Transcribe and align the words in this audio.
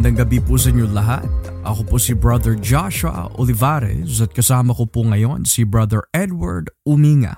Magandang 0.00 0.24
gabi 0.24 0.40
po 0.40 0.56
sa 0.56 0.72
inyo 0.72 0.96
lahat. 0.96 1.28
Ako 1.60 1.84
po 1.84 2.00
si 2.00 2.16
Brother 2.16 2.56
Joshua 2.56 3.28
Olivares 3.36 4.24
at 4.24 4.32
kasama 4.32 4.72
ko 4.72 4.88
po 4.88 5.04
ngayon 5.04 5.44
si 5.44 5.60
Brother 5.60 6.08
Edward 6.16 6.72
Uminga. 6.88 7.36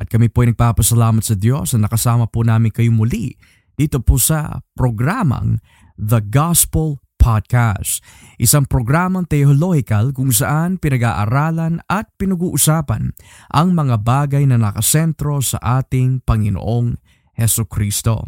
At 0.00 0.08
kami 0.08 0.32
po 0.32 0.40
ay 0.40 0.56
nagpapasalamat 0.56 1.20
sa 1.20 1.36
Diyos 1.36 1.76
na 1.76 1.84
nakasama 1.84 2.24
po 2.24 2.48
namin 2.48 2.72
kayo 2.72 2.88
muli 2.96 3.36
dito 3.76 4.00
po 4.00 4.16
sa 4.16 4.64
programang 4.72 5.60
The 6.00 6.24
Gospel 6.24 6.96
Podcast. 7.20 8.00
Isang 8.40 8.64
programang 8.64 9.28
theological 9.28 10.16
kung 10.16 10.32
saan 10.32 10.80
pinag-aaralan 10.80 11.84
at 11.92 12.08
pinag-uusapan 12.16 13.12
ang 13.52 13.68
mga 13.76 14.00
bagay 14.00 14.48
na 14.48 14.56
nakasentro 14.56 15.44
sa 15.44 15.60
ating 15.60 16.24
Panginoong 16.24 17.17
Heso 17.38 17.70
Kristo. 17.70 18.26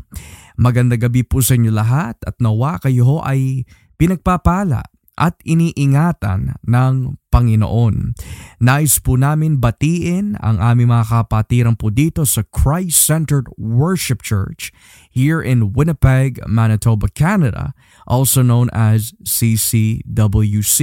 Maganda 0.55 0.95
gabi 0.95 1.27
po 1.27 1.43
sa 1.43 1.59
inyo 1.59 1.75
lahat 1.75 2.23
at 2.23 2.39
nawa 2.39 2.79
kayo 2.79 3.19
ay 3.27 3.67
pinagpapala 3.99 4.87
at 5.21 5.37
iniingatan 5.45 6.57
ng 6.65 7.21
Panginoon. 7.29 8.17
Nais 8.59 8.97
po 8.99 9.21
namin 9.21 9.61
batiin 9.61 10.41
ang 10.41 10.57
aming 10.59 10.89
mga 10.89 11.13
kapatiran 11.13 11.77
po 11.77 11.93
dito 11.93 12.25
sa 12.25 12.41
Christ-Centered 12.49 13.53
Worship 13.61 14.25
Church 14.25 14.73
here 15.13 15.39
in 15.39 15.77
Winnipeg, 15.77 16.41
Manitoba, 16.49 17.13
Canada, 17.13 17.77
also 18.09 18.41
known 18.41 18.73
as 18.73 19.13
CCWC. 19.23 20.81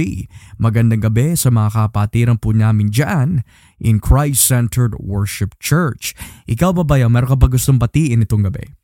Magandang 0.56 1.02
gabi 1.02 1.34
sa 1.34 1.50
mga 1.50 1.74
kapatiran 1.74 2.38
po 2.38 2.54
namin 2.54 2.94
dyan 2.94 3.42
in 3.82 3.98
Christ-Centered 3.98 4.96
Worship 5.02 5.58
Church. 5.58 6.14
Ikaw 6.46 6.70
ba 6.78 6.86
ba 6.86 6.96
yan? 6.96 7.10
Meron 7.10 7.34
ka 7.34 7.36
ba 7.36 7.50
gustong 7.50 7.82
batiin 7.82 8.22
itong 8.22 8.46
gabi? 8.46 8.77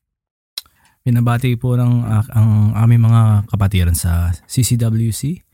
Binabati 1.05 1.53
po 1.61 1.77
ng 1.77 2.01
uh, 2.01 2.25
ang 2.33 2.73
aming 2.73 3.05
mga 3.05 3.53
kapatiran 3.53 3.93
sa 3.93 4.33
CCWC 4.49 5.45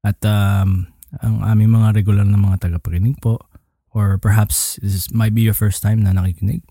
at 0.00 0.16
um, 0.24 0.88
ang 1.20 1.36
aming 1.44 1.76
mga 1.76 1.92
regular 1.92 2.24
na 2.24 2.40
mga 2.40 2.56
tagapakinig 2.56 3.20
po 3.20 3.36
or 3.92 4.16
perhaps 4.16 4.80
this 4.80 5.12
might 5.12 5.36
be 5.36 5.44
your 5.44 5.52
first 5.52 5.84
time 5.84 6.00
na 6.00 6.16
nakikinig. 6.16 6.64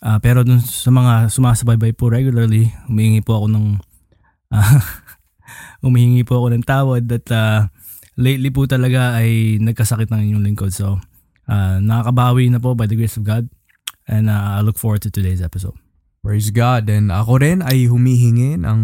Uh, 0.00 0.16
pero 0.16 0.48
dun 0.48 0.64
sa 0.64 0.88
mga 0.88 1.28
sumasabaybay 1.28 1.92
po 1.92 2.08
regularly, 2.08 2.72
humihingi 2.88 3.20
po 3.20 3.44
ako 3.44 3.46
ng 3.52 3.66
uh, 4.56 4.80
humihingi 5.84 6.24
po 6.24 6.40
ako 6.40 6.56
ng 6.56 6.64
tawad 6.64 7.04
at 7.04 7.26
uh, 7.36 7.68
lately 8.16 8.48
po 8.48 8.64
talaga 8.64 9.20
ay 9.20 9.60
nagkasakit 9.60 10.08
ng 10.08 10.32
inyong 10.32 10.44
lingkod. 10.48 10.72
So, 10.72 11.04
uh, 11.52 11.76
nakakabawi 11.84 12.48
na 12.48 12.64
po 12.64 12.72
by 12.72 12.88
the 12.88 12.96
grace 12.96 13.20
of 13.20 13.28
God 13.28 13.44
and 14.08 14.32
uh, 14.32 14.56
I 14.56 14.64
look 14.64 14.80
forward 14.80 15.04
to 15.04 15.12
today's 15.12 15.44
episode. 15.44 15.76
Praise 16.22 16.54
God. 16.54 16.86
And 16.86 17.10
ako 17.10 17.42
rin 17.42 17.66
ay 17.66 17.90
humihingi 17.90 18.62
ng 18.62 18.80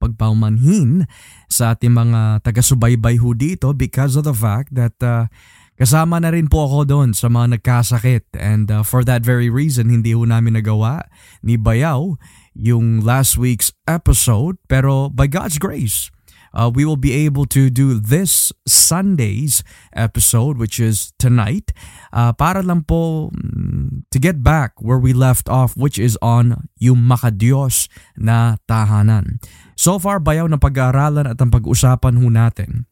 pagpaumanhin 0.00 1.04
sa 1.52 1.76
ating 1.76 1.92
mga 1.92 2.40
taga-subaybay 2.40 3.20
ho 3.20 3.36
dito 3.36 3.76
because 3.76 4.16
of 4.16 4.24
the 4.24 4.32
fact 4.32 4.72
that 4.72 4.96
uh, 5.04 5.28
kasama 5.76 6.24
na 6.24 6.32
rin 6.32 6.48
po 6.48 6.64
ako 6.64 6.88
doon 6.88 7.12
sa 7.12 7.28
mga 7.28 7.60
nagkasakit. 7.60 8.32
And 8.40 8.72
uh, 8.72 8.80
for 8.80 9.04
that 9.04 9.20
very 9.20 9.52
reason, 9.52 9.92
hindi 9.92 10.16
ho 10.16 10.24
namin 10.24 10.56
nagawa 10.56 11.04
ni 11.44 11.60
Bayaw 11.60 12.16
yung 12.56 13.04
last 13.04 13.36
week's 13.36 13.76
episode. 13.84 14.56
Pero 14.72 15.12
by 15.12 15.28
God's 15.28 15.60
grace, 15.60 16.08
uh, 16.54 16.70
we 16.72 16.84
will 16.84 17.00
be 17.00 17.12
able 17.12 17.44
to 17.48 17.68
do 17.68 17.98
this 17.98 18.52
Sunday's 18.68 19.64
episode, 19.96 20.56
which 20.56 20.80
is 20.80 21.12
tonight, 21.18 21.72
uh, 22.12 22.32
para 22.32 22.62
lang 22.62 22.84
po 22.84 23.32
um, 23.32 24.04
to 24.12 24.20
get 24.20 24.44
back 24.44 24.76
where 24.80 25.00
we 25.00 25.12
left 25.12 25.48
off, 25.48 25.76
which 25.76 25.98
is 25.98 26.16
on 26.20 26.68
yung 26.78 27.04
makadiyos 27.04 27.88
na 28.16 28.60
tahanan. 28.68 29.40
So 29.74 29.98
far, 29.98 30.20
bayaw 30.20 30.46
na 30.48 30.60
pag-aaralan 30.60 31.26
at 31.26 31.40
ang 31.40 31.50
pag-usapan 31.50 32.20
ho 32.20 32.28
natin 32.28 32.86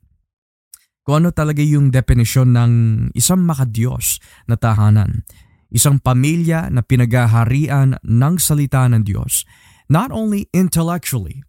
kung 1.11 1.27
ano 1.27 1.35
talaga 1.35 1.59
yung 1.59 1.91
definisyon 1.91 2.55
ng 2.55 2.73
isang 3.19 3.43
makadiyos 3.43 4.23
na 4.47 4.55
tahanan. 4.55 5.27
Isang 5.71 5.99
pamilya 5.99 6.71
na 6.71 6.87
pinagaharian 6.87 7.99
ng 7.99 8.35
salita 8.39 8.87
ng 8.87 9.03
Diyos, 9.03 9.47
not 9.91 10.15
only 10.15 10.47
intellectually, 10.55 11.43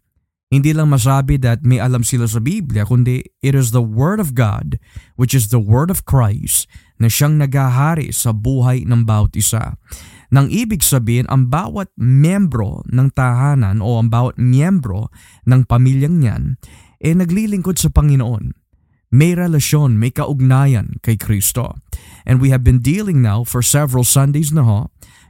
hindi 0.52 0.76
lang 0.76 0.92
masabi 0.92 1.40
that 1.40 1.64
may 1.64 1.80
alam 1.80 2.04
sila 2.04 2.28
sa 2.28 2.36
Biblia, 2.36 2.84
kundi 2.84 3.24
it 3.40 3.56
is 3.56 3.72
the 3.72 3.80
Word 3.80 4.20
of 4.20 4.36
God, 4.36 4.76
which 5.16 5.32
is 5.32 5.48
the 5.48 5.56
Word 5.56 5.88
of 5.88 6.04
Christ, 6.04 6.68
na 7.00 7.08
siyang 7.08 7.40
nagahari 7.40 8.12
sa 8.12 8.36
buhay 8.36 8.84
ng 8.84 9.08
bawat 9.08 9.32
isa. 9.32 9.80
Nang 10.28 10.52
ibig 10.52 10.84
sabihin, 10.84 11.24
ang 11.32 11.48
bawat 11.48 11.88
miyembro 11.96 12.84
ng 12.92 13.08
tahanan 13.16 13.80
o 13.80 13.96
ang 13.96 14.12
bawat 14.12 14.36
miyembro 14.36 15.08
ng 15.48 15.64
pamilyang 15.64 16.20
niyan, 16.20 16.44
eh 17.00 17.16
naglilingkod 17.16 17.80
sa 17.80 17.88
Panginoon. 17.88 18.52
May 19.12 19.32
relasyon, 19.32 19.96
may 19.96 20.12
kaugnayan 20.12 21.00
kay 21.00 21.16
Kristo. 21.16 21.80
And 22.28 22.40
we 22.40 22.52
have 22.52 22.64
been 22.64 22.80
dealing 22.80 23.24
now 23.24 23.44
for 23.44 23.60
several 23.64 24.04
Sundays 24.04 24.52
na 24.52 24.64
ho 24.64 24.80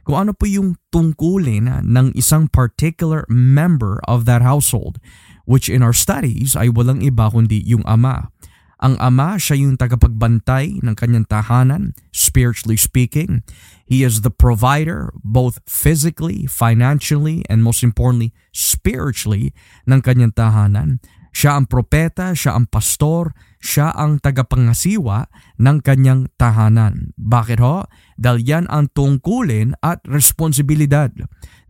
kung 0.03 0.27
ano 0.27 0.31
po 0.35 0.47
yung 0.47 0.75
tungkulin 0.91 1.83
ng 1.83 2.07
isang 2.15 2.51
particular 2.51 3.23
member 3.31 4.03
of 4.07 4.27
that 4.27 4.43
household, 4.43 4.99
which 5.47 5.67
in 5.71 5.83
our 5.83 5.95
studies 5.95 6.55
ay 6.55 6.71
walang 6.71 7.03
iba 7.03 7.31
kundi 7.31 7.63
yung 7.63 7.83
ama. 7.87 8.31
Ang 8.83 8.99
ama, 8.99 9.39
siya 9.39 9.63
yung 9.63 9.79
tagapagbantay 9.79 10.83
ng 10.83 10.95
kanyang 10.99 11.23
tahanan, 11.23 11.95
spiritually 12.11 12.75
speaking. 12.75 13.39
He 13.87 14.03
is 14.03 14.27
the 14.27 14.33
provider, 14.33 15.15
both 15.23 15.63
physically, 15.63 16.43
financially, 16.51 17.47
and 17.47 17.63
most 17.63 17.79
importantly, 17.79 18.35
spiritually, 18.51 19.55
ng 19.87 20.03
kanyang 20.03 20.35
tahanan. 20.35 20.99
Siya 21.31 21.55
ang 21.55 21.71
propeta, 21.71 22.35
siya 22.35 22.59
ang 22.59 22.67
pastor, 22.67 23.31
siya 23.63 23.95
ang 23.95 24.19
tagapangasiwa 24.19 25.31
ng 25.55 25.77
kanyang 25.79 26.27
tahanan. 26.35 27.15
Bakit 27.15 27.63
ho? 27.63 27.87
Dahil 28.19 28.43
yan 28.43 28.65
ang 28.67 28.91
tungkulin 28.91 29.79
at 29.79 30.03
responsibilidad 30.03 31.15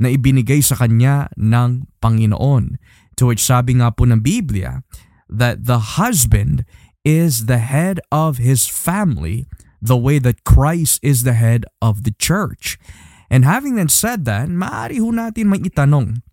na 0.02 0.10
ibinigay 0.10 0.66
sa 0.66 0.74
kanya 0.74 1.30
ng 1.38 1.86
Panginoon. 2.02 2.82
To 3.22 3.30
which 3.30 3.46
sabi 3.46 3.78
nga 3.78 3.94
po 3.94 4.10
ng 4.10 4.26
Biblia 4.26 4.82
that 5.30 5.70
the 5.70 6.02
husband 6.02 6.66
is 7.06 7.46
the 7.46 7.62
head 7.62 8.02
of 8.10 8.42
his 8.42 8.66
family 8.66 9.46
the 9.78 10.00
way 10.00 10.18
that 10.18 10.42
Christ 10.42 10.98
is 11.06 11.22
the 11.22 11.38
head 11.38 11.70
of 11.78 12.10
the 12.10 12.16
church. 12.18 12.82
And 13.30 13.46
having 13.46 13.78
then 13.78 13.94
said 13.94 14.26
that, 14.26 14.50
maaari 14.50 14.98
ho 14.98 15.14
natin 15.14 15.54
may 15.54 15.62
itanong 15.62 16.26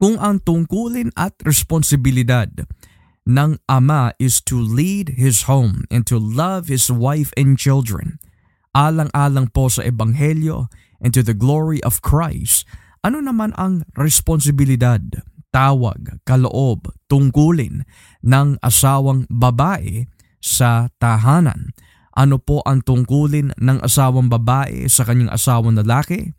kung 0.00 0.16
ang 0.20 0.40
tungkulin 0.40 1.12
at 1.16 1.36
responsibilidad 1.44 2.48
ng 3.28 3.60
ama 3.68 4.16
is 4.16 4.40
to 4.40 4.56
lead 4.56 5.20
his 5.20 5.44
home 5.44 5.84
and 5.92 6.08
to 6.08 6.16
love 6.16 6.72
his 6.72 6.88
wife 6.88 7.30
and 7.36 7.60
children. 7.60 8.18
Alang-alang 8.72 9.50
po 9.50 9.66
sa 9.66 9.82
Ebanghelyo 9.82 10.70
and 11.02 11.10
to 11.12 11.24
the 11.24 11.34
glory 11.34 11.82
of 11.82 12.00
Christ, 12.00 12.64
ano 13.02 13.18
naman 13.18 13.56
ang 13.56 13.88
responsibilidad, 13.96 15.00
tawag, 15.50 16.22
kaloob, 16.22 16.92
tungkulin 17.10 17.82
ng 18.22 18.48
asawang 18.62 19.26
babae 19.26 20.06
sa 20.38 20.88
tahanan? 21.02 21.74
Ano 22.14 22.36
po 22.42 22.60
ang 22.66 22.82
tungkulin 22.82 23.54
ng 23.56 23.78
asawang 23.80 24.28
babae 24.28 24.86
sa 24.90 25.06
kanyang 25.06 25.32
asawang 25.32 25.78
lalaki? 25.78 26.36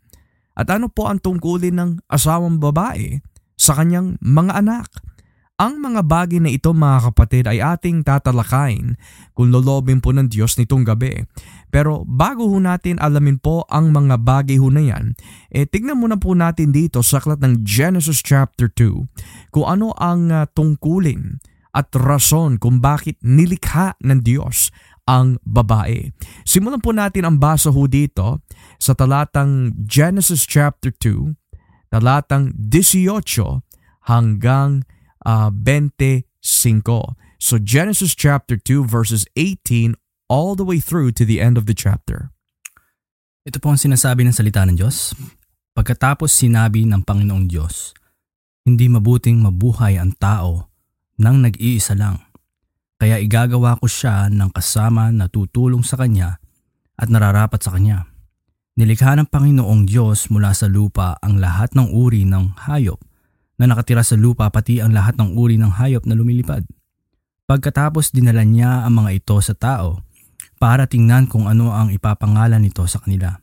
At 0.52 0.68
ano 0.68 0.92
po 0.92 1.08
ang 1.08 1.18
tungkulin 1.18 1.80
ng 1.80 1.90
asawang 2.12 2.60
babae 2.60 3.24
sa 3.56 3.72
kanyang 3.74 4.20
mga 4.20 4.62
anak? 4.62 4.88
Ang 5.60 5.84
mga 5.84 6.02
bagay 6.08 6.40
na 6.40 6.48
ito 6.48 6.72
mga 6.72 7.12
kapatid 7.12 7.44
ay 7.44 7.60
ating 7.60 8.02
tatalakayin 8.02 8.96
kung 9.36 9.52
lolobin 9.52 10.00
po 10.00 10.10
ng 10.10 10.26
Diyos 10.26 10.56
nitong 10.56 10.82
gabi. 10.82 11.22
Pero 11.68 12.08
bago 12.08 12.48
ho 12.48 12.56
natin 12.56 12.96
alamin 12.96 13.36
po 13.36 13.68
ang 13.68 13.92
mga 13.92 14.16
bagay 14.20 14.56
ho 14.56 14.72
na 14.72 14.80
yan, 14.80 15.12
eh 15.52 15.68
tignan 15.68 16.00
muna 16.00 16.16
po 16.16 16.32
natin 16.32 16.72
dito 16.72 17.04
sa 17.04 17.20
aklat 17.20 17.38
ng 17.44 17.62
Genesis 17.68 18.24
chapter 18.24 18.72
2 18.72 19.52
kung 19.52 19.66
ano 19.68 19.92
ang 20.00 20.32
uh, 20.32 20.48
tungkulin 20.50 21.38
at 21.72 21.88
rason 21.96 22.56
kung 22.56 22.80
bakit 22.80 23.20
nilikha 23.20 23.96
ng 24.04 24.20
Diyos 24.24 24.72
ang 25.08 25.40
babae. 25.42 26.12
Simulan 26.48 26.80
po 26.80 26.94
natin 26.94 27.26
ang 27.26 27.36
basa 27.36 27.68
ho 27.68 27.82
dito 27.86 28.44
sa 28.80 28.94
talatang 28.94 29.74
Genesis 29.84 30.46
chapter 30.46 30.92
2, 30.94 31.92
talatang 31.92 32.54
18 32.56 33.08
hanggang 34.06 34.82
uh, 35.26 35.50
25. 35.50 36.22
So 37.42 37.58
Genesis 37.58 38.14
chapter 38.14 38.54
2 38.54 38.86
verses 38.86 39.26
18 39.34 39.98
all 40.30 40.54
the 40.54 40.64
way 40.64 40.78
through 40.78 41.12
to 41.18 41.26
the 41.26 41.42
end 41.42 41.58
of 41.58 41.66
the 41.66 41.74
chapter. 41.74 42.30
Ito 43.42 43.58
po 43.58 43.74
ang 43.74 43.80
sinasabi 43.80 44.22
ng 44.22 44.34
salita 44.34 44.62
ng 44.62 44.78
Diyos. 44.78 45.12
Pagkatapos 45.74 46.30
sinabi 46.30 46.86
ng 46.86 47.02
Panginoong 47.02 47.50
Diyos, 47.50 47.90
hindi 48.62 48.86
mabuting 48.86 49.42
mabuhay 49.42 49.98
ang 49.98 50.14
tao 50.14 50.70
nang 51.18 51.42
nag-iisa 51.42 51.98
lang. 51.98 52.22
Kaya 53.02 53.18
igagawa 53.18 53.74
ko 53.82 53.90
siya 53.90 54.30
ng 54.30 54.54
kasama 54.54 55.10
na 55.10 55.26
tutulong 55.26 55.82
sa 55.82 55.98
kanya 55.98 56.38
at 56.94 57.10
nararapat 57.10 57.58
sa 57.58 57.74
kanya. 57.74 58.06
Nilikha 58.78 59.18
ng 59.18 59.26
Panginoong 59.26 59.84
Diyos 59.90 60.30
mula 60.30 60.54
sa 60.54 60.70
lupa 60.70 61.18
ang 61.18 61.42
lahat 61.42 61.74
ng 61.74 61.90
uri 61.90 62.22
ng 62.22 62.70
hayop 62.70 63.02
na 63.62 63.70
nakatira 63.70 64.02
sa 64.02 64.18
lupa 64.18 64.50
pati 64.50 64.82
ang 64.82 64.90
lahat 64.90 65.14
ng 65.22 65.38
uri 65.38 65.54
ng 65.54 65.78
hayop 65.78 66.02
na 66.02 66.18
lumilipad. 66.18 66.66
Pagkatapos 67.46 68.10
dinala 68.10 68.42
niya 68.42 68.82
ang 68.82 69.06
mga 69.06 69.22
ito 69.22 69.38
sa 69.38 69.54
tao 69.54 70.02
para 70.58 70.90
tingnan 70.90 71.30
kung 71.30 71.46
ano 71.46 71.70
ang 71.70 71.94
ipapangalan 71.94 72.58
nito 72.58 72.82
sa 72.90 72.98
kanila. 72.98 73.38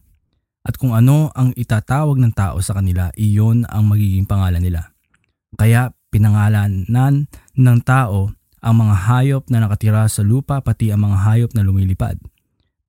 At 0.67 0.75
kung 0.75 0.91
ano 0.91 1.31
ang 1.31 1.55
itatawag 1.55 2.19
ng 2.19 2.35
tao 2.35 2.59
sa 2.59 2.75
kanila, 2.75 3.07
iyon 3.15 3.63
ang 3.71 3.87
magiging 3.87 4.27
pangalan 4.27 4.59
nila. 4.59 4.91
Kaya 5.55 5.95
pinangalanan 6.11 7.31
ng 7.55 7.79
tao 7.87 8.35
ang 8.59 8.75
mga 8.75 8.95
hayop 9.07 9.43
na 9.47 9.63
nakatira 9.63 10.03
sa 10.11 10.19
lupa 10.19 10.59
pati 10.59 10.91
ang 10.91 11.07
mga 11.07 11.17
hayop 11.23 11.51
na 11.55 11.63
lumilipad. 11.63 12.19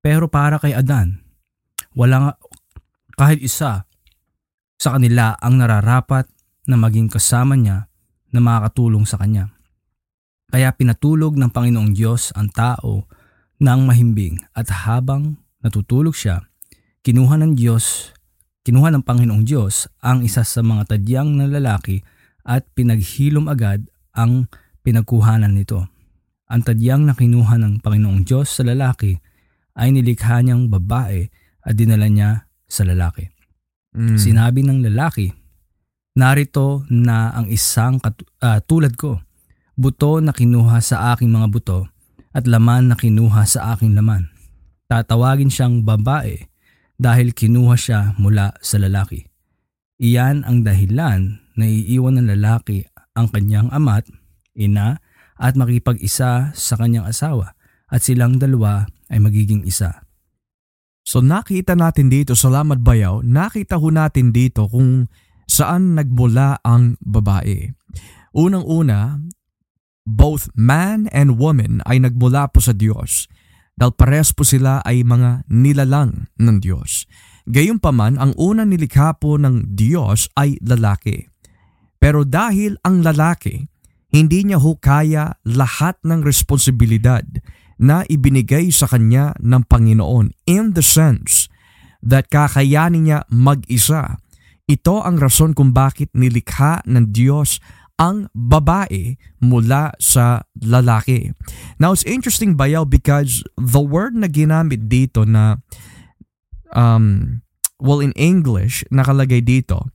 Pero 0.03 0.27
para 0.27 0.59
kay 0.59 0.75
Adan, 0.75 1.23
wala 1.95 2.35
kahit 3.15 3.39
isa 3.39 3.87
sa 4.75 4.89
kanila 4.97 5.39
ang 5.39 5.63
nararapat 5.63 6.27
na 6.65 6.75
maging 6.77 7.09
kasama 7.09 7.57
niya 7.57 7.89
na 8.31 8.39
makakatulong 8.39 9.05
sa 9.05 9.19
kanya. 9.19 9.51
Kaya 10.51 10.75
pinatulog 10.75 11.39
ng 11.39 11.47
Panginoong 11.47 11.95
Diyos 11.95 12.35
ang 12.35 12.51
tao 12.51 13.07
ng 13.61 13.81
mahimbing 13.87 14.41
at 14.51 14.67
habang 14.83 15.39
natutulog 15.63 16.11
siya, 16.11 16.43
kinuha 17.07 17.39
ng 17.39 17.53
Diyos, 17.55 18.11
kinuha 18.67 18.91
ng 18.91 19.03
Panginoong 19.07 19.47
Diyos 19.47 19.87
ang 20.03 20.25
isa 20.27 20.43
sa 20.43 20.59
mga 20.59 20.97
tadyang 20.97 21.39
na 21.39 21.47
lalaki 21.47 22.03
at 22.43 22.67
pinaghilom 22.75 23.47
agad 23.47 23.87
ang 24.11 24.51
pinagkuhanan 24.83 25.55
nito. 25.55 25.87
Ang 26.51 26.61
tadyang 26.67 27.07
na 27.07 27.15
kinuha 27.15 27.55
ng 27.55 27.79
Panginoong 27.79 28.27
Diyos 28.27 28.51
sa 28.51 28.67
lalaki 28.67 29.15
ay 29.79 29.95
nilikha 29.95 30.43
niyang 30.43 30.67
babae 30.67 31.31
at 31.63 31.73
dinala 31.79 32.11
niya 32.11 32.51
sa 32.67 32.83
lalaki. 32.83 33.31
Mm. 33.95 34.19
Sinabi 34.19 34.67
ng 34.67 34.83
lalaki, 34.91 35.31
narito 36.17 36.83
na 36.91 37.31
ang 37.31 37.47
isang 37.47 37.99
kat- 37.99 38.27
uh, 38.43 38.59
tulad 38.63 38.95
ko, 38.99 39.19
buto 39.75 40.19
na 40.19 40.35
kinuha 40.35 40.79
sa 40.83 41.15
aking 41.15 41.31
mga 41.31 41.47
buto 41.51 41.87
at 42.31 42.47
laman 42.47 42.91
na 42.91 42.95
kinuha 42.95 43.43
sa 43.47 43.75
aking 43.75 43.95
laman. 43.95 44.31
Tatawagin 44.91 45.51
siyang 45.51 45.87
babae 45.87 46.51
dahil 46.99 47.31
kinuha 47.31 47.75
siya 47.79 47.99
mula 48.19 48.55
sa 48.59 48.77
lalaki. 48.77 49.25
Iyan 50.01 50.43
ang 50.43 50.67
dahilan 50.67 51.39
na 51.55 51.65
iiwan 51.65 52.19
ng 52.19 52.27
lalaki 52.37 52.83
ang 53.15 53.31
kanyang 53.31 53.69
ama't 53.71 54.07
ina 54.55 54.99
at 55.39 55.53
makipag-isa 55.57 56.51
sa 56.53 56.73
kanyang 56.77 57.07
asawa 57.07 57.55
at 57.91 58.03
silang 58.03 58.37
dalawa 58.37 58.87
ay 59.11 59.19
magiging 59.19 59.63
isa. 59.67 60.05
So 61.01 61.19
nakita 61.19 61.73
natin 61.73 62.13
dito, 62.13 62.37
salamat 62.37 62.79
bayaw, 62.79 63.25
nakita 63.25 63.81
ho 63.81 63.87
natin 63.89 64.29
dito 64.29 64.69
kung 64.69 65.09
saan 65.51 65.99
nagmula 65.99 66.63
ang 66.63 66.95
babae. 67.03 67.75
Unang-una, 68.31 69.19
both 70.07 70.47
man 70.55 71.11
and 71.11 71.35
woman 71.35 71.83
ay 71.83 71.99
nagmula 71.99 72.47
po 72.47 72.63
sa 72.63 72.71
Diyos 72.71 73.27
dahil 73.75 73.91
pares 73.91 74.31
po 74.31 74.47
sila 74.47 74.79
ay 74.87 75.03
mga 75.03 75.43
nilalang 75.51 76.31
ng 76.39 76.57
Diyos. 76.63 77.03
Gayunpaman, 77.51 78.15
ang 78.15 78.31
unang 78.39 78.71
nilikha 78.71 79.19
po 79.19 79.35
ng 79.35 79.75
Diyos 79.75 80.31
ay 80.39 80.55
lalaki. 80.63 81.27
Pero 81.99 82.23
dahil 82.23 82.79
ang 82.87 83.03
lalaki 83.03 83.67
hindi 84.11 84.43
niya 84.43 84.59
ho 84.59 84.75
kaya 84.75 85.39
lahat 85.47 85.95
ng 86.03 86.19
responsibilidad 86.21 87.23
na 87.79 88.03
ibinigay 88.05 88.67
sa 88.69 88.85
kanya 88.85 89.31
ng 89.39 89.63
Panginoon 89.65 90.35
in 90.45 90.75
the 90.75 90.83
sense 90.83 91.47
that 92.03 92.27
kakayanin 92.27 93.07
niya 93.07 93.19
mag-isa. 93.31 94.19
Ito 94.71 95.03
ang 95.03 95.19
rason 95.19 95.51
kung 95.51 95.75
bakit 95.75 96.15
nilikha 96.15 96.79
ng 96.87 97.11
Diyos 97.11 97.59
ang 97.99 98.31
babae 98.31 99.19
mula 99.43 99.91
sa 99.99 100.47
lalaki. 100.63 101.35
Now, 101.75 101.91
it's 101.91 102.07
interesting 102.07 102.55
bayaw 102.55 102.87
because 102.87 103.43
the 103.59 103.83
word 103.83 104.15
na 104.15 104.31
ginamit 104.31 104.87
dito 104.87 105.27
na 105.27 105.59
um, 106.71 107.43
well 107.83 107.99
in 107.99 108.15
English 108.15 108.87
nakalagay 108.89 109.43
dito 109.43 109.91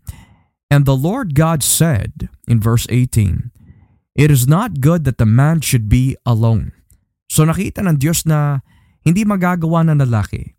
and 0.68 0.84
the 0.84 0.94
Lord 0.94 1.32
God 1.32 1.64
said 1.64 2.28
in 2.44 2.60
verse 2.60 2.84
18 2.92 3.50
It 4.16 4.32
is 4.32 4.48
not 4.48 4.80
good 4.80 5.04
that 5.04 5.20
the 5.20 5.28
man 5.28 5.60
should 5.60 5.92
be 5.92 6.16
alone. 6.24 6.72
So 7.28 7.44
nakita 7.44 7.84
ng 7.84 8.00
Diyos 8.00 8.24
na 8.24 8.64
hindi 9.04 9.28
magagawa 9.28 9.84
ng 9.88 10.00
lalaki 10.04 10.56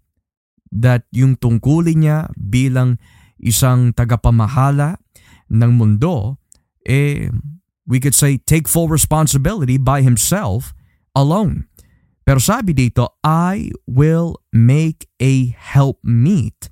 that 0.69 1.09
yung 1.09 1.39
tungkulin 1.39 2.05
niya 2.05 2.17
bilang 2.37 3.01
isang 3.39 3.93
tagapamahala 3.93 4.97
ng 5.49 5.71
mundo, 5.73 6.37
eh, 6.83 7.29
we 7.87 7.99
could 7.99 8.15
say 8.15 8.37
take 8.37 8.67
full 8.67 8.91
responsibility 8.91 9.79
by 9.79 10.03
himself 10.03 10.75
alone. 11.15 11.65
Pero 12.27 12.43
sabi 12.43 12.75
dito, 12.75 13.15
I 13.23 13.71
will 13.87 14.35
make 14.51 15.07
a 15.23 15.55
helpmeet 15.55 16.67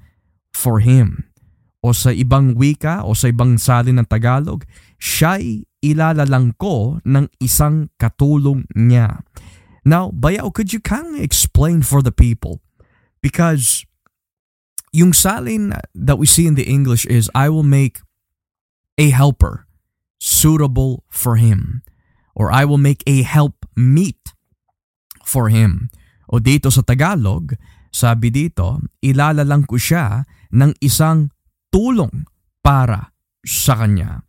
for 0.51 0.83
him. 0.83 1.31
O 1.79 1.95
sa 1.95 2.11
ibang 2.11 2.59
wika 2.59 3.07
o 3.07 3.15
sa 3.15 3.31
ibang 3.31 3.55
salin 3.55 4.01
ng 4.03 4.09
Tagalog, 4.09 4.67
siya'y 4.99 5.63
ilalalang 5.79 6.57
ko 6.59 6.99
ng 7.07 7.31
isang 7.39 7.87
katulong 7.95 8.67
niya. 8.75 9.23
Now, 9.85 10.09
Bayaw, 10.11 10.51
could 10.51 10.73
you 10.73 10.81
kind 10.81 11.15
of 11.15 11.21
explain 11.21 11.85
for 11.85 12.01
the 12.01 12.11
people? 12.11 12.59
Because 13.21 13.85
yung 14.95 15.11
salin 15.11 15.75
that 15.91 16.15
we 16.15 16.23
see 16.23 16.47
in 16.47 16.55
the 16.55 16.63
English 16.63 17.03
is, 17.11 17.27
I 17.35 17.51
will 17.51 17.67
make 17.67 17.99
a 18.95 19.11
helper 19.11 19.67
suitable 20.15 21.03
for 21.11 21.35
him. 21.35 21.83
Or 22.31 22.47
I 22.47 22.63
will 22.63 22.79
make 22.79 23.03
a 23.03 23.27
help 23.27 23.67
meet 23.75 24.31
for 25.27 25.51
him. 25.51 25.91
O 26.31 26.39
dito 26.39 26.71
sa 26.71 26.79
Tagalog, 26.83 27.59
sabi 27.91 28.31
dito, 28.31 28.79
ilalalang 29.03 29.67
ko 29.67 29.75
siya 29.75 30.23
ng 30.55 30.79
isang 30.79 31.31
tulong 31.71 32.27
para 32.63 33.11
sa 33.43 33.83
kanya 33.83 34.23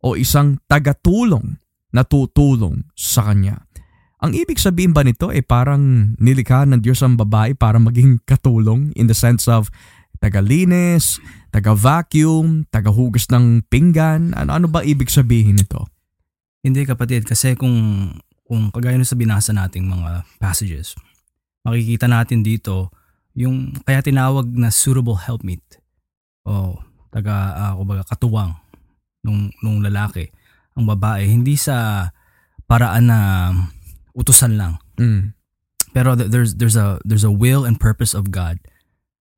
o 0.00 0.14
isang 0.14 0.62
tagatulong 0.70 1.58
na 1.94 2.02
tutulong 2.02 2.86
sa 2.94 3.30
kanya. 3.30 3.66
Ang 4.24 4.32
ibig 4.32 4.56
sabihin 4.56 4.96
ba 4.96 5.04
nito 5.04 5.28
ay 5.28 5.42
eh, 5.42 5.44
parang 5.44 6.16
nilikha 6.16 6.64
ng 6.64 6.80
Diyos 6.80 7.04
ang 7.04 7.20
babae 7.20 7.52
para 7.52 7.76
maging 7.76 8.24
katulong 8.24 8.88
in 8.96 9.04
the 9.04 9.16
sense 9.16 9.44
of 9.44 9.68
tagalinis, 10.24 11.20
taga-vacuum, 11.52 12.64
tagahugas 12.72 13.28
ng 13.28 13.60
pinggan? 13.68 14.32
Ano, 14.32 14.56
ano 14.56 14.66
ba 14.72 14.80
ibig 14.80 15.12
sabihin 15.12 15.60
nito? 15.60 15.84
Hindi 16.64 16.88
kapatid, 16.88 17.28
kasi 17.28 17.52
kung, 17.60 18.08
kung 18.48 18.72
kagaya 18.72 18.96
sa 19.04 19.20
binasa 19.20 19.52
nating 19.52 19.84
mga 19.84 20.24
passages, 20.40 20.96
makikita 21.60 22.08
natin 22.08 22.40
dito 22.40 22.88
yung 23.36 23.76
kaya 23.84 24.00
tinawag 24.00 24.48
na 24.48 24.72
suitable 24.72 25.20
helpmeet 25.20 25.60
o 26.46 26.78
taga 27.10 27.52
uh, 27.54 27.74
kumbaga 27.74 28.06
katuwang 28.06 28.54
nung, 29.26 29.50
nung 29.60 29.82
lalaki, 29.82 30.30
ang 30.78 30.86
babae, 30.86 31.26
hindi 31.26 31.58
sa 31.58 32.08
paraan 32.70 33.10
na 33.10 33.18
utusan 34.14 34.56
lang. 34.56 34.78
Mm. 34.96 35.34
Pero 35.94 36.18
there's 36.18 36.58
there's 36.58 36.74
a 36.74 36.98
there's 37.06 37.22
a 37.22 37.30
will 37.30 37.62
and 37.62 37.78
purpose 37.78 38.14
of 38.18 38.34
God 38.34 38.58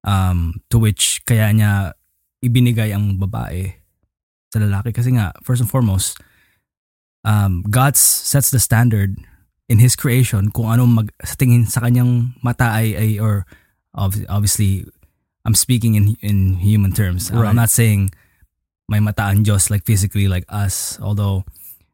um 0.07 0.63
to 0.71 0.79
which 0.79 1.21
kaya 1.27 1.51
niya 1.51 1.93
ibinigay 2.41 2.95
ang 2.95 3.19
babae 3.19 3.75
sa 4.55 4.63
lalaki 4.63 4.95
kasi 4.95 5.13
nga 5.19 5.35
first 5.43 5.61
and 5.61 5.69
foremost 5.69 6.17
um 7.27 7.67
God 7.67 7.99
sets 7.99 8.55
the 8.55 8.63
standard 8.63 9.19
in 9.67 9.83
his 9.83 9.99
creation 9.99 10.55
kung 10.55 10.71
ano 10.71 10.87
mag 10.87 11.11
sa 11.21 11.35
tingin 11.35 11.67
sa 11.67 11.83
kanyang 11.83 12.39
mata 12.41 12.71
ay, 12.71 12.95
ay 12.95 13.11
or 13.19 13.43
obviously 13.99 14.87
I'm 15.47 15.59
speaking 15.59 15.95
in 15.95 16.19
in 16.23 16.59
human 16.59 16.91
terms. 16.91 17.31
Right. 17.31 17.47
I'm 17.47 17.59
not 17.59 17.71
saying 17.71 18.11
may 18.87 19.03
mata 19.03 19.31
ang 19.31 19.43
Diyos 19.43 19.71
like 19.71 19.87
physically 19.87 20.27
like 20.31 20.47
us. 20.51 20.99
Although, 21.03 21.47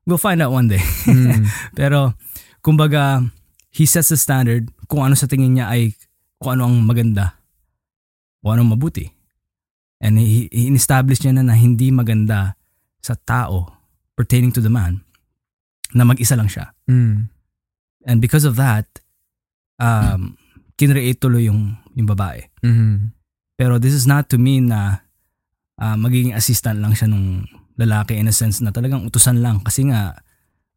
we'll 0.04 0.20
find 0.20 0.40
out 0.40 0.52
one 0.52 0.68
day. 0.68 0.80
Mm. 1.08 1.48
Pero, 1.78 2.16
kumbaga, 2.60 3.32
He 3.72 3.88
sets 3.88 4.12
the 4.12 4.20
standard 4.20 4.68
kung 4.84 5.00
ano 5.00 5.16
sa 5.16 5.24
tingin 5.24 5.56
niya 5.56 5.72
ay 5.72 5.96
kung 6.36 6.60
ano 6.60 6.68
ang 6.68 6.84
maganda. 6.84 7.40
Kung 8.42 8.58
ano 8.58 8.74
mabuti. 8.74 9.06
And 10.02 10.18
he, 10.18 10.50
he 10.50 10.66
establish 10.74 11.22
niya 11.22 11.38
na 11.38 11.46
na 11.46 11.54
hindi 11.54 11.94
maganda 11.94 12.58
sa 12.98 13.14
tao 13.14 13.70
pertaining 14.18 14.50
to 14.50 14.60
the 14.60 14.70
man 14.70 15.06
na 15.94 16.02
mag-isa 16.02 16.34
lang 16.34 16.50
siya. 16.50 16.74
Mm. 16.90 17.30
And 18.02 18.18
because 18.18 18.42
of 18.42 18.58
that, 18.58 18.90
um, 19.78 20.34
kinreate 20.74 21.22
tuloy 21.22 21.46
yung, 21.46 21.78
yung 21.94 22.08
babae. 22.10 22.50
Mm-hmm. 22.66 23.14
Pero 23.54 23.78
this 23.78 23.94
is 23.94 24.10
not 24.10 24.26
to 24.34 24.42
mean 24.42 24.74
na 24.74 25.06
uh, 25.78 25.94
magiging 25.94 26.34
assistant 26.34 26.82
lang 26.82 26.98
siya 26.98 27.06
nung 27.06 27.46
lalaki 27.78 28.18
in 28.18 28.26
a 28.26 28.34
sense 28.34 28.58
na 28.58 28.74
talagang 28.74 29.06
utusan 29.06 29.38
lang 29.38 29.62
kasi 29.62 29.86
nga 29.86 30.18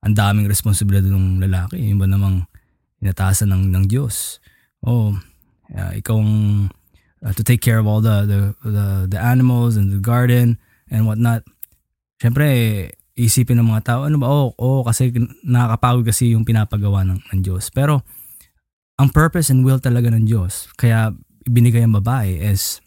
ang 0.05 0.13
daming 0.13 0.45
responsibilidad 0.45 1.09
ng 1.09 1.41
lalaki. 1.41 1.81
Yung 1.81 1.97
ba 1.97 2.05
namang 2.05 2.45
inatasan 3.01 3.49
ng, 3.49 3.73
ng 3.73 3.83
Diyos. 3.89 4.37
Oh, 4.85 5.17
uh, 5.73 5.91
ikaw 5.97 6.17
uh, 7.23 7.31
to 7.31 7.43
take 7.43 7.61
care 7.61 7.77
of 7.77 7.85
all 7.87 8.01
the, 8.01 8.25
the, 8.25 8.39
the, 8.67 8.87
the 9.15 9.19
animals 9.19 9.77
and 9.77 9.91
the 9.91 10.01
garden 10.01 10.57
and 10.89 11.05
whatnot. 11.07 11.45
Siyempre, 12.19 12.91
isipin 13.15 13.59
ng 13.59 13.71
mga 13.71 13.83
tao, 13.87 13.99
ano 14.03 14.19
ba, 14.19 14.27
oh, 14.27 14.51
oh 14.59 14.83
kasi 14.83 15.11
nakakapagod 15.47 16.03
kasi 16.11 16.35
yung 16.35 16.43
pinapagawa 16.43 17.07
ng, 17.07 17.19
ng 17.31 17.39
Diyos. 17.39 17.71
Pero, 17.71 18.03
ang 18.95 19.11
purpose 19.11 19.51
and 19.51 19.63
will 19.63 19.79
talaga 19.79 20.11
ng 20.11 20.27
Diyos, 20.27 20.71
kaya 20.79 21.11
ibinigay 21.47 21.83
ang 21.83 21.95
babae 21.95 22.39
is 22.39 22.79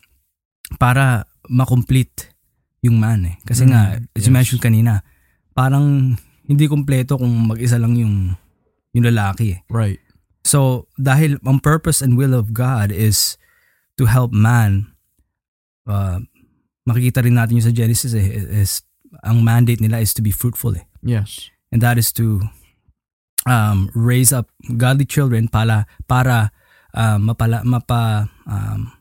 para 0.80 1.28
makomplete 1.48 2.32
yung 2.84 3.00
man 3.00 3.24
eh. 3.28 3.36
Kasi 3.44 3.64
mm, 3.64 3.70
nga, 3.72 3.82
as 3.96 4.20
yes. 4.20 4.26
you 4.28 4.32
mentioned 4.32 4.62
kanina, 4.64 5.04
parang 5.52 6.16
hindi 6.48 6.64
kumpleto 6.64 7.20
kung 7.20 7.32
mag-isa 7.48 7.76
lang 7.76 7.96
yung 7.96 8.32
yung 8.96 9.04
lalaki. 9.04 9.56
Eh. 9.56 9.58
Right. 9.68 10.00
So, 10.48 10.88
dahil 10.96 11.36
ang 11.44 11.60
purpose 11.60 12.00
and 12.00 12.16
will 12.16 12.32
of 12.32 12.56
God 12.56 12.88
is 12.88 13.36
to 13.98 14.06
help 14.06 14.30
man, 14.30 14.94
uh, 15.84 16.22
makikita 16.86 17.20
rin 17.20 17.36
natin 17.36 17.60
yung 17.60 17.68
sa 17.68 17.74
Genesis 17.74 18.14
eh, 18.14 18.24
is, 18.62 18.86
ang 19.26 19.44
mandate 19.44 19.82
nila 19.82 20.00
is 20.00 20.14
to 20.14 20.22
be 20.22 20.30
fruitful 20.32 20.72
eh. 20.78 20.86
Yes. 21.02 21.50
And 21.68 21.84
that 21.84 21.98
is 22.00 22.14
to 22.16 22.46
um, 23.44 23.92
raise 23.92 24.32
up 24.32 24.48
godly 24.78 25.04
children 25.04 25.52
para 25.52 25.84
para 26.08 26.54
uh, 26.96 27.18
mapala, 27.20 27.60
mapa 27.66 28.32
um, 28.48 28.92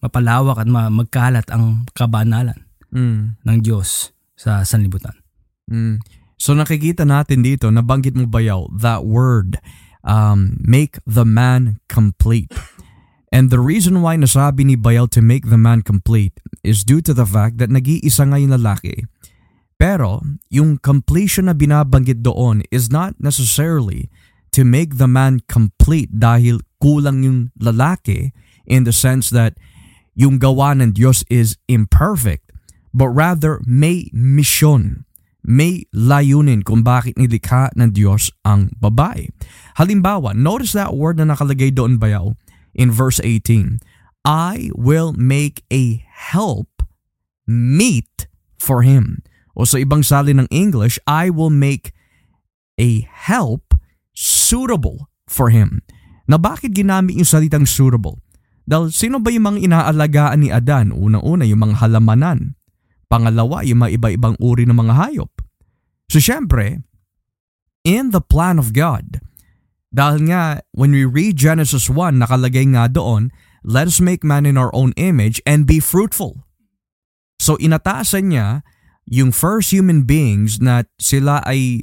mapalawak 0.00 0.60
at 0.60 0.68
magkalat 0.68 1.46
ang 1.52 1.88
kabanalan 1.92 2.68
mm. 2.92 3.40
ng 3.44 3.58
Diyos 3.60 4.12
sa 4.36 4.64
sanlibutan. 4.64 5.16
Mm. 5.68 6.00
So 6.40 6.56
nakikita 6.56 7.04
natin 7.04 7.44
dito, 7.44 7.68
nabanggit 7.68 8.16
mo 8.16 8.24
bayaw, 8.24 8.72
that 8.80 9.04
word, 9.04 9.60
um, 10.00 10.56
make 10.64 10.96
the 11.04 11.28
man 11.28 11.84
complete. 11.92 12.48
And 13.30 13.46
the 13.48 13.62
reason 13.62 14.02
why 14.02 14.18
nasabi 14.18 14.66
ni 14.66 14.74
Bayaw 14.74 15.06
to 15.14 15.22
make 15.22 15.46
the 15.46 15.58
man 15.58 15.86
complete 15.86 16.42
is 16.66 16.82
due 16.82 16.98
to 17.06 17.14
the 17.14 17.26
fact 17.26 17.62
that 17.62 17.70
nag-iisa 17.70 18.26
nga 18.26 18.38
yung 18.42 18.50
lalaki. 18.58 19.06
Pero 19.78 20.20
yung 20.50 20.82
completion 20.82 21.46
na 21.46 21.54
binabanggit 21.54 22.26
doon 22.26 22.66
is 22.74 22.90
not 22.90 23.14
necessarily 23.22 24.10
to 24.50 24.66
make 24.66 24.98
the 24.98 25.06
man 25.06 25.40
complete 25.46 26.10
dahil 26.10 26.58
kulang 26.82 27.22
yung 27.22 27.38
lalaki 27.56 28.34
in 28.66 28.82
the 28.82 28.92
sense 28.92 29.30
that 29.30 29.54
yung 30.18 30.42
gawa 30.42 30.74
ng 30.74 30.92
Diyos 30.92 31.22
is 31.30 31.54
imperfect, 31.70 32.50
but 32.90 33.08
rather 33.14 33.62
may 33.62 34.10
mission 34.10 35.06
may 35.40 35.88
layunin 35.96 36.60
kung 36.60 36.84
bakit 36.84 37.16
nilikha 37.16 37.72
ng 37.72 37.96
Diyos 37.96 38.28
ang 38.44 38.68
babae. 38.76 39.32
Halimbawa, 39.80 40.36
notice 40.36 40.76
that 40.76 40.92
word 40.92 41.16
na 41.16 41.32
nakalagay 41.32 41.72
doon 41.72 41.96
bayaw 41.96 42.36
in 42.74 42.90
verse 42.90 43.20
18. 43.22 43.80
I 44.24 44.70
will 44.76 45.16
make 45.16 45.64
a 45.72 46.04
help 46.06 46.84
meet 47.48 48.28
for 48.60 48.84
him. 48.84 49.24
O 49.56 49.64
sa 49.64 49.80
ibang 49.80 50.04
sali 50.04 50.36
ng 50.36 50.46
English, 50.52 51.00
I 51.08 51.32
will 51.32 51.52
make 51.52 51.96
a 52.76 53.04
help 53.08 53.74
suitable 54.14 55.08
for 55.26 55.50
him. 55.50 55.82
Na 56.30 56.38
bakit 56.38 56.76
ginamit 56.76 57.18
yung 57.18 57.26
salitang 57.26 57.66
suitable? 57.66 58.22
Dahil 58.68 58.94
sino 58.94 59.18
ba 59.18 59.34
yung 59.34 59.50
mga 59.50 59.58
inaalagaan 59.66 60.46
ni 60.46 60.48
Adan? 60.54 60.94
Unang-una, 60.94 61.42
yung 61.42 61.66
mga 61.66 61.82
halamanan. 61.82 62.54
Pangalawa, 63.10 63.66
yung 63.66 63.82
mga 63.82 63.98
iba-ibang 63.98 64.38
uri 64.38 64.62
ng 64.68 64.78
mga 64.78 64.94
hayop. 64.94 65.32
So 66.06 66.22
syempre, 66.22 66.86
in 67.82 68.14
the 68.14 68.22
plan 68.22 68.62
of 68.62 68.70
God, 68.70 69.18
dahil 69.90 70.30
nga 70.30 70.62
when 70.70 70.94
we 70.94 71.02
read 71.02 71.34
Genesis 71.34 71.90
1, 71.90 72.22
nakalagay 72.22 72.62
nga 72.70 72.86
doon, 72.86 73.34
let 73.66 73.90
us 73.90 73.98
make 73.98 74.22
man 74.22 74.46
in 74.46 74.54
our 74.54 74.70
own 74.70 74.94
image 74.94 75.42
and 75.42 75.66
be 75.66 75.82
fruitful. 75.82 76.46
So 77.42 77.58
inatasan 77.58 78.30
niya 78.30 78.62
yung 79.10 79.34
first 79.34 79.74
human 79.74 80.06
beings 80.06 80.62
na 80.62 80.86
sila 81.02 81.42
ay 81.42 81.82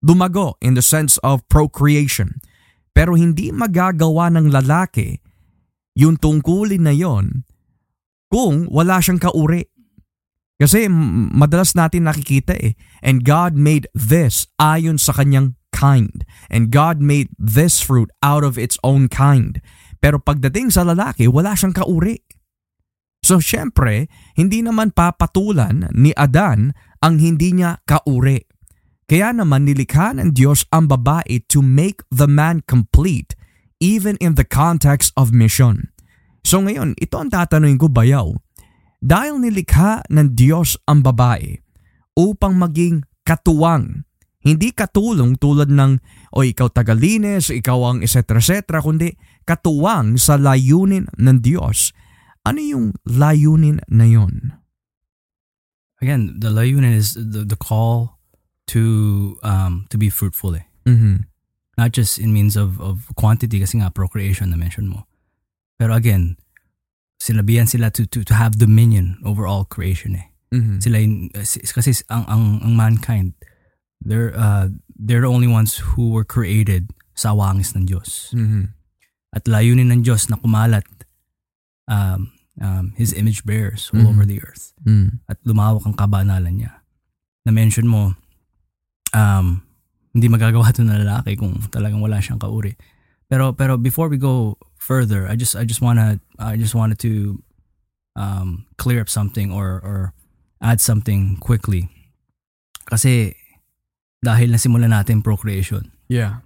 dumago 0.00 0.56
in 0.64 0.72
the 0.72 0.84
sense 0.84 1.20
of 1.20 1.44
procreation. 1.52 2.40
Pero 2.96 3.14
hindi 3.14 3.52
magagawa 3.52 4.32
ng 4.32 4.48
lalaki 4.48 5.20
yung 5.98 6.16
tungkulin 6.16 6.88
na 6.88 6.94
yon 6.94 7.44
kung 8.32 8.70
wala 8.72 9.04
siyang 9.04 9.20
kauri. 9.20 9.68
Kasi 10.58 10.90
madalas 10.90 11.76
natin 11.78 12.08
nakikita 12.08 12.56
eh. 12.58 12.74
And 13.04 13.22
God 13.22 13.54
made 13.54 13.86
this 13.94 14.50
ayon 14.58 14.98
sa 14.98 15.14
kanyang 15.14 15.57
kind. 15.74 16.24
And 16.48 16.72
God 16.72 17.00
made 17.02 17.32
this 17.36 17.80
fruit 17.82 18.08
out 18.24 18.42
of 18.42 18.56
its 18.56 18.76
own 18.82 19.08
kind. 19.08 19.60
Pero 19.98 20.22
pagdating 20.22 20.74
sa 20.74 20.86
lalaki, 20.86 21.26
wala 21.26 21.58
siyang 21.58 21.74
kauri. 21.74 22.22
So 23.22 23.42
syempre, 23.42 24.06
hindi 24.38 24.62
naman 24.62 24.94
papatulan 24.94 25.90
ni 25.92 26.14
Adan 26.14 26.72
ang 27.02 27.18
hindi 27.18 27.52
niya 27.52 27.82
kauri. 27.82 28.46
Kaya 29.08 29.32
naman 29.32 29.64
nilikha 29.64 30.14
ng 30.20 30.36
Diyos 30.36 30.68
ang 30.68 30.86
babae 30.86 31.40
to 31.48 31.64
make 31.64 32.04
the 32.12 32.28
man 32.28 32.60
complete 32.68 33.32
even 33.80 34.20
in 34.20 34.36
the 34.36 34.44
context 34.44 35.16
of 35.16 35.32
mission. 35.32 35.90
So 36.44 36.60
ngayon, 36.60 36.94
ito 37.00 37.16
ang 37.16 37.32
tatanungin 37.32 37.80
ko 37.80 37.88
bayaw 37.88 38.36
dahil 38.98 39.38
nilikha 39.38 40.06
ng 40.10 40.34
Diyos 40.34 40.76
ang 40.90 41.06
babae 41.06 41.62
upang 42.18 42.58
maging 42.58 43.06
katuwang, 43.22 44.07
hindi 44.44 44.70
katulong 44.70 45.34
tulad 45.38 45.70
ng 45.70 45.98
o 46.34 46.46
ikaw 46.46 46.70
tagalinis, 46.70 47.50
ikaw 47.50 47.90
ang 47.90 47.98
etc. 48.06 48.38
etc. 48.38 48.78
kundi 48.78 49.18
katuwang 49.42 50.20
sa 50.20 50.38
layunin 50.38 51.10
ng 51.18 51.38
Diyos. 51.42 51.90
Ano 52.46 52.62
yung 52.62 52.86
layunin 53.02 53.82
na 53.90 54.06
yon? 54.06 54.54
Again, 55.98 56.38
the 56.38 56.54
layunin 56.54 56.94
is 56.94 57.18
the, 57.18 57.42
the 57.42 57.58
call 57.58 58.20
to 58.70 59.34
um 59.42 59.88
to 59.90 59.98
be 59.98 60.12
fruitful 60.12 60.54
eh. 60.54 60.68
Mm-hmm. 60.86 61.26
Not 61.74 61.90
just 61.90 62.22
in 62.22 62.30
means 62.30 62.54
of 62.54 62.78
of 62.78 63.10
quantity 63.18 63.58
kasi 63.58 63.82
nga 63.82 63.90
procreation 63.90 64.54
na 64.54 64.58
mention 64.60 64.86
mo. 64.86 65.10
Pero 65.78 65.94
again, 65.94 66.38
sinabihan 67.18 67.66
sila 67.66 67.90
to, 67.90 68.06
to, 68.06 68.22
to 68.22 68.34
have 68.34 68.58
dominion 68.58 69.18
over 69.26 69.46
all 69.46 69.66
creation 69.66 70.14
eh. 70.14 70.30
Mm-hmm. 70.54 70.78
Sila 70.80 70.96
yung, 71.02 71.30
uh, 71.34 71.44
kasi 71.44 71.90
ang, 72.08 72.24
ang, 72.26 72.44
ang 72.64 72.74
mankind, 72.74 73.34
they're, 74.00 74.32
uh, 74.36 74.68
they're 74.98 75.22
the 75.22 75.30
only 75.30 75.46
ones 75.48 75.76
who 75.94 76.10
were 76.10 76.24
created 76.24 76.90
sa 77.14 77.34
awangis 77.34 77.74
ng 77.74 77.86
Diyos. 77.86 78.30
Mm-hmm. 78.34 78.74
At 79.34 79.44
layunin 79.44 79.90
ng 79.90 80.02
Diyos 80.06 80.30
na 80.30 80.38
kumalat 80.38 80.86
um, 81.88 82.32
um, 82.60 82.92
His 82.96 83.12
image 83.12 83.44
bearers 83.44 83.90
all 83.92 84.00
mm-hmm. 84.00 84.10
over 84.10 84.24
the 84.24 84.42
earth. 84.42 84.72
Mm-hmm. 84.84 85.24
At 85.28 85.38
lumawak 85.42 85.86
ang 85.86 85.96
kabanalan 85.96 86.62
niya. 86.62 86.72
Na-mention 87.46 87.86
mo, 87.88 88.14
um, 89.14 89.62
hindi 90.12 90.26
magagawa 90.28 90.70
ito 90.70 90.82
ng 90.82 91.06
lalaki 91.06 91.38
kung 91.38 91.62
talagang 91.70 92.02
wala 92.02 92.18
siyang 92.18 92.42
kauri. 92.42 92.74
Pero 93.28 93.52
pero 93.52 93.76
before 93.76 94.08
we 94.08 94.16
go 94.16 94.56
further, 94.80 95.28
I 95.28 95.36
just 95.36 95.54
I 95.54 95.62
just 95.62 95.84
wanna 95.84 96.18
I 96.40 96.56
just 96.56 96.74
wanted 96.74 96.98
to 97.04 97.38
um, 98.16 98.66
clear 98.80 99.04
up 99.04 99.12
something 99.12 99.52
or 99.52 99.78
or 99.78 100.16
add 100.58 100.80
something 100.80 101.38
quickly. 101.38 101.92
Kasi 102.88 103.37
dahil 104.18 104.50
nasimulan 104.50 104.90
natin 104.90 105.22
procreation. 105.22 105.94
Yeah. 106.10 106.42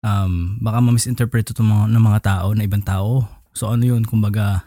Um, 0.00 0.62
baka 0.62 0.78
ma-misinterpret 0.80 1.50
ito 1.50 1.60
mga, 1.60 1.90
ng 1.92 2.04
mga 2.04 2.20
tao 2.22 2.46
na 2.54 2.64
ibang 2.64 2.84
tao. 2.84 3.26
So 3.52 3.68
ano 3.68 3.84
yun, 3.84 4.06
kumbaga 4.06 4.64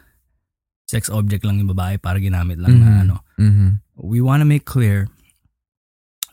sex 0.85 1.07
object 1.07 1.47
lang 1.47 1.63
yung 1.63 1.71
babae 1.71 1.95
para 1.95 2.19
ginamit 2.19 2.59
lang 2.59 2.77
mm-hmm. 2.77 2.91
na 2.91 3.03
ano. 3.07 3.17
Mm-hmm. 3.39 3.69
We 3.95 4.19
wanna 4.19 4.43
make 4.43 4.67
clear 4.67 5.07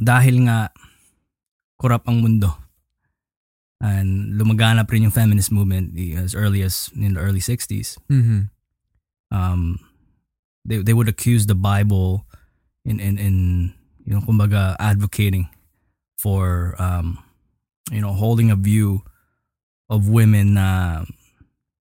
dahil 0.02 0.46
nga 0.50 0.74
kurap 1.78 2.10
ang 2.10 2.26
mundo 2.26 2.58
and 3.78 4.34
lumaganap 4.34 4.90
rin 4.90 5.06
yung 5.06 5.14
feminist 5.14 5.54
movement 5.54 5.94
as 6.18 6.34
early 6.34 6.66
as 6.66 6.90
in 6.98 7.14
the 7.14 7.22
early 7.22 7.38
60s. 7.38 8.02
Mm-hmm. 8.10 8.50
Um, 9.30 9.78
they, 10.66 10.82
they 10.82 10.94
would 10.94 11.06
accuse 11.06 11.46
the 11.46 11.54
Bible 11.54 12.26
in, 12.84 12.98
in, 12.98 13.18
in 13.18 13.36
you 14.08 14.16
know, 14.16 14.24
kumbaga 14.24 14.72
advocating 14.80 15.52
for, 16.16 16.74
um, 16.80 17.20
you 17.92 18.00
know, 18.00 18.16
holding 18.16 18.50
a 18.50 18.56
view 18.56 19.04
of 19.92 20.08
women 20.08 20.54
na, 20.54 21.04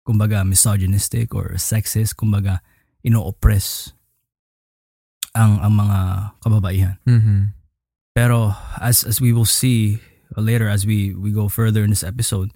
kumbaga, 0.03 0.43
misogynistic 0.43 1.35
or 1.35 1.55
sexist, 1.55 2.19
kumbaga, 2.19 2.59
ino-oppress 3.07 3.95
ang, 5.39 5.63
ang 5.63 5.73
mga 5.79 5.99
kababaihan. 6.43 6.99
Mm-hmm. 7.07 7.43
Pero 8.11 8.59
as, 8.83 9.05
as 9.05 9.21
we 9.21 9.33
will 9.33 9.47
see, 9.47 10.03
later 10.35 10.69
as 10.69 10.85
we 10.85 11.15
we 11.15 11.31
go 11.31 11.49
further 11.49 11.85
in 11.85 11.91
this 11.91 12.03
episode, 12.03 12.51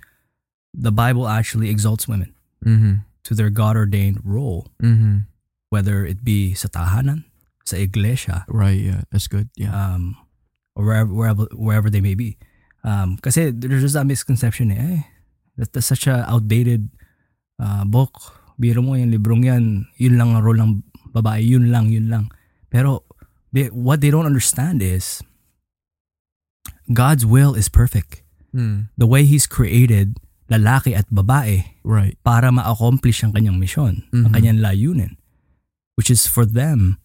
the 0.74 0.90
Bible 0.90 1.28
actually 1.28 1.70
exalts 1.70 2.08
women 2.08 2.34
mm-hmm. 2.64 3.06
to 3.22 3.34
their 3.34 3.50
God 3.50 3.76
ordained 3.76 4.18
role, 4.24 4.66
mm-hmm. 4.82 5.28
whether 5.70 6.04
it 6.04 6.24
be 6.24 6.54
sa 6.54 6.66
tahanan, 6.66 7.29
sa 7.70 7.78
iglesia, 7.78 8.42
right? 8.50 8.76
Yeah, 8.78 9.06
that's 9.14 9.30
good. 9.30 9.48
Yeah, 9.54 9.70
um, 9.70 10.18
or 10.74 10.84
wherever 10.84 11.10
wherever 11.14 11.44
wherever 11.54 11.88
they 11.88 12.02
may 12.02 12.18
be. 12.18 12.36
Um, 12.82 13.20
kasi 13.20 13.52
there's 13.52 13.84
just 13.84 13.94
that 13.94 14.08
misconception 14.08 14.72
eh, 14.72 14.80
eh 14.80 15.00
that, 15.60 15.72
that's 15.76 15.86
such 15.86 16.08
a 16.08 16.24
outdated 16.26 16.88
uh, 17.60 17.84
book. 17.84 18.16
Biro 18.56 18.80
mo 18.80 18.96
yung 18.96 19.12
librong 19.12 19.44
yan, 19.44 19.88
yun 20.00 20.16
lang 20.16 20.32
ang 20.36 20.44
role 20.44 20.56
ng 20.56 20.84
babae, 21.12 21.44
yun 21.44 21.68
lang, 21.72 21.88
yun 21.92 22.08
lang. 22.08 22.28
Pero 22.72 23.04
they, 23.52 23.68
what 23.72 24.00
they 24.00 24.08
don't 24.08 24.26
understand 24.28 24.80
is 24.80 25.20
God's 26.92 27.24
will 27.24 27.54
is 27.54 27.68
perfect. 27.68 28.22
Mm. 28.54 28.88
The 28.98 29.06
way 29.06 29.24
He's 29.24 29.46
created 29.46 30.18
lalaki 30.50 30.96
at 30.98 31.06
babae 31.08 31.78
Right. 31.86 32.18
para 32.26 32.50
ma-accomplish 32.50 33.22
ang 33.22 33.32
kanyang 33.32 33.62
mission, 33.62 34.02
ang 34.10 34.30
Mhm. 34.30 34.34
kanyang 34.34 34.58
layunin, 34.58 35.12
which 35.94 36.10
is 36.10 36.26
for 36.26 36.42
them 36.42 36.98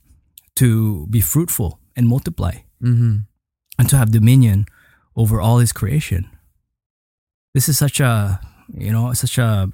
to 0.55 1.07
be 1.07 1.21
fruitful 1.21 1.79
and 1.95 2.07
multiply 2.07 2.63
Mm-hmm. 2.83 3.25
and 3.79 3.89
to 3.89 3.97
have 3.97 4.11
dominion 4.11 4.67
over 5.15 5.41
all 5.41 5.57
His 5.57 5.71
creation. 5.71 6.29
This 7.55 7.67
is 7.67 7.79
such 7.79 7.99
a, 7.99 8.39
you 8.75 8.91
know, 8.91 9.13
such 9.13 9.39
a 9.39 9.71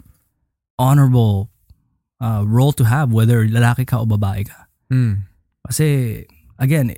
honorable 0.77 1.50
uh, 2.21 2.45
role 2.45 2.71
to 2.73 2.85
have 2.85 3.11
whether 3.11 3.43
lalaki 3.45 3.85
ka 3.85 4.00
o 4.00 4.05
babae 4.05 4.47
ka. 4.47 4.69
Mm. 4.93 5.25
Kasi, 5.67 6.23
again, 6.59 6.93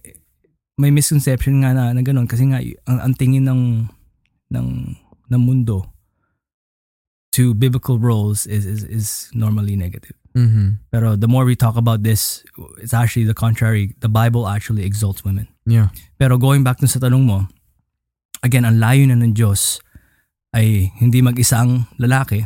may 0.77 0.91
misconception 0.91 1.63
nga 1.63 1.73
na, 1.73 1.93
na 1.93 2.01
ganun 2.03 2.27
kasi 2.27 2.45
nga 2.51 2.59
ang, 2.85 2.99
ang 2.99 3.13
tingin 3.15 3.47
ng 3.47 3.89
ng 4.51 4.67
ng 5.29 5.41
mundo 5.41 5.93
to 7.31 7.53
biblical 7.53 7.97
roles 7.97 8.45
is 8.45 8.65
is 8.65 8.83
is 8.83 9.07
normally 9.33 9.75
negative. 9.75 10.17
Mm-hmm. 10.33 10.89
Pero 10.89 11.15
the 11.15 11.29
more 11.29 11.45
we 11.45 11.55
talk 11.55 11.77
about 11.77 12.01
this, 12.01 12.43
it's 12.81 12.93
actually 12.93 13.25
the 13.25 13.37
contrary. 13.37 13.93
The 14.01 14.09
Bible 14.09 14.49
actually 14.49 14.83
exalts 14.83 15.23
women. 15.23 15.47
Yeah. 15.65 15.93
Pero 16.17 16.37
going 16.37 16.65
back 16.65 16.81
dun 16.81 16.89
sa 16.89 16.99
tanong 16.99 17.23
mo, 17.23 17.47
again, 18.41 18.65
ang 18.65 18.81
layo 18.81 19.05
na 19.07 19.17
ng 19.17 19.33
Diyos 19.33 19.79
ay 20.53 20.93
hindi 20.97 21.21
mag-isa 21.21 21.61
ang 21.61 21.85
lalaki. 21.97 22.45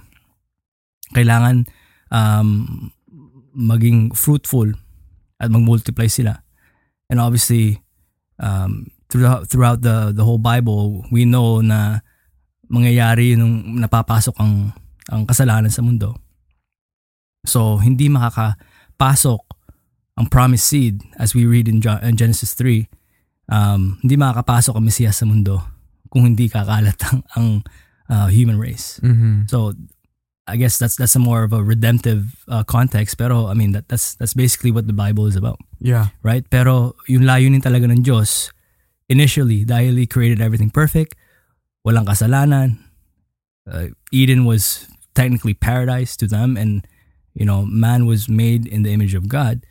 Kailangan 1.15 1.67
um, 2.11 2.91
maging 3.55 4.11
fruitful 4.13 4.71
at 5.39 5.49
mag-multiply 5.49 6.07
sila. 6.11 6.43
And 7.07 7.23
obviously, 7.23 7.79
um, 8.39 8.91
throughout, 9.07 9.47
throughout 9.47 9.79
the, 9.81 10.11
the 10.11 10.23
whole 10.23 10.39
Bible, 10.39 11.07
we 11.11 11.23
know 11.23 11.63
na 11.63 12.03
mangyayari 12.67 13.39
nung 13.39 13.79
napapasok 13.79 14.35
ang, 14.43 14.75
ang 15.07 15.23
kasalanan 15.23 15.71
sa 15.71 15.79
mundo. 15.79 16.19
So, 17.47 17.79
hindi 17.79 18.11
makakapasok 18.11 19.41
ang 20.17 20.27
promised 20.27 20.67
seed 20.67 21.01
as 21.15 21.31
we 21.31 21.45
read 21.45 21.69
in, 21.69 21.79
Genesis 21.79 22.53
3 22.57 22.89
um, 23.51 23.97
hindi 24.03 24.15
makakapasok 24.17 24.75
ang 24.75 24.85
Mesiyas 24.85 25.21
sa 25.21 25.25
mundo 25.25 25.63
kung 26.09 26.23
hindi 26.23 26.47
kakalat 26.47 26.97
ang, 27.11 27.19
ang 27.35 27.47
uh, 28.09 28.27
human 28.27 28.59
race. 28.59 28.99
Mm-hmm. 29.03 29.47
So 29.47 29.73
I 30.47 30.55
guess 30.55 30.79
that's 30.79 30.95
that's 30.95 31.15
a 31.15 31.19
more 31.19 31.43
of 31.43 31.51
a 31.51 31.59
redemptive 31.59 32.43
uh, 32.47 32.63
context 32.63 33.19
pero 33.19 33.51
I 33.51 33.53
mean 33.53 33.75
that 33.75 33.91
that's 33.91 34.15
that's 34.15 34.33
basically 34.33 34.71
what 34.71 34.87
the 34.87 34.95
Bible 34.95 35.27
is 35.27 35.35
about, 35.35 35.59
Yeah. 35.83 36.15
right? 36.23 36.47
Pero 36.47 36.95
yung 37.11 37.27
layunin 37.27 37.59
talaga 37.61 37.91
ng 37.91 38.03
Diyos 38.03 38.51
initially 39.11 39.67
dahil 39.67 39.95
he 39.99 40.07
created 40.07 40.39
everything 40.39 40.71
perfect, 40.71 41.15
walang 41.83 42.07
kasalanan. 42.07 42.79
Uh, 43.67 43.91
Eden 44.15 44.47
was 44.47 44.87
technically 45.11 45.53
paradise 45.53 46.15
to 46.15 46.27
them 46.27 46.55
and 46.55 46.87
you 47.37 47.45
know 47.45 47.61
man 47.69 48.09
was 48.09 48.25
made 48.25 48.65
in 48.65 48.81
the 48.81 48.89
image 48.89 49.13
of 49.13 49.29
God 49.29 49.61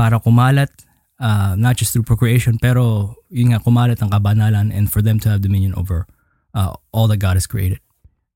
para 0.00 0.16
kumalat 0.16 0.72
uh, 1.20 1.52
not 1.60 1.76
just 1.76 1.92
through 1.92 2.08
procreation 2.08 2.56
pero 2.56 3.14
yun 3.28 3.52
nga 3.52 3.60
kumalat 3.60 4.00
ang 4.00 4.08
kabanalan 4.08 4.72
and 4.72 4.88
for 4.88 5.04
them 5.04 5.20
to 5.20 5.28
have 5.28 5.44
dominion 5.44 5.76
over 5.76 6.08
uh, 6.54 6.72
all 6.92 7.06
that 7.08 7.22
God 7.22 7.36
has 7.36 7.46
created. 7.46 7.78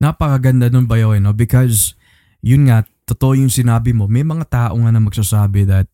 Napakaganda 0.02 0.70
nun 0.70 0.86
ba 0.86 0.98
yun, 0.98 1.22
no? 1.22 1.32
Because, 1.32 1.94
yun 2.42 2.66
nga, 2.66 2.82
totoo 3.06 3.38
yung 3.38 3.52
sinabi 3.52 3.94
mo. 3.94 4.10
May 4.10 4.26
mga 4.26 4.50
tao 4.50 4.74
nga 4.74 4.90
na 4.90 5.02
magsasabi 5.02 5.66
that, 5.70 5.86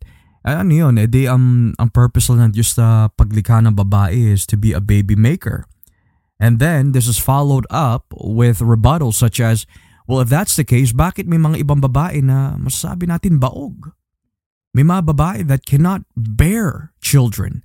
ay, 0.49 0.65
ano 0.65 0.73
yun, 0.73 0.95
eh, 0.97 1.05
di, 1.05 1.29
um, 1.29 1.77
ang 1.77 1.91
purpose 1.93 2.33
lang 2.33 2.49
ng 2.49 2.53
Diyos 2.57 2.73
sa 2.73 3.13
paglikha 3.13 3.61
ng 3.61 3.77
babae 3.77 4.33
is 4.33 4.49
to 4.49 4.57
be 4.57 4.73
a 4.73 4.81
baby 4.81 5.13
maker. 5.13 5.69
And 6.41 6.57
then, 6.57 6.97
this 6.97 7.05
is 7.05 7.21
followed 7.21 7.69
up 7.69 8.09
with 8.17 8.65
rebuttals 8.65 9.21
such 9.21 9.45
as, 9.45 9.69
well, 10.09 10.25
if 10.25 10.33
that's 10.33 10.57
the 10.57 10.65
case, 10.65 10.97
bakit 10.97 11.29
may 11.29 11.37
mga 11.37 11.61
ibang 11.61 11.85
babae 11.85 12.25
na 12.25 12.57
masasabi 12.57 13.05
natin 13.05 13.37
baog? 13.37 13.93
May 14.73 14.83
mga 14.83 15.03
babae 15.13 15.39
that 15.47 15.69
cannot 15.69 16.09
bear 16.17 16.97
children. 17.05 17.63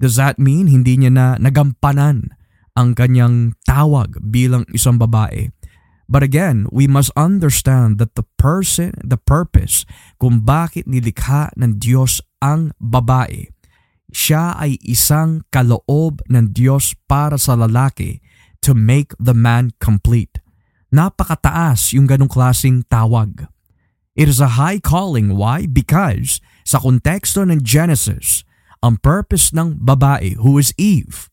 Does 0.00 0.16
that 0.16 0.40
mean 0.40 0.66
hindi 0.72 0.98
niya 0.98 1.12
na 1.12 1.26
nagampanan 1.38 2.34
ang 2.72 2.96
kanyang 2.96 3.54
tawag 3.68 4.18
bilang 4.18 4.64
isang 4.72 4.96
babae? 4.98 5.52
But 6.10 6.26
again, 6.26 6.66
we 6.68 6.90
must 6.90 7.14
understand 7.14 7.96
that 8.02 8.18
the 8.18 8.26
person, 8.36 8.92
the 9.00 9.16
purpose 9.16 9.88
kung 10.18 10.44
bakit 10.44 10.84
nilikha 10.84 11.54
ng 11.56 11.80
Diyos 11.80 12.20
ang 12.42 12.74
babae, 12.82 13.48
siya 14.12 14.58
ay 14.60 14.76
isang 14.84 15.46
kaloob 15.48 16.20
ng 16.28 16.52
Diyos 16.52 16.92
para 17.08 17.40
sa 17.40 17.56
lalaki 17.56 18.20
to 18.60 18.76
make 18.76 19.16
the 19.16 19.32
man 19.32 19.72
complete. 19.80 20.41
Napakataas 20.92 21.96
yung 21.96 22.04
ganong 22.04 22.28
klasing 22.28 22.84
tawag. 22.84 23.48
It 24.12 24.28
is 24.28 24.44
a 24.44 24.60
high 24.60 24.76
calling. 24.76 25.40
Why? 25.40 25.64
Because 25.64 26.36
sa 26.68 26.76
konteksto 26.76 27.48
ng 27.48 27.64
Genesis, 27.64 28.44
ang 28.84 29.00
purpose 29.00 29.56
ng 29.56 29.80
babae, 29.80 30.36
who 30.36 30.60
is 30.60 30.76
Eve, 30.76 31.32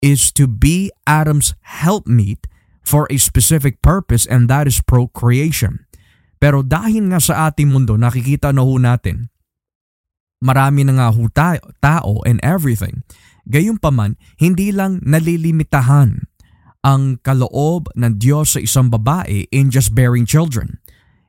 is 0.00 0.32
to 0.32 0.48
be 0.48 0.88
Adam's 1.04 1.52
helpmeet 1.60 2.48
for 2.80 3.04
a 3.12 3.20
specific 3.20 3.84
purpose 3.84 4.24
and 4.24 4.48
that 4.48 4.64
is 4.64 4.80
procreation. 4.80 5.84
Pero 6.40 6.64
dahil 6.64 7.12
nga 7.12 7.20
sa 7.20 7.52
ating 7.52 7.68
mundo, 7.68 8.00
nakikita 8.00 8.48
na 8.48 8.64
ho 8.64 8.80
natin, 8.80 9.28
marami 10.40 10.88
na 10.88 10.96
nga 10.96 11.08
ho 11.12 11.28
tayo, 11.28 11.60
tao 11.84 12.24
and 12.24 12.40
everything. 12.40 13.04
Gayunpaman, 13.44 14.16
hindi 14.40 14.72
lang 14.72 15.04
nalilimitahan 15.04 16.29
ang 16.80 17.20
kaloob 17.20 17.92
ng 17.92 18.16
Diyos 18.16 18.56
sa 18.56 18.60
isang 18.60 18.88
babae 18.88 19.48
in 19.52 19.68
just 19.68 19.92
bearing 19.92 20.24
children. 20.24 20.80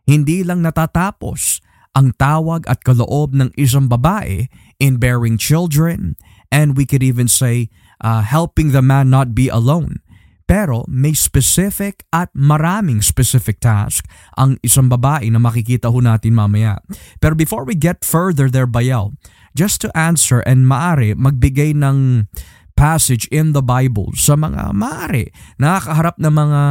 Hindi 0.07 0.43
lang 0.43 0.63
natatapos 0.63 1.59
ang 1.91 2.15
tawag 2.15 2.63
at 2.71 2.83
kaloob 2.87 3.35
ng 3.35 3.51
isang 3.59 3.91
babae 3.91 4.47
in 4.79 4.95
bearing 4.95 5.35
children 5.35 6.15
and 6.47 6.79
we 6.79 6.87
could 6.87 7.03
even 7.03 7.27
say 7.27 7.67
uh, 7.99 8.23
helping 8.23 8.71
the 8.71 8.83
man 8.83 9.11
not 9.11 9.35
be 9.35 9.51
alone. 9.51 9.99
Pero 10.51 10.83
may 10.91 11.15
specific 11.15 12.03
at 12.11 12.27
maraming 12.35 12.99
specific 12.99 13.63
task 13.63 14.03
ang 14.35 14.59
isang 14.59 14.91
babae 14.91 15.31
na 15.31 15.39
makikita 15.39 15.87
ho 15.87 16.03
natin 16.03 16.35
mamaya. 16.35 16.75
Pero 17.23 17.39
before 17.39 17.63
we 17.63 17.71
get 17.71 18.03
further 18.03 18.51
there, 18.51 18.67
Bayaw, 18.67 19.15
just 19.55 19.79
to 19.79 19.87
answer 19.95 20.43
and 20.43 20.67
maari 20.67 21.15
magbigay 21.15 21.71
ng 21.71 22.27
passage 22.81 23.29
in 23.29 23.53
the 23.53 23.61
Bible 23.61 24.09
sa 24.17 24.33
mga 24.33 24.73
maari 24.73 25.29
nakakaharap 25.61 26.17
na 26.17 26.33
mga 26.33 26.61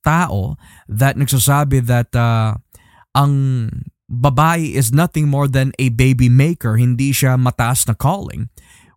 tao 0.00 0.56
that 0.88 1.20
nagsasabi 1.20 1.84
that 1.84 2.08
uh, 2.16 2.56
ang 3.12 3.68
babae 4.08 4.72
is 4.72 4.92
nothing 4.92 5.28
more 5.28 5.48
than 5.48 5.72
a 5.80 5.88
baby 5.92 6.28
maker, 6.28 6.76
hindi 6.76 7.12
siya 7.12 7.36
mataas 7.40 7.88
na 7.88 7.96
calling. 7.96 8.48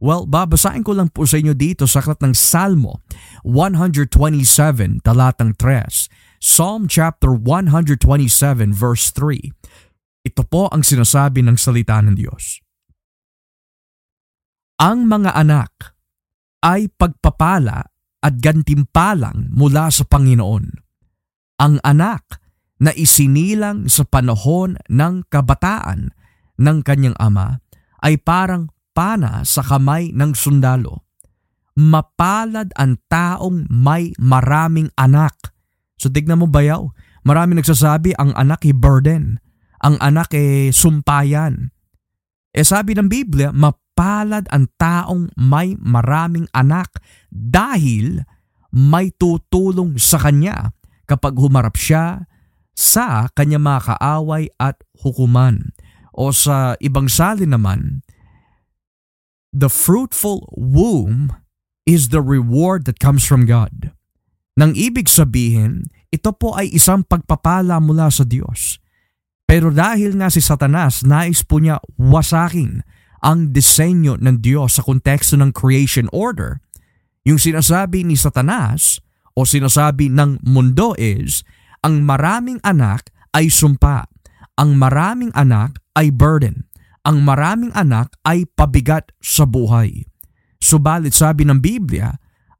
Well, 0.04 0.28
babasahin 0.28 0.84
ko 0.84 0.92
lang 0.92 1.12
po 1.12 1.24
sa 1.24 1.40
inyo 1.40 1.56
dito 1.56 1.88
sa 1.88 2.04
aklat 2.04 2.20
ng 2.20 2.36
Salmo 2.36 3.00
127 3.48 4.12
talatang 5.04 5.56
3. 5.56 6.12
Psalm 6.44 6.92
chapter 6.92 7.32
127 7.32 8.76
verse 8.76 9.10
3. 9.16 9.56
Ito 10.28 10.44
po 10.46 10.68
ang 10.68 10.84
sinasabi 10.84 11.42
ng 11.48 11.56
salita 11.56 12.04
ng 12.04 12.16
Diyos. 12.20 12.60
Ang 14.84 15.08
mga 15.08 15.32
anak 15.32 15.95
ay 16.64 16.92
pagpapala 16.94 17.90
at 18.26 18.34
gantimpalang 18.42 19.54
mula 19.54 19.92
sa 19.94 20.04
Panginoon. 20.06 20.66
Ang 21.62 21.76
anak 21.86 22.42
na 22.82 22.92
isinilang 22.92 23.88
sa 23.88 24.04
panahon 24.04 24.76
ng 24.92 25.24
kabataan 25.32 26.12
ng 26.60 26.78
kanyang 26.84 27.16
ama 27.22 27.64
ay 28.04 28.20
parang 28.20 28.68
pana 28.92 29.44
sa 29.48 29.64
kamay 29.64 30.12
ng 30.12 30.36
sundalo. 30.36 31.06
Mapalad 31.76 32.72
ang 32.80 32.96
taong 33.12 33.68
may 33.68 34.16
maraming 34.16 34.88
anak. 34.96 35.36
So 36.00 36.08
tignan 36.08 36.40
mo 36.40 36.48
bayaw, 36.48 36.88
marami 37.28 37.60
nagsasabi 37.60 38.16
ang 38.16 38.32
anak 38.36 38.64
ay 38.64 38.76
burden, 38.76 39.40
ang 39.84 40.00
anak 40.00 40.32
ay 40.32 40.72
sumpayan. 40.72 41.76
Eh 42.56 42.64
sabi 42.64 42.96
ng 42.96 43.12
Biblia, 43.12 43.52
mapalad 43.52 43.85
ang 43.98 44.66
taong 44.76 45.32
may 45.40 45.80
maraming 45.80 46.46
anak 46.52 47.00
dahil 47.32 48.24
may 48.76 49.12
tutulong 49.16 49.96
sa 49.96 50.20
kanya 50.20 50.76
kapag 51.08 51.40
humarap 51.40 51.80
siya 51.80 52.28
sa 52.76 53.32
kanya 53.32 53.56
mga 53.56 53.96
kaaway 53.96 54.52
at 54.60 54.76
hukuman. 55.00 55.72
O 56.12 56.36
sa 56.36 56.76
ibang 56.84 57.08
salin 57.08 57.56
naman, 57.56 58.04
the 59.56 59.72
fruitful 59.72 60.48
womb 60.52 61.32
is 61.88 62.12
the 62.12 62.20
reward 62.20 62.84
that 62.84 63.00
comes 63.00 63.24
from 63.24 63.48
God. 63.48 63.96
Nang 64.56 64.76
ibig 64.76 65.12
sabihin, 65.12 65.88
ito 66.12 66.32
po 66.32 66.56
ay 66.56 66.72
isang 66.72 67.04
pagpapala 67.04 67.80
mula 67.84 68.08
sa 68.08 68.24
Diyos. 68.24 68.80
Pero 69.44 69.70
dahil 69.70 70.16
nga 70.20 70.32
si 70.32 70.40
Satanas, 70.40 71.04
nais 71.04 71.44
po 71.44 71.60
niya 71.60 71.80
wasakin 72.00 72.82
ang 73.26 73.50
disenyo 73.50 74.22
ng 74.22 74.38
Diyos 74.38 74.78
sa 74.78 74.86
konteksto 74.86 75.34
ng 75.42 75.50
creation 75.50 76.06
order. 76.14 76.62
Yung 77.26 77.42
sinasabi 77.42 78.06
ni 78.06 78.14
Satanas 78.14 79.02
o 79.34 79.50
sinasabi 79.50 80.14
ng 80.14 80.46
mundo 80.46 80.94
is, 80.94 81.42
ang 81.82 82.06
maraming 82.06 82.62
anak 82.62 83.10
ay 83.34 83.50
sumpa. 83.50 84.06
Ang 84.62 84.78
maraming 84.78 85.34
anak 85.34 85.82
ay 85.98 86.14
burden. 86.14 86.70
Ang 87.02 87.26
maraming 87.26 87.74
anak 87.74 88.14
ay 88.22 88.46
pabigat 88.46 89.10
sa 89.18 89.50
buhay. 89.50 90.06
Subalit 90.62 91.18
sabi 91.18 91.50
ng 91.50 91.58
Biblia, 91.58 92.14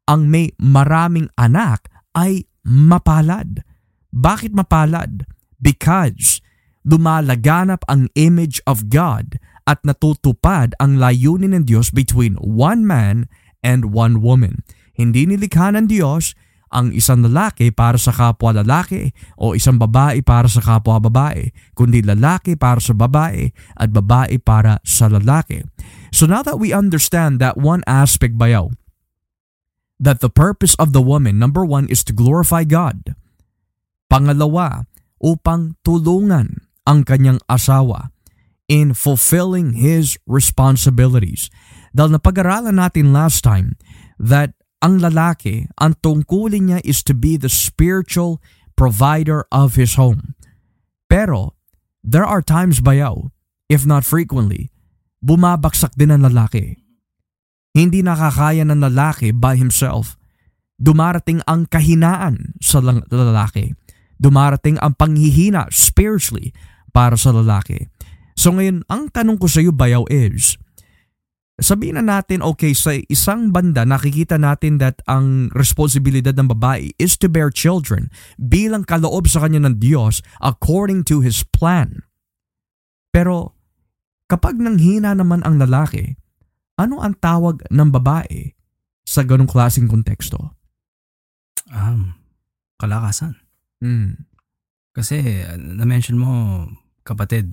ang 0.06 0.26
may 0.26 0.50
maraming 0.58 1.30
anak 1.38 1.86
ay 2.14 2.46
mapalad. 2.66 3.62
Bakit 4.10 4.54
mapalad? 4.54 5.26
Because 5.58 6.42
lumalaganap 6.86 7.82
ang 7.90 8.06
image 8.14 8.62
of 8.66 8.86
God 8.90 9.38
at 9.66 9.82
natutupad 9.82 10.78
ang 10.78 11.02
layunin 11.02 11.52
ng 11.52 11.64
Diyos 11.66 11.90
between 11.90 12.38
one 12.38 12.86
man 12.86 13.26
and 13.66 13.90
one 13.90 14.22
woman. 14.22 14.62
Hindi 14.94 15.26
nilikha 15.26 15.74
ng 15.74 15.90
Diyos 15.90 16.32
ang 16.70 16.90
isang 16.94 17.22
lalaki 17.22 17.70
para 17.74 17.98
sa 17.98 18.10
kapwa 18.10 18.54
lalaki 18.54 19.10
o 19.38 19.54
isang 19.54 19.78
babae 19.78 20.22
para 20.22 20.46
sa 20.46 20.62
kapwa 20.62 20.98
babae, 20.98 21.50
kundi 21.74 22.02
lalaki 22.02 22.54
para 22.58 22.82
sa 22.82 22.94
babae 22.94 23.50
at 23.78 23.90
babae 23.90 24.38
para 24.42 24.78
sa 24.82 25.06
lalaki. 25.10 25.62
So 26.10 26.26
now 26.26 26.42
that 26.46 26.58
we 26.58 26.70
understand 26.70 27.38
that 27.42 27.58
one 27.58 27.86
aspect 27.86 28.38
bayaw, 28.38 28.74
that 29.98 30.22
the 30.22 30.32
purpose 30.32 30.74
of 30.78 30.94
the 30.94 31.02
woman, 31.02 31.38
number 31.38 31.62
one, 31.66 31.90
is 31.90 32.02
to 32.06 32.12
glorify 32.12 32.64
God. 32.66 33.14
Pangalawa, 34.06 34.86
upang 35.18 35.80
tulungan 35.82 36.68
ang 36.86 37.02
kanyang 37.02 37.40
asawa 37.48 38.14
in 38.66 38.94
fulfilling 38.94 39.78
his 39.78 40.18
responsibilities. 40.26 41.50
Dahil 41.96 42.18
napag-aralan 42.18 42.76
natin 42.76 43.14
last 43.14 43.46
time 43.46 43.78
that 44.20 44.52
ang 44.84 45.00
lalaki, 45.00 45.70
ang 45.80 45.96
tungkulin 46.04 46.68
niya 46.68 46.80
is 46.84 47.00
to 47.00 47.16
be 47.16 47.40
the 47.40 47.48
spiritual 47.48 48.42
provider 48.76 49.48
of 49.48 49.80
his 49.80 49.96
home. 49.96 50.36
Pero, 51.08 51.56
there 52.04 52.26
are 52.26 52.44
times 52.44 52.84
bayaw, 52.84 53.32
if 53.72 53.88
not 53.88 54.04
frequently, 54.04 54.68
bumabaksak 55.24 55.96
din 55.96 56.12
ang 56.12 56.28
lalaki. 56.28 56.84
Hindi 57.72 58.04
nakakaya 58.04 58.64
ng 58.68 58.80
lalaki 58.84 59.32
by 59.32 59.56
himself. 59.56 60.16
Dumarating 60.76 61.40
ang 61.48 61.64
kahinaan 61.68 62.56
sa 62.60 62.84
lalaki. 62.84 63.72
Dumarating 64.16 64.76
ang 64.80 64.96
panghihina 64.96 65.68
spiritually 65.72 66.52
para 66.92 67.16
sa 67.16 67.32
lalaki. 67.32 67.88
So 68.36 68.52
ngayon, 68.52 68.84
ang 68.92 69.08
tanong 69.08 69.40
ko 69.40 69.48
sa 69.48 69.64
iyo, 69.64 69.72
Bayaw, 69.72 70.04
is, 70.12 70.60
sabihin 71.56 71.96
na 71.96 72.04
natin, 72.04 72.44
okay, 72.44 72.76
sa 72.76 72.92
isang 73.08 73.48
banda, 73.48 73.88
nakikita 73.88 74.36
natin 74.36 74.76
that 74.76 75.00
ang 75.08 75.48
responsibilidad 75.56 76.36
ng 76.36 76.52
babae 76.52 76.92
is 77.00 77.16
to 77.16 77.32
bear 77.32 77.48
children 77.48 78.12
bilang 78.36 78.84
kaloob 78.84 79.24
sa 79.24 79.40
kanya 79.40 79.64
ng 79.64 79.80
Diyos 79.80 80.20
according 80.44 81.08
to 81.08 81.24
His 81.24 81.40
plan. 81.48 82.04
Pero, 83.08 83.56
kapag 84.28 84.60
nanghina 84.60 85.16
naman 85.16 85.40
ang 85.48 85.56
lalaki, 85.56 86.20
ano 86.76 87.00
ang 87.00 87.16
tawag 87.16 87.64
ng 87.72 87.88
babae 87.88 88.52
sa 89.00 89.24
ganong 89.24 89.48
klaseng 89.48 89.88
konteksto? 89.88 90.52
Um, 91.72 92.12
kalakasan. 92.76 93.40
Mm. 93.80 94.28
Kasi, 94.92 95.40
na-mention 95.56 96.20
mo, 96.20 96.64
kapatid, 97.00 97.48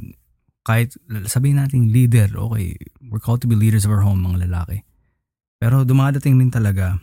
kahit 0.63 0.95
sabihin 1.27 1.59
natin 1.59 1.91
leader, 1.91 2.31
okay, 2.31 2.75
we're 3.11 3.19
called 3.19 3.43
to 3.43 3.49
be 3.51 3.55
leaders 3.55 3.83
of 3.83 3.91
our 3.91 4.01
home, 4.01 4.23
mga 4.23 4.47
lalaki. 4.47 4.87
Pero 5.59 5.83
dumadating 5.83 6.39
din 6.39 6.51
talaga 6.51 6.99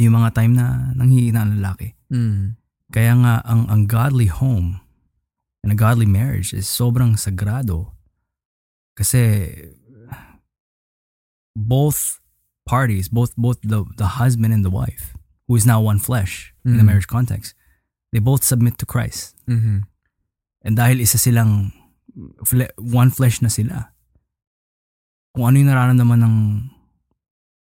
yung 0.00 0.16
mga 0.16 0.32
time 0.32 0.56
na 0.56 0.96
nanghihina 0.96 1.44
ang 1.44 1.60
lalaki. 1.60 1.96
Mm. 2.12 2.56
Kaya 2.90 3.12
nga, 3.20 3.34
ang, 3.44 3.68
ang 3.68 3.84
godly 3.84 4.26
home 4.26 4.80
and 5.62 5.72
a 5.72 5.78
godly 5.78 6.08
marriage 6.08 6.56
is 6.56 6.64
sobrang 6.64 7.20
sagrado. 7.20 7.92
Kasi 8.96 9.52
both 11.56 12.20
parties, 12.64 13.08
both 13.08 13.34
both 13.36 13.58
the, 13.60 13.84
the 13.96 14.20
husband 14.20 14.52
and 14.52 14.64
the 14.64 14.72
wife, 14.72 15.16
who 15.48 15.56
is 15.56 15.66
now 15.66 15.80
one 15.80 15.98
flesh 15.98 16.54
in 16.64 16.76
the 16.78 16.84
Mm. 16.84 16.94
marriage 16.94 17.10
context, 17.10 17.54
they 18.12 18.22
both 18.22 18.44
submit 18.44 18.78
to 18.78 18.86
Christ. 18.86 19.34
Mm-hmm. 19.48 19.84
And 20.62 20.74
dahil 20.76 21.00
isa 21.00 21.16
silang 21.18 21.72
fle- 22.44 22.74
one 22.76 23.10
flesh 23.10 23.42
na 23.42 23.50
sila, 23.50 23.92
kung 25.34 25.46
ano 25.46 25.56
yung 25.62 25.70
nararamdaman 25.70 26.20
ng 26.20 26.36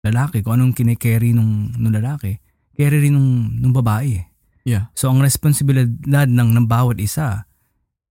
lalaki, 0.05 0.45
kung 0.45 0.61
anong 0.61 0.77
kinikerry 0.77 1.33
nung, 1.33 1.73
nung 1.81 1.97
lalaki, 1.97 2.39
carry 2.77 3.01
rin 3.01 3.17
nung, 3.17 3.57
nung 3.57 3.73
babae. 3.73 4.21
Yeah. 4.65 4.93
So 4.93 5.09
ang 5.09 5.25
responsibilidad 5.25 6.29
ng, 6.29 6.57
ng 6.57 6.67
bawat 6.69 7.01
isa 7.01 7.49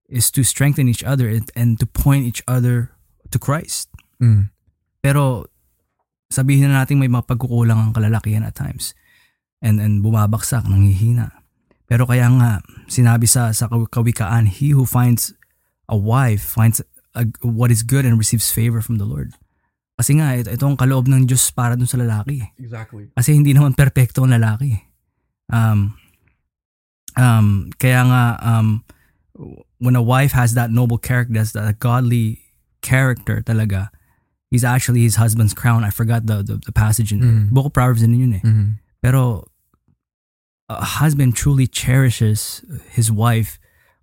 is 0.10 0.30
to 0.34 0.46
strengthen 0.46 0.89
each 0.89 1.06
other 1.06 1.30
and, 1.30 1.50
and 1.58 1.78
to 1.82 1.86
point 1.86 2.26
each 2.26 2.41
other 2.46 2.93
to 3.30 3.38
Christ. 3.38 3.89
Mm. 4.22 4.54
Pero 5.02 5.50
sabihin 6.30 6.69
na 6.69 6.82
natin 6.82 7.02
may 7.02 7.10
mga 7.10 7.30
pagkukulang 7.30 7.78
ang 7.78 7.91
kalalakihan 7.93 8.46
at 8.46 8.58
times. 8.58 8.98
And, 9.63 9.80
and 9.80 10.04
bumabaksak, 10.04 10.67
nanghihina. 10.67 11.32
Pero 11.88 12.04
kaya 12.04 12.28
nga, 12.36 12.60
sinabi 12.91 13.30
sa, 13.30 13.56
sa 13.56 13.72
kaw- 13.72 13.88
kawikaan, 13.88 14.50
he 14.50 14.76
who 14.76 14.84
finds 14.84 15.32
a 15.89 15.98
wife 15.98 16.43
finds 16.43 16.82
a, 17.15 17.26
what 17.41 17.72
is 17.72 17.84
good 17.84 18.06
and 18.06 18.17
receives 18.17 18.52
favor 18.52 18.82
from 18.82 18.98
the 18.98 19.06
Lord. 19.06 19.34
Kasi 19.98 20.17
nga, 20.17 20.34
ito, 20.34 20.50
ito 20.50 20.65
ang 20.65 20.78
kaloob 20.78 21.06
ng 21.06 21.30
Diyos 21.30 21.54
para 21.54 21.78
dun 21.78 21.86
sa 21.86 22.02
lalaki. 22.02 22.41
Exactly. 22.58 23.13
Kasi 23.13 23.38
hindi 23.38 23.54
naman 23.54 23.78
perpekto 23.78 24.26
ang 24.26 24.34
lalaki. 24.34 24.82
Um, 25.54 25.93
um, 27.13 27.69
kaya 27.78 28.02
nga, 28.10 28.24
um, 28.41 28.82
when 29.78 29.96
a 29.96 30.02
wife 30.02 30.34
has 30.34 30.58
that 30.58 30.74
noble 30.74 30.98
character, 30.98 31.34
that's 31.38 31.54
that 31.54 31.78
godly 31.78 32.41
character 32.82 33.46
talaga, 33.46 33.93
he's 34.50 34.63
actually 34.65 35.02
his 35.02 35.17
husband's 35.17 35.54
crown. 35.54 35.84
I 35.84 35.89
forgot 35.89 36.26
the 36.26 36.41
the, 36.41 36.62
the 36.62 36.74
passage 36.74 37.13
in 37.13 37.22
Mm. 37.22 37.50
Book 37.50 37.69
of 37.69 37.74
Proverbs 37.74 38.02
din 38.02 38.17
yun 38.17 38.34
eh. 38.38 38.43
Mm-hmm. 38.46 38.69
Pero 39.02 39.50
a 40.69 41.02
husband 41.02 41.36
truly 41.36 41.67
cherishes 41.67 42.65
his 42.89 43.12
wife 43.12 43.60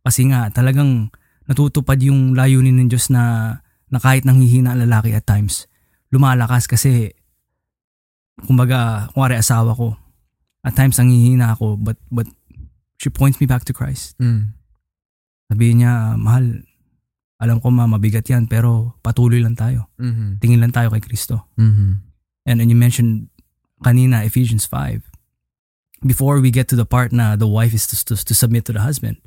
kasi 0.07 0.31
nga 0.31 0.51
talagang 0.51 1.11
natutupad 1.51 1.99
yung 1.99 2.39
layunin 2.39 2.79
ng 2.79 2.89
Diyos 2.89 3.11
na, 3.11 3.59
na 3.91 3.99
kahit 3.99 4.23
nanghihina 4.23 4.79
ang 4.79 4.87
lalaki 4.87 5.11
at 5.11 5.27
times, 5.27 5.67
lumalakas 6.15 6.71
kasi 6.71 7.11
kumbaga, 8.47 9.11
kumari 9.11 9.35
asawa 9.35 9.75
ko, 9.75 9.99
at 10.63 10.79
times 10.79 10.97
nanghihina 10.97 11.59
ako 11.59 11.75
but 11.75 11.99
but 12.13 12.29
she 13.01 13.11
points 13.11 13.43
me 13.43 13.51
back 13.51 13.67
to 13.67 13.75
Christ. 13.75 14.15
Mm. 14.23 14.55
Sabihin 15.51 15.83
niya, 15.83 16.15
mahal, 16.21 16.63
alam 17.41 17.59
ko 17.59 17.73
ma, 17.73 17.89
mabigat 17.89 18.29
yan 18.29 18.47
pero 18.47 19.01
patuloy 19.03 19.41
lang 19.41 19.57
tayo. 19.57 19.89
Mm-hmm. 19.97 20.39
Tingin 20.39 20.61
lang 20.61 20.71
tayo 20.71 20.93
kay 20.93 21.03
Kristo. 21.03 21.49
Mm-hmm. 21.57 21.91
And 22.47 22.57
and 22.61 22.69
you 22.69 22.77
mentioned 22.77 23.33
kanina 23.81 24.23
Ephesians 24.23 24.69
5. 24.69 25.03
Before 26.05 26.39
we 26.41 26.53
get 26.53 26.69
to 26.71 26.77
the 26.77 26.87
part 26.87 27.13
na 27.13 27.35
the 27.37 27.49
wife 27.49 27.73
is 27.73 27.89
to, 27.91 27.97
to, 28.13 28.15
to 28.15 28.33
submit 28.37 28.69
to 28.69 28.77
the 28.77 28.85
husband. 28.85 29.19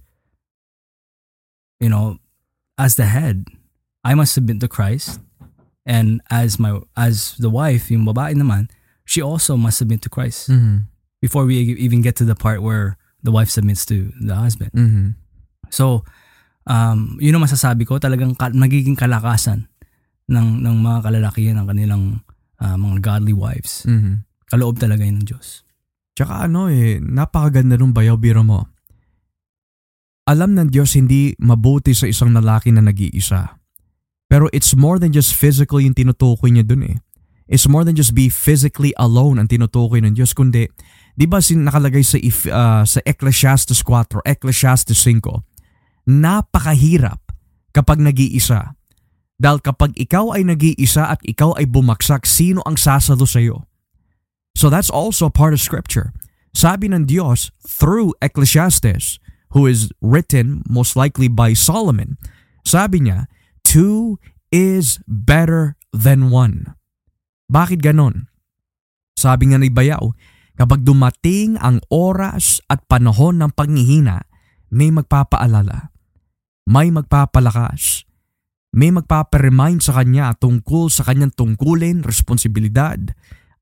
You 1.84 1.92
know, 1.92 2.24
as 2.80 2.96
the 2.96 3.12
head, 3.12 3.52
I 4.08 4.16
must 4.16 4.32
submit 4.32 4.64
to 4.64 4.72
Christ. 4.72 5.20
And 5.84 6.24
as 6.32 6.56
my 6.56 6.80
as 6.96 7.36
the 7.36 7.52
wife, 7.52 7.92
yung 7.92 8.08
babae 8.08 8.40
naman, 8.40 8.72
she 9.04 9.20
also 9.20 9.60
must 9.60 9.84
submit 9.84 10.00
to 10.08 10.10
Christ. 10.10 10.48
Mm-hmm. 10.48 10.88
Before 11.20 11.44
we 11.44 11.76
even 11.76 12.00
get 12.00 12.16
to 12.24 12.26
the 12.28 12.40
part 12.40 12.64
where 12.64 12.96
the 13.20 13.36
wife 13.36 13.52
submits 13.52 13.84
to 13.92 14.12
the 14.20 14.36
husband. 14.36 14.72
Mm-hmm. 14.72 15.20
So, 15.72 16.08
um, 16.68 17.20
yun 17.20 17.36
ang 17.36 17.48
masasabi 17.48 17.88
ko, 17.88 18.00
talagang 18.00 18.36
ka- 18.36 18.52
nagiging 18.52 19.00
kalakasan 19.00 19.68
ng, 20.28 20.64
ng 20.64 20.76
mga 20.84 21.00
kalalakihan 21.08 21.56
ng 21.60 21.68
kanilang 21.68 22.04
ah, 22.60 22.76
mga 22.76 23.00
godly 23.00 23.36
wives. 23.36 23.88
Mm-hmm. 23.88 24.24
Kaloob 24.52 24.80
talaga 24.80 25.08
yun 25.08 25.24
ng 25.24 25.28
Diyos. 25.28 25.64
Tsaka 26.14 26.46
ano 26.46 26.70
eh, 26.70 27.02
napakaganda 27.02 27.80
nung 27.80 27.96
bayaw 27.96 28.20
biro 28.20 28.44
mo. 28.46 28.70
Alam 30.24 30.56
ng 30.56 30.72
Diyos 30.72 30.96
hindi 30.96 31.36
mabuti 31.44 31.92
sa 31.92 32.08
isang 32.08 32.32
lalaki 32.32 32.72
na 32.72 32.80
nag-iisa. 32.80 33.60
Pero 34.32 34.48
it's 34.56 34.72
more 34.72 34.96
than 34.96 35.12
just 35.12 35.36
physical 35.36 35.84
yung 35.84 35.92
tinutukoy 35.92 36.48
niya 36.48 36.64
dun 36.64 36.88
eh. 36.88 36.98
It's 37.52 37.68
more 37.68 37.84
than 37.84 38.00
just 38.00 38.16
be 38.16 38.32
physically 38.32 38.96
alone 38.96 39.36
ang 39.36 39.52
tinutukoy 39.52 40.00
ng 40.00 40.16
Diyos, 40.16 40.32
kundi, 40.32 40.72
di 41.14 41.28
ba 41.28 41.44
sin 41.44 41.68
nakalagay 41.68 42.02
sa, 42.02 42.16
if, 42.24 42.48
ah, 42.48 42.88
sa 42.88 43.04
Ecclesiastes 43.04 43.84
4, 43.84 44.24
Ecclesiastes 44.24 44.96
5, 44.96 45.44
napakahirap 46.08 47.20
kapag 47.76 48.00
nag-iisa. 48.00 48.80
Dahil 49.36 49.60
kapag 49.60 49.92
ikaw 50.00 50.40
ay 50.40 50.48
nag-iisa 50.48 51.12
at 51.12 51.20
ikaw 51.28 51.60
ay 51.60 51.68
bumagsak, 51.68 52.24
sino 52.24 52.64
ang 52.64 52.80
sasalo 52.80 53.28
sa 53.28 53.44
iyo? 53.44 53.68
So 54.56 54.72
that's 54.72 54.90
also 54.90 55.28
part 55.28 55.52
of 55.52 55.60
scripture. 55.60 56.16
Sabi 56.56 56.88
ng 56.88 57.10
Diyos 57.10 57.52
through 57.66 58.16
Ecclesiastes, 58.24 59.20
who 59.54 59.70
is 59.70 59.94
written 60.02 60.66
most 60.66 60.98
likely 60.98 61.30
by 61.30 61.54
Solomon, 61.54 62.18
sabi 62.66 63.06
niya, 63.06 63.30
two 63.62 64.18
is 64.50 65.00
better 65.06 65.78
than 65.94 66.34
one. 66.34 66.74
Bakit 67.50 67.86
ganon? 67.86 68.34
Sabi 69.14 69.54
nga 69.54 69.62
ni 69.62 69.70
Bayaw, 69.70 70.10
kapag 70.58 70.82
dumating 70.82 71.58
ang 71.62 71.80
oras 71.94 72.66
at 72.66 72.82
panahon 72.90 73.42
ng 73.42 73.54
paghihina, 73.54 74.26
may 74.74 74.90
magpapaalala, 74.90 75.94
may 76.66 76.90
magpapalakas, 76.90 78.10
may 78.74 78.90
magpaparemind 78.90 79.86
sa 79.86 80.02
kanya 80.02 80.34
tungkol 80.34 80.90
sa 80.90 81.06
kanyang 81.06 81.30
tungkulin, 81.30 82.02
responsibilidad, 82.02 82.98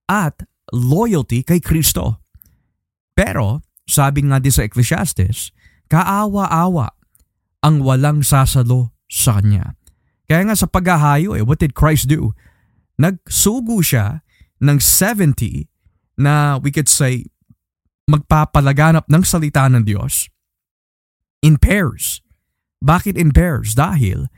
at 0.08 0.40
loyalty 0.72 1.44
kay 1.44 1.60
Kristo. 1.60 2.24
Pero, 3.12 3.60
sabi 3.84 4.24
nga 4.24 4.40
din 4.40 4.56
sa 4.56 4.64
Ecclesiastes, 4.64 5.52
kaawa-awa 5.92 6.88
ang 7.62 7.84
walang 7.84 8.24
sasalo 8.24 8.96
sa 9.12 9.44
kanya. 9.44 9.76
Kaya 10.32 10.48
nga 10.48 10.56
sa 10.56 10.72
paghahayo, 10.72 11.36
eh, 11.36 11.44
what 11.44 11.60
did 11.60 11.76
Christ 11.76 12.08
do? 12.08 12.32
Nagsugo 12.96 13.84
siya 13.84 14.24
ng 14.64 14.80
70 14.80 15.68
na 16.16 16.56
we 16.56 16.72
could 16.72 16.88
say 16.88 17.28
magpapalaganap 18.08 19.12
ng 19.12 19.24
salita 19.28 19.68
ng 19.68 19.84
Diyos 19.84 20.32
in 21.44 21.60
pairs. 21.60 22.24
Bakit 22.80 23.20
in 23.20 23.36
pairs? 23.36 23.76
Dahil, 23.76 24.32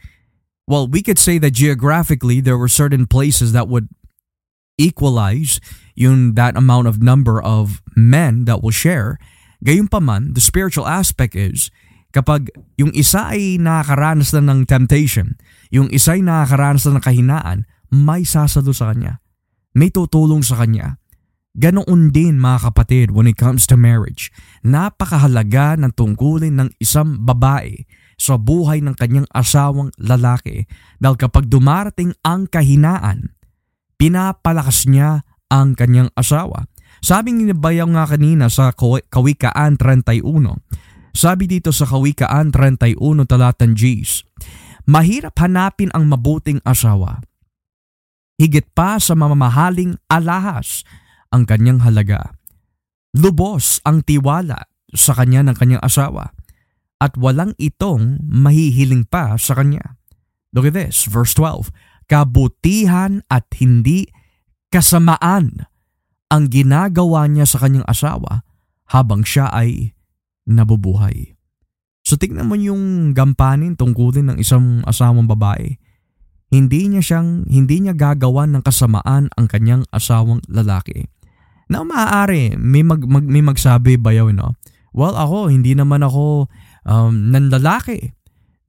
well, 0.67 0.89
we 0.89 1.05
could 1.05 1.21
say 1.21 1.37
that 1.37 1.53
geographically 1.53 2.41
there 2.41 2.57
were 2.57 2.71
certain 2.71 3.05
places 3.05 3.53
that 3.53 3.69
would 3.69 3.87
equalize 4.81 5.61
yung 5.93 6.33
that 6.33 6.57
amount 6.57 6.89
of 6.89 7.01
number 7.01 7.37
of 7.37 7.85
men 7.95 8.45
that 8.49 8.65
will 8.65 8.73
share. 8.73 9.21
Gayunpaman, 9.63 10.35
the 10.35 10.43
spiritual 10.43 10.83
aspect 10.83 11.39
is 11.39 11.71
kapag 12.11 12.51
yung 12.75 12.91
isa 12.91 13.31
ay 13.31 13.55
nakakaranas 13.55 14.35
na 14.35 14.51
ng 14.51 14.67
temptation, 14.67 15.39
yung 15.71 15.87
isa 15.87 16.19
ay 16.19 16.21
nakakaranas 16.21 16.83
na 16.85 16.99
ng 16.99 17.03
kahinaan, 17.07 17.59
may 17.87 18.27
sasalo 18.27 18.75
sa 18.75 18.91
kanya. 18.91 19.23
May 19.71 19.87
tutulong 19.87 20.43
sa 20.43 20.59
kanya. 20.59 20.99
Ganoon 21.55 22.11
din 22.11 22.41
mga 22.41 22.69
kapatid 22.69 23.13
when 23.13 23.29
it 23.29 23.39
comes 23.39 23.63
to 23.63 23.79
marriage. 23.79 24.33
Napakahalaga 24.65 25.79
ng 25.79 25.95
tungkulin 25.95 26.59
ng 26.59 26.69
isang 26.81 27.23
babae 27.23 27.87
sa 28.19 28.35
buhay 28.35 28.83
ng 28.83 28.97
kanyang 28.97 29.29
asawang 29.31 29.93
lalaki 30.01 30.65
dahil 30.97 31.15
kapag 31.15 31.47
dumarating 31.47 32.11
ang 32.25 32.49
kahinaan, 32.49 33.31
pinapalakas 33.95 34.89
niya 34.89 35.23
ang 35.47 35.77
kanyang 35.77 36.09
asawa. 36.17 36.65
Sabi 37.03 37.35
ni 37.35 37.51
Bayaw 37.51 37.91
nga 37.91 38.07
kanina 38.07 38.47
sa 38.47 38.71
Kawikaan 38.71 39.75
31, 39.75 40.23
sabi 41.11 41.51
dito 41.51 41.75
sa 41.75 41.83
Kawikaan 41.83 42.55
31 42.55 42.95
talatan 43.27 43.75
Gs, 43.75 44.23
Mahirap 44.87 45.35
hanapin 45.39 45.91
ang 45.91 46.07
mabuting 46.07 46.63
asawa. 46.63 47.19
Higit 48.39 48.71
pa 48.71 48.99
sa 49.03 49.19
mamamahaling 49.19 49.99
alahas 50.07 50.87
ang 51.31 51.43
kanyang 51.43 51.83
halaga. 51.83 52.39
Lubos 53.15 53.83
ang 53.83 54.03
tiwala 54.03 54.67
sa 54.95 55.11
kanya 55.11 55.43
ng 55.43 55.55
kanyang 55.59 55.83
asawa 55.83 56.31
at 57.03 57.19
walang 57.19 57.51
itong 57.59 58.23
mahihiling 58.23 59.03
pa 59.03 59.35
sa 59.35 59.59
kanya. 59.59 59.99
Look 60.55 60.71
at 60.71 60.75
this, 60.75 61.03
verse 61.07 61.35
12. 61.35 61.67
Kabutihan 62.07 63.23
at 63.27 63.47
hindi 63.59 64.07
kasamaan 64.71 65.67
ang 66.33 66.49
ginagawa 66.49 67.29
niya 67.29 67.45
sa 67.45 67.61
kanyang 67.61 67.85
asawa 67.85 68.41
habang 68.89 69.21
siya 69.21 69.53
ay 69.53 69.93
nabubuhay. 70.49 71.37
So 72.01 72.17
tingnan 72.17 72.49
mo 72.49 72.57
yung 72.57 73.13
gampanin 73.13 73.77
tungkulin 73.77 74.33
ng 74.33 74.37
isang 74.41 74.81
asawang 74.89 75.29
babae. 75.29 75.77
Hindi 76.49 76.89
niya 76.89 77.01
siyang 77.05 77.45
hindi 77.45 77.85
niya 77.85 77.93
gagawan 77.93 78.49
ng 78.57 78.63
kasamaan 78.65 79.29
ang 79.29 79.45
kanyang 79.45 79.85
asawang 79.93 80.41
lalaki. 80.49 81.05
Na 81.69 81.85
maaari 81.85 82.57
may, 82.57 82.81
mag, 82.81 83.05
mag, 83.05 83.23
may 83.23 83.45
magsabi 83.45 84.01
bayaw 84.01 84.33
no? 84.33 84.57
Well 84.93 85.13
ako 85.13 85.53
hindi 85.53 85.77
naman 85.77 86.01
ako 86.01 86.49
um, 86.85 87.29
nanlalaki. 87.29 88.17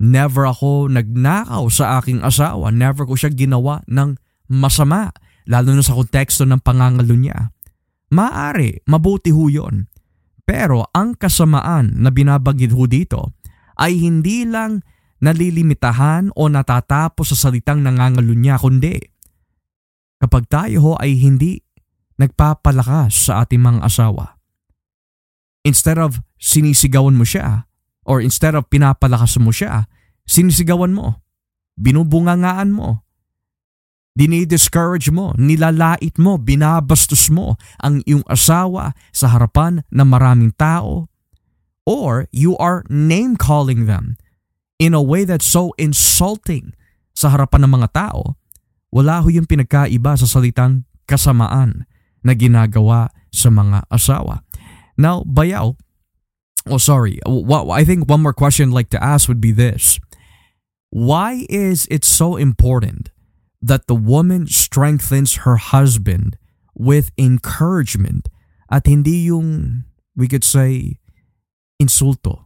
Never 0.05 0.45
ako 0.45 0.93
nagnakaw 0.93 1.65
sa 1.73 2.01
aking 2.01 2.21
asawa. 2.21 2.69
Never 2.69 3.09
ko 3.09 3.17
siya 3.17 3.33
ginawa 3.33 3.81
ng 3.89 4.21
masama 4.53 5.11
lalo 5.49 5.73
na 5.73 5.85
sa 5.85 5.97
konteksto 5.97 6.45
ng 6.45 6.61
pangangalo 6.61 7.17
niya 7.17 7.54
maaari 8.15 8.87
mabuti 8.87 9.35
ho 9.35 9.51
yun 9.51 9.91
pero 10.47 10.87
ang 10.95 11.19
kasamaan 11.19 11.99
na 11.99 12.15
binabagid 12.15 12.71
ho 12.71 12.87
dito 12.87 13.35
ay 13.75 13.99
hindi 13.99 14.47
lang 14.47 14.87
nalilimitahan 15.19 16.31
o 16.37 16.47
natatapos 16.47 17.35
sa 17.35 17.49
salitang 17.49 17.83
nangangalo 17.83 18.37
niya 18.37 18.61
kundi 18.61 19.01
kapag 20.21 20.47
tayo 20.49 20.77
ho 20.81 20.93
ay 21.01 21.17
hindi 21.17 21.65
nagpapalakas 22.17 23.29
sa 23.29 23.45
ating 23.45 23.61
mga 23.61 23.81
asawa. 23.85 24.39
Instead 25.65 25.97
of 26.01 26.21
sinisigawan 26.37 27.17
mo 27.17 27.25
siya 27.25 27.69
or 28.05 28.21
instead 28.21 28.53
of 28.53 28.69
pinapalakas 28.69 29.41
mo 29.41 29.53
siya, 29.53 29.89
sinisigawan 30.29 30.93
mo, 30.93 31.25
binubungangaan 31.81 32.73
mo, 32.73 33.04
dinidiscourage 34.15 35.11
mo, 35.11 35.35
nilalait 35.35 36.15
mo, 36.23 36.39
binabastos 36.39 37.29
mo 37.35 37.59
ang 37.83 37.99
iyong 38.07 38.23
asawa 38.31 38.95
sa 39.11 39.35
harapan 39.35 39.83
ng 39.91 40.07
maraming 40.07 40.55
tao, 40.55 41.11
or 41.83 42.31
you 42.31 42.55
are 42.57 42.87
name-calling 42.89 43.91
them 43.91 44.15
in 44.79 44.95
a 44.95 45.03
way 45.03 45.27
that's 45.27 45.47
so 45.47 45.75
insulting 45.77 46.73
sa 47.15 47.31
harapan 47.31 47.67
ng 47.67 47.79
mga 47.79 47.89
tao, 47.95 48.39
wala 48.95 49.23
ho 49.23 49.31
yung 49.31 49.47
pinagkaiba 49.47 50.19
sa 50.19 50.27
salitang 50.27 50.87
kasamaan 51.07 51.87
na 52.23 52.33
ginagawa 52.35 53.11
sa 53.31 53.51
mga 53.51 53.87
asawa. 53.91 54.47
Now, 54.99 55.27
bayaw, 55.27 55.75
oh 56.71 56.81
sorry, 56.81 57.19
I 57.27 57.83
think 57.83 58.07
one 58.07 58.23
more 58.23 58.35
question 58.35 58.71
I'd 58.71 58.79
like 58.79 58.95
to 58.95 59.03
ask 59.03 59.27
would 59.27 59.43
be 59.43 59.51
this. 59.51 59.99
Why 60.95 61.47
is 61.51 61.91
it 61.91 62.07
so 62.07 62.39
important 62.39 63.11
that 63.65 63.89
the 63.89 63.97
woman 63.97 64.45
strengthens 64.47 65.49
her 65.49 65.57
husband 65.57 66.37
with 66.77 67.09
encouragement 67.17 68.29
at 68.69 68.85
hindi 68.85 69.25
yung, 69.25 69.85
we 70.13 70.29
could 70.29 70.45
say, 70.45 71.01
insulto, 71.81 72.45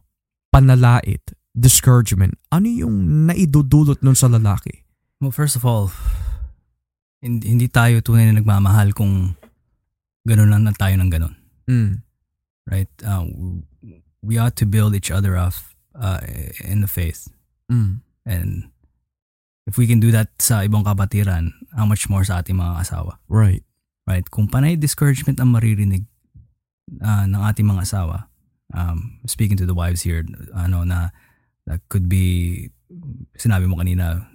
panalait, 0.55 1.35
discouragement? 1.51 2.39
Ano 2.55 2.71
yung 2.71 3.27
naidudulot 3.27 3.99
nun 3.99 4.15
sa 4.15 4.31
lalaki? 4.31 4.87
Well, 5.19 5.35
first 5.35 5.59
of 5.59 5.67
all, 5.67 5.91
hindi 7.19 7.67
tayo 7.67 7.99
tunay 7.99 8.31
na 8.31 8.39
nagmamahal 8.39 8.95
kung 8.95 9.35
ganun 10.23 10.55
lang 10.55 10.63
na 10.63 10.71
tayo 10.71 10.95
ng 10.95 11.11
ganun. 11.11 11.35
Mm. 11.67 11.99
Right? 12.63 12.87
Uh, 13.03 13.27
we 14.23 14.39
ought 14.39 14.55
to 14.55 14.65
build 14.65 14.95
each 14.95 15.11
other 15.11 15.35
up 15.35 15.53
uh, 15.91 16.23
in 16.63 16.79
the 16.79 16.87
faith. 16.87 17.27
Mm. 17.67 18.07
And 18.23 18.71
if 19.69 19.77
we 19.77 19.85
can 19.85 20.01
do 20.01 20.09
that 20.09 20.33
sa 20.41 20.65
ibang 20.65 20.81
kapatiran, 20.81 21.53
how 21.77 21.85
much 21.85 22.09
more 22.09 22.25
sa 22.25 22.41
ating 22.41 22.57
mga 22.57 22.81
asawa. 22.81 23.21
Right. 23.29 23.61
Right? 24.09 24.25
Kung 24.25 24.49
panay 24.49 24.73
discouragement 24.73 25.37
ang 25.37 25.53
maririnig 25.53 26.09
uh, 26.97 27.29
ng 27.29 27.37
ating 27.37 27.69
mga 27.69 27.85
asawa, 27.85 28.33
um, 28.73 29.21
speaking 29.29 29.61
to 29.61 29.69
the 29.69 29.77
wives 29.77 30.01
here, 30.01 30.25
ano 30.57 30.81
na 30.81 31.13
that 31.69 31.85
could 31.93 32.09
be, 32.09 32.65
sinabi 33.37 33.69
mo 33.69 33.77
kanina, 33.77 34.25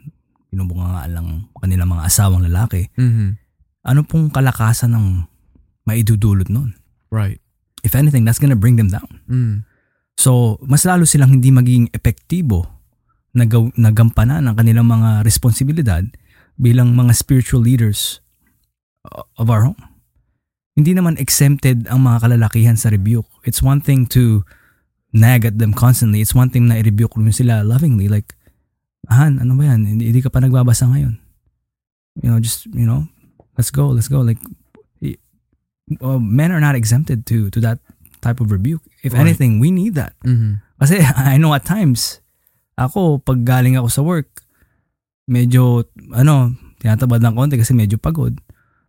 pinubungangaan 0.54 1.10
lang 1.10 1.28
kanilang 1.58 1.90
mga 1.90 2.06
asawang 2.06 2.46
lalaki. 2.46 2.86
Mm-hmm. 2.94 3.34
Ano 3.90 4.06
pong 4.06 4.30
kalakasan 4.30 4.94
ng 4.94 5.26
maidudulot 5.82 6.46
nun. 6.46 6.78
Right. 7.10 7.42
If 7.82 7.98
anything, 7.98 8.22
that's 8.22 8.38
gonna 8.38 8.56
bring 8.56 8.78
them 8.78 8.88
down. 8.88 9.20
Mm. 9.26 9.66
So, 10.14 10.62
mas 10.62 10.86
lalo 10.86 11.04
silang 11.04 11.34
hindi 11.36 11.50
magiging 11.50 11.90
epektibo 11.90 12.73
na, 13.34 13.44
gaw- 13.44 13.74
na 13.74 13.90
gampanan 13.90 14.46
ang 14.46 14.56
kanilang 14.56 14.86
mga 14.86 15.26
responsibilidad 15.26 16.06
bilang 16.54 16.94
mga 16.94 17.12
spiritual 17.12 17.60
leaders 17.60 18.22
uh, 19.10 19.26
of 19.36 19.50
our 19.50 19.66
home. 19.66 19.82
Hindi 20.74 20.94
naman 20.94 21.18
exempted 21.18 21.86
ang 21.86 22.06
mga 22.06 22.26
kalalakihan 22.26 22.78
sa 22.78 22.90
rebuke. 22.90 23.28
It's 23.46 23.62
one 23.62 23.82
thing 23.82 24.06
to 24.14 24.42
nag 25.14 25.46
at 25.46 25.58
them 25.58 25.70
constantly. 25.70 26.18
It's 26.18 26.34
one 26.34 26.50
thing 26.50 26.66
na 26.66 26.78
i-rebuke 26.82 27.14
mo 27.14 27.30
sila 27.30 27.62
lovingly. 27.62 28.10
Like, 28.10 28.34
Han, 29.12 29.36
ano 29.36 29.52
ba 29.54 29.68
yan? 29.68 29.84
Hindi, 29.84 30.10
hindi 30.10 30.24
ka 30.24 30.32
pa 30.32 30.40
nagbabasa 30.40 30.88
ngayon. 30.88 31.20
You 32.24 32.32
know, 32.32 32.40
just, 32.40 32.64
you 32.72 32.88
know, 32.88 33.04
let's 33.58 33.68
go, 33.68 33.92
let's 33.92 34.08
go. 34.08 34.24
Like, 34.24 34.40
uh, 36.00 36.18
men 36.18 36.52
are 36.52 36.60
not 36.60 36.74
exempted 36.74 37.26
to 37.26 37.50
to 37.50 37.60
that 37.60 37.78
type 38.20 38.40
of 38.40 38.50
rebuke. 38.50 38.82
If 39.02 39.12
right. 39.12 39.20
anything, 39.20 39.60
we 39.60 39.70
need 39.70 39.94
that. 39.94 40.16
Mm-hmm. 40.24 40.64
Kasi 40.80 41.04
I 41.16 41.36
know 41.36 41.52
at 41.52 41.68
times, 41.68 42.23
ako, 42.74 43.22
pag 43.22 43.42
galing 43.46 43.78
ako 43.78 43.88
sa 43.90 44.02
work, 44.02 44.42
medyo, 45.30 45.86
ano, 46.12 46.54
tinatabad 46.82 47.22
ng 47.22 47.34
konti 47.34 47.56
kasi 47.56 47.72
medyo 47.72 47.96
pagod. 47.96 48.36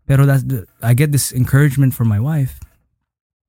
Pero 0.05 0.27
that's 0.29 0.45
the, 0.45 0.69
I 0.85 0.93
get 0.93 1.09
this 1.09 1.33
encouragement 1.33 1.93
from 1.93 2.09
my 2.09 2.21
wife. 2.21 2.61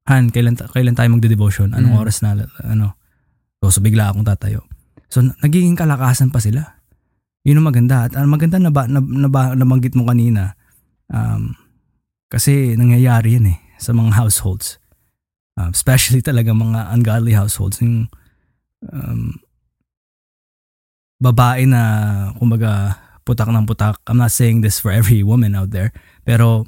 Han, 0.06 0.30
kailan, 0.30 0.56
kailan 0.56 0.94
tayo 0.94 1.12
magde-devotion? 1.12 1.74
Anong 1.74 1.98
mm. 1.98 2.02
oras 2.02 2.22
na, 2.22 2.46
ano? 2.62 2.94
So, 3.60 3.74
so, 3.74 3.80
bigla 3.82 4.12
akong 4.12 4.24
tatayo. 4.24 4.64
So, 5.10 5.20
nagiging 5.20 5.74
kalakasan 5.74 6.30
pa 6.30 6.38
sila. 6.38 6.78
Yun 7.42 7.60
ang 7.60 7.68
maganda. 7.68 8.06
At 8.06 8.14
ang 8.14 8.30
maganda 8.30 8.62
na, 8.62 8.70
ba, 8.70 8.86
na, 8.86 9.02
na, 9.02 9.28
ba, 9.28 9.52
nabanggit 9.58 9.98
mo 9.98 10.06
kanina, 10.06 10.54
um, 11.10 11.54
kasi 12.26 12.74
nangyayari 12.74 13.38
yan 13.38 13.54
eh 13.54 13.58
sa 13.78 13.94
mga 13.94 14.18
households. 14.18 14.82
Um, 15.56 15.72
especially 15.72 16.20
talaga 16.20 16.52
mga 16.52 16.92
ungodly 16.92 17.32
households. 17.32 17.80
Yung 17.80 18.10
um, 18.92 19.40
babae 21.22 21.66
na, 21.66 22.32
kumbaga, 22.38 22.98
putak 23.26 23.48
ng 23.50 23.66
putak. 23.66 23.98
I'm 24.06 24.18
not 24.18 24.30
saying 24.30 24.60
this 24.60 24.78
for 24.78 24.92
every 24.92 25.22
woman 25.22 25.54
out 25.54 25.70
there. 25.70 25.92
Pero, 26.24 26.66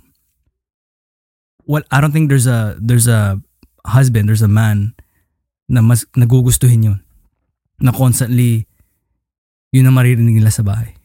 well, 1.67 1.83
I 1.91 2.01
don't 2.01 2.13
think 2.13 2.29
there's 2.29 2.47
a, 2.47 2.77
there's 2.81 3.07
a 3.07 3.41
husband, 3.87 4.29
there's 4.29 4.43
a 4.43 4.51
man 4.51 4.95
na 5.69 5.81
mas 5.81 6.05
nagugustuhin 6.17 6.85
yun. 6.85 7.01
Na 7.79 7.93
constantly, 7.93 8.67
yun 9.71 9.87
ang 9.87 9.95
maririnig 9.95 10.41
nila 10.41 10.51
sa 10.51 10.65
bahay. 10.65 10.97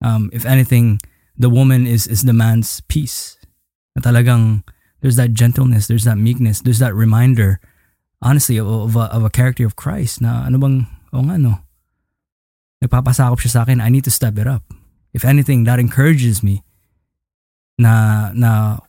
Um, 0.00 0.32
if 0.32 0.48
anything, 0.48 0.98
the 1.36 1.52
woman 1.52 1.86
is 1.86 2.08
is 2.08 2.24
the 2.24 2.32
man's 2.34 2.80
peace. 2.88 3.36
Na 3.94 4.02
talagang 4.02 4.64
there's 5.04 5.16
that 5.16 5.36
gentleness, 5.36 5.86
there's 5.86 6.08
that 6.08 6.18
meekness, 6.18 6.60
there's 6.60 6.80
that 6.80 6.96
reminder, 6.96 7.60
honestly, 8.20 8.56
of, 8.56 8.66
of, 8.66 8.96
a, 8.96 9.06
of 9.12 9.24
a 9.24 9.30
character 9.30 9.64
of 9.64 9.76
Christ 9.76 10.20
na 10.20 10.48
ano 10.48 10.58
bang, 10.58 10.88
o 11.12 11.20
nga 11.20 11.36
no, 11.38 11.60
nagpapasakop 12.80 13.38
siya 13.40 13.52
sa 13.52 13.60
akin, 13.62 13.80
I 13.80 13.92
need 13.92 14.04
to 14.08 14.12
step 14.12 14.40
it 14.40 14.48
up. 14.48 14.64
If 15.12 15.24
anything, 15.24 15.64
that 15.68 15.78
encourages 15.78 16.40
me 16.40 16.64
na, 17.76 18.28
na 18.32 18.80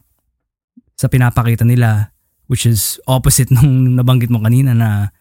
sa 0.96 1.12
pinapakita 1.12 1.68
nila, 1.68 2.12
which 2.48 2.66
is 2.66 3.00
opposite 3.08 3.52
nung 3.56 4.00
nabanggit 4.00 4.32
mo 4.32 4.40
kanina 4.40 4.72
na 4.76 5.12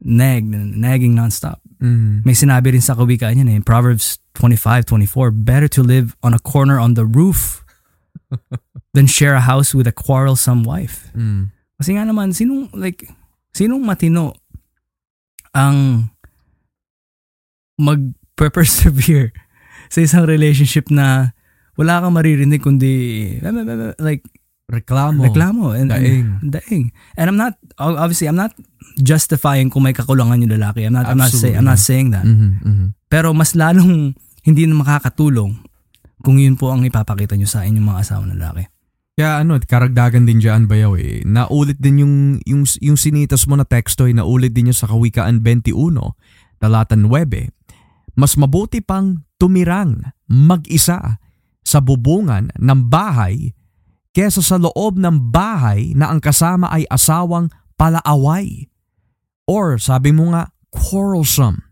nag, 0.00 0.46
nagging 0.78 1.18
nonstop. 1.18 1.60
Mm. 1.80 2.24
May 2.24 2.36
sinabi 2.36 2.76
rin 2.76 2.84
sa 2.84 2.94
kawikaan 2.94 3.40
yan 3.40 3.50
eh, 3.50 3.60
Proverbs 3.64 4.20
25-24, 4.36 5.32
better 5.32 5.68
to 5.68 5.82
live 5.82 6.14
on 6.22 6.36
a 6.36 6.40
corner 6.40 6.78
on 6.78 6.94
the 6.94 7.04
roof 7.04 7.64
than 8.94 9.08
share 9.08 9.34
a 9.34 9.44
house 9.44 9.74
with 9.74 9.88
a 9.88 9.96
quarrelsome 9.96 10.62
wife. 10.62 11.08
Mm. 11.16 11.50
Kasi 11.80 11.96
nga 11.96 12.04
naman, 12.04 12.36
sinong, 12.36 12.68
like, 12.76 13.08
sinong 13.56 13.82
matino 13.82 14.36
ang 15.56 16.12
mag-persevere 18.38 19.32
sa 19.94 19.98
isang 20.00 20.24
relationship 20.26 20.90
na 20.90 21.34
wala 21.74 22.02
kang 22.04 22.14
maririnig 22.14 22.62
kundi 22.62 23.38
like 23.98 24.22
Reklamo. 24.70 25.26
reklamo 25.26 25.74
and, 25.74 25.90
Daing. 25.90 26.26
and 26.46 26.50
daing. 26.54 26.84
And 27.18 27.26
I'm 27.26 27.34
not 27.34 27.58
obviously 27.74 28.30
I'm 28.30 28.38
not 28.38 28.54
justifying 29.02 29.66
kung 29.66 29.82
may 29.82 29.90
kakulangan 29.90 30.38
yung 30.46 30.54
lalaki. 30.54 30.86
I'm 30.86 30.94
not 30.94 31.10
I'm 31.10 31.18
not 31.18 31.34
saying 31.34 31.58
I'm 31.58 31.66
not 31.66 31.82
saying 31.82 32.14
that. 32.14 32.22
Mhm, 32.22 32.62
mhm. 32.62 32.86
Pero 33.10 33.34
mas 33.34 33.58
lalong 33.58 34.14
hindi 34.46 34.62
na 34.70 34.78
makakatulong 34.78 35.58
kung 36.22 36.38
yun 36.38 36.54
po 36.54 36.70
ang 36.70 36.86
ipapakita 36.86 37.34
nyo 37.34 37.50
sa 37.50 37.66
inyong 37.66 37.82
mga 37.82 38.00
asawa 38.06 38.30
na 38.30 38.38
lalaki. 38.38 38.70
Kaya 39.18 39.42
ano, 39.42 39.58
karagdagan 39.58 40.24
din 40.24 40.38
dyan 40.38 40.70
bayaw 40.70 40.94
eh. 40.96 41.26
Naulit 41.26 41.76
din 41.76 42.06
yung, 42.06 42.14
yung, 42.46 42.62
yung 42.80 42.96
sinitas 42.96 43.44
mo 43.44 43.58
na 43.58 43.66
teksto 43.68 44.06
ay 44.08 44.16
naulit 44.16 44.54
din 44.54 44.70
niya 44.70 44.80
sa 44.80 44.88
Kawikaan 44.88 45.44
21, 45.44 45.76
talata 46.56 46.96
9. 46.96 47.59
Mas 48.14 48.34
mabuti 48.34 48.82
pang 48.82 49.22
tumirang 49.40 50.00
mag-isa 50.30 51.18
sa 51.60 51.78
bubungan 51.78 52.50
ng 52.58 52.80
bahay 52.90 53.54
kesa 54.10 54.42
sa 54.42 54.58
loob 54.58 54.98
ng 54.98 55.30
bahay 55.30 55.94
na 55.94 56.10
ang 56.10 56.18
kasama 56.18 56.66
ay 56.70 56.82
asawang 56.90 57.48
palaaway. 57.78 58.66
Or 59.46 59.78
sabi 59.78 60.10
mo 60.10 60.34
nga, 60.34 60.50
quarrelsome. 60.70 61.62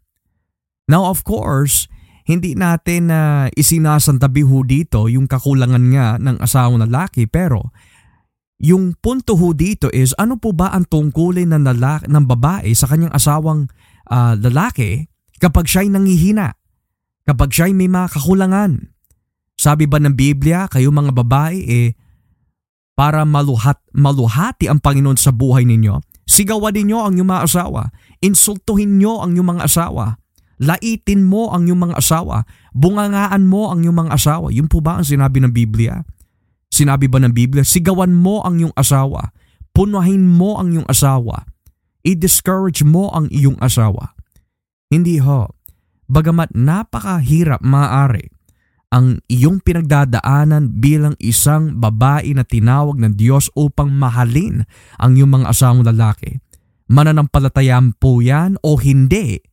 Now 0.89 1.11
of 1.11 1.27
course, 1.27 1.91
hindi 2.29 2.53
natin 2.55 3.09
na 3.09 3.49
isinasantabi 3.53 4.45
ho 4.45 4.61
dito 4.63 5.09
yung 5.09 5.25
kakulangan 5.25 5.85
nga 5.93 6.07
ng 6.21 6.37
asawang 6.45 6.85
lalaki 6.85 7.25
pero 7.25 7.73
yung 8.61 8.99
punto 8.99 9.39
ho 9.39 9.55
dito 9.55 9.89
is 9.89 10.13
ano 10.19 10.37
po 10.37 10.51
ba 10.53 10.75
ang 10.75 10.85
tungkulin 10.85 11.55
ng, 11.55 11.65
lalaki, 11.65 12.05
ng 12.11 12.25
babae 12.27 12.71
sa 12.75 12.91
kanyang 12.91 13.15
asawang 13.15 13.71
ah, 14.11 14.35
lalaki 14.37 15.09
kapag 15.39 15.67
siya'y 15.67 15.89
nangihina, 15.91 16.55
kapag 17.25 17.51
siya'y 17.55 17.73
may 17.75 17.91
mga 17.91 18.15
kakulangan. 18.15 18.93
Sabi 19.59 19.91
ba 19.91 19.99
ng 19.99 20.15
Biblia, 20.15 20.71
kayo 20.71 20.95
mga 20.95 21.11
babae 21.15 21.59
eh, 21.67 21.89
para 22.99 23.23
maluhat, 23.23 23.79
maluhati 23.95 24.67
ang 24.67 24.83
Panginoon 24.83 25.19
sa 25.19 25.31
buhay 25.31 25.63
ninyo, 25.63 26.03
sigawan 26.27 26.75
ninyo 26.75 26.99
ang 26.99 27.15
inyong 27.15 27.31
mga 27.31 27.45
asawa, 27.47 27.83
insultuhin 28.19 28.99
nyo 28.99 29.23
ang 29.23 29.35
inyong 29.35 29.51
mga 29.55 29.65
asawa, 29.71 30.19
laitin 30.59 31.23
mo 31.23 31.55
ang 31.55 31.71
iyong 31.71 31.79
mga 31.79 31.97
asawa, 32.03 32.43
bungangaan 32.75 33.47
mo 33.47 33.71
ang 33.71 33.87
iyong 33.87 33.95
mga 33.95 34.19
asawa. 34.19 34.51
Yun 34.51 34.67
po 34.67 34.83
ba 34.83 34.99
ang 34.99 35.07
sinabi 35.07 35.39
ng 35.39 35.55
Biblia? 35.55 36.03
Sinabi 36.69 37.07
ba 37.07 37.23
ng 37.23 37.31
Biblia, 37.31 37.63
sigawan 37.63 38.11
mo 38.11 38.43
ang 38.43 38.59
iyong 38.59 38.75
asawa, 38.75 39.31
punuhin 39.71 40.27
mo 40.27 40.59
ang 40.59 40.75
iyong 40.75 40.89
asawa, 40.91 41.47
i-discourage 42.03 42.83
mo 42.83 43.15
ang 43.15 43.31
iyong 43.31 43.57
asawa. 43.63 44.18
Hindi 44.89 45.21
ho. 45.21 45.53
Bagamat 46.09 46.57
napakahirap 46.57 47.61
maaari 47.61 48.33
ang 48.89 49.21
iyong 49.29 49.61
pinagdadaanan 49.61 50.81
bilang 50.81 51.13
isang 51.21 51.77
babae 51.77 52.33
na 52.33 52.49
tinawag 52.49 52.97
ng 52.97 53.13
Diyos 53.21 53.53
upang 53.53 53.93
mahalin 53.93 54.65
ang 54.97 55.13
iyong 55.13 55.29
mga 55.29 55.53
asawang 55.53 55.85
lalaki. 55.85 56.41
Mananampalatayaan 56.89 58.01
po 58.01 58.25
yan 58.25 58.57
o 58.65 58.81
hindi, 58.81 59.45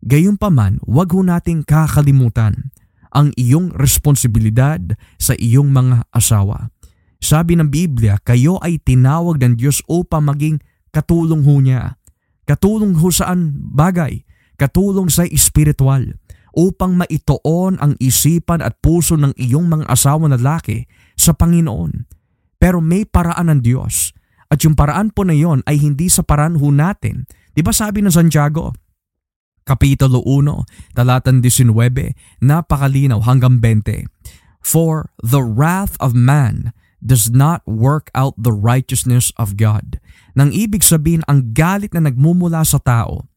Gayunpaman, 0.00 0.80
huwag 0.88 1.12
ho 1.12 1.20
nating 1.20 1.68
kakalimutan 1.68 2.72
ang 3.12 3.36
iyong 3.36 3.68
responsibilidad 3.76 4.80
sa 5.20 5.36
iyong 5.36 5.68
mga 5.68 6.08
asawa. 6.08 6.72
Sabi 7.20 7.60
ng 7.60 7.68
Biblia, 7.68 8.16
kayo 8.16 8.56
ay 8.64 8.80
tinawag 8.80 9.36
ng 9.36 9.60
Diyos 9.60 9.84
upang 9.84 10.24
maging 10.24 10.56
katulong 10.88 11.44
ho 11.44 11.54
niya. 11.60 12.00
Katulong 12.48 12.96
ho 12.96 13.12
saan 13.12 13.52
bagay? 13.76 14.24
Katulong 14.60 15.08
sa 15.08 15.24
espiritual 15.24 16.20
upang 16.52 16.92
maitoon 17.00 17.80
ang 17.80 17.96
isipan 17.96 18.60
at 18.60 18.76
puso 18.84 19.16
ng 19.16 19.32
iyong 19.40 19.64
mga 19.72 19.88
asawa 19.88 20.28
na 20.28 20.36
lalaki 20.36 20.84
sa 21.16 21.32
Panginoon. 21.32 22.04
Pero 22.60 22.84
may 22.84 23.08
paraan 23.08 23.48
ng 23.48 23.60
Diyos. 23.64 24.12
At 24.52 24.60
yung 24.60 24.76
paraan 24.76 25.16
po 25.16 25.24
na 25.24 25.32
yon 25.32 25.64
ay 25.64 25.80
hindi 25.80 26.12
sa 26.12 26.20
paraan 26.20 26.60
ho 26.60 26.68
natin. 26.68 27.24
Di 27.56 27.64
ba 27.64 27.72
sabi 27.72 28.04
ng 28.04 28.12
Santiago, 28.12 28.76
Kapitulo 29.64 30.20
1, 30.26 30.92
talatan 30.98 31.40
19, 31.40 32.42
napakalinaw 32.44 33.22
hanggang 33.24 33.62
20. 33.62 34.10
For 34.60 35.08
the 35.24 35.40
wrath 35.40 35.96
of 36.02 36.12
man 36.12 36.76
does 37.00 37.32
not 37.32 37.64
work 37.64 38.12
out 38.12 38.36
the 38.36 38.52
righteousness 38.52 39.32
of 39.40 39.56
God. 39.56 40.02
Nang 40.36 40.52
ibig 40.52 40.84
sabihin 40.84 41.24
ang 41.24 41.56
galit 41.56 41.96
na 41.96 42.04
nagmumula 42.04 42.60
sa 42.66 42.76
tao 42.76 43.29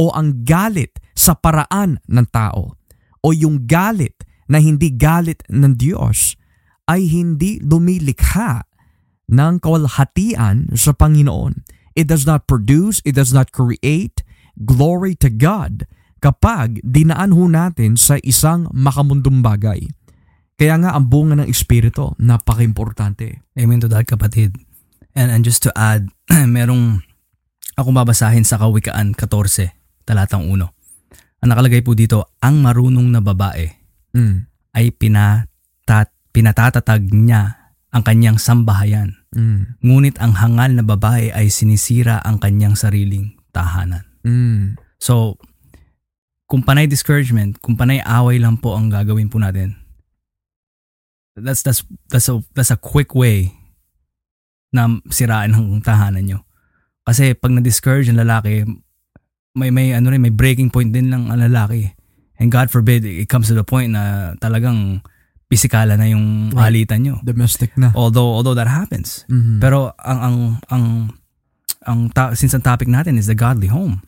o 0.00 0.08
ang 0.16 0.48
galit 0.48 0.96
sa 1.12 1.36
paraan 1.36 2.00
ng 2.08 2.26
tao 2.32 2.80
o 3.20 3.26
yung 3.36 3.68
galit 3.68 4.16
na 4.48 4.56
hindi 4.56 4.88
galit 4.88 5.44
ng 5.52 5.76
Diyos 5.76 6.40
ay 6.88 7.04
hindi 7.04 7.60
lumilikha 7.60 8.64
ng 9.30 9.62
kawalhatian 9.62 10.72
sa 10.74 10.96
Panginoon. 10.96 11.62
It 11.94 12.08
does 12.08 12.24
not 12.24 12.48
produce, 12.48 13.04
it 13.04 13.14
does 13.14 13.30
not 13.30 13.52
create, 13.52 14.24
glory 14.56 15.14
to 15.20 15.28
God 15.28 15.86
kapag 16.18 16.82
dinaan 16.82 17.36
ho 17.36 17.46
natin 17.46 17.94
sa 17.94 18.18
isang 18.24 18.66
makamundong 18.74 19.44
bagay. 19.44 19.86
Kaya 20.58 20.76
nga 20.82 20.92
ang 20.92 21.08
bunga 21.08 21.40
ng 21.40 21.48
Espiritu, 21.48 22.12
napaka-importante. 22.20 23.40
Amen 23.56 23.80
to 23.80 23.88
that 23.88 24.04
kapatid. 24.04 24.56
And, 25.16 25.32
and 25.32 25.40
just 25.46 25.64
to 25.64 25.72
add, 25.72 26.12
merong 26.28 27.00
akong 27.80 27.96
babasahin 27.96 28.44
sa 28.44 28.60
Kawikaan 28.60 29.16
14, 29.16 29.79
talatang 30.10 30.50
1. 30.50 30.66
Ang 31.40 31.48
nakalagay 31.48 31.86
po 31.86 31.94
dito, 31.94 32.34
ang 32.42 32.58
marunong 32.58 33.06
na 33.14 33.22
babae 33.22 33.70
Mm. 34.10 34.50
ay 34.74 34.90
pinatat, 34.90 36.10
pinatatatag 36.34 37.14
niya 37.14 37.70
ang 37.94 38.02
kanyang 38.02 38.42
sambahayan. 38.42 39.14
Mm. 39.30 39.78
Ngunit 39.78 40.18
ang 40.18 40.34
hangal 40.34 40.74
na 40.74 40.82
babae 40.82 41.30
ay 41.30 41.46
sinisira 41.46 42.18
ang 42.26 42.42
kanyang 42.42 42.74
sariling 42.74 43.38
tahanan. 43.54 44.02
Mm. 44.26 44.74
So, 44.98 45.38
kung 46.50 46.66
panay 46.66 46.90
discouragement, 46.90 47.62
kung 47.62 47.78
panay 47.78 48.02
away 48.02 48.42
lang 48.42 48.58
po 48.58 48.74
ang 48.74 48.90
gagawin 48.90 49.30
po 49.30 49.38
natin, 49.38 49.78
that's 51.38 51.62
that's 51.62 51.86
that's 52.10 52.26
a 52.26 52.42
that's 52.52 52.74
a 52.74 52.78
quick 52.78 53.14
way 53.14 53.54
na 54.74 54.98
siraan 55.10 55.54
ang 55.54 55.82
tahanan 55.82 56.26
nyo. 56.26 56.38
Kasi 57.06 57.34
pag 57.34 57.54
na-discourage 57.54 58.10
ang 58.10 58.18
lalaki, 58.22 58.66
may 59.54 59.70
may 59.70 59.92
ano 59.92 60.10
rin, 60.10 60.22
may 60.22 60.32
breaking 60.34 60.70
point 60.70 60.94
din 60.94 61.10
lang 61.10 61.30
ang 61.30 61.40
lalaki. 61.40 61.94
And 62.40 62.48
God 62.48 62.72
forbid, 62.72 63.04
it 63.04 63.28
comes 63.28 63.52
to 63.52 63.56
the 63.56 63.66
point 63.66 63.92
na 63.92 64.34
talagang 64.40 65.04
pisikala 65.50 65.98
na 65.98 66.06
yung 66.06 66.54
Right. 66.54 66.70
alitan 66.72 67.02
nyo. 67.02 67.14
Domestic 67.20 67.74
na. 67.74 67.90
Although 67.92 68.30
although 68.30 68.54
that 68.54 68.70
happens. 68.70 69.26
Mhm. 69.26 69.58
Pero 69.58 69.92
ang 69.98 70.18
ang 70.22 70.36
ang 70.70 70.84
ang 71.84 71.98
ta- 72.14 72.32
since 72.38 72.54
ang 72.54 72.62
topic 72.62 72.86
natin 72.86 73.18
is 73.18 73.26
the 73.26 73.34
godly 73.34 73.66
home. 73.66 74.00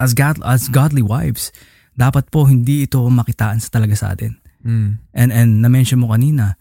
As 0.00 0.16
God 0.16 0.40
as 0.42 0.72
godly 0.72 1.04
wives, 1.04 1.52
dapat 1.98 2.30
po 2.32 2.48
hindi 2.48 2.86
ito 2.88 3.02
makitaan 3.04 3.60
sa 3.60 3.68
talaga 3.68 3.94
sa 3.98 4.14
atin. 4.14 4.38
Mm. 4.64 4.90
And 5.14 5.30
and 5.30 5.50
na-mention 5.62 5.98
mo 6.00 6.14
kanina, 6.14 6.54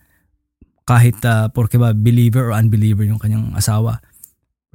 kahit 0.83 1.21
uh, 1.25 1.47
porke 1.53 1.77
ba 1.77 1.93
believer 1.93 2.49
or 2.49 2.53
unbeliever 2.57 3.05
yung 3.05 3.21
kanyang 3.21 3.53
asawa, 3.53 4.01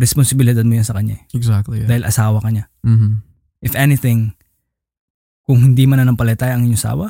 responsibilidad 0.02 0.66
mo 0.66 0.74
yan 0.74 0.86
sa 0.86 0.98
kanya. 0.98 1.22
eh. 1.22 1.38
Exactly. 1.38 1.86
Yeah. 1.86 1.88
Dahil 1.88 2.02
asawa 2.02 2.42
ka 2.42 2.50
niya. 2.50 2.66
Mhm. 2.82 3.22
If 3.62 3.78
anything, 3.78 4.34
kung 5.46 5.62
hindi 5.62 5.86
man 5.86 6.02
nanampalataya 6.02 6.58
ang 6.58 6.66
inyong 6.66 6.82
asawa, 6.82 7.06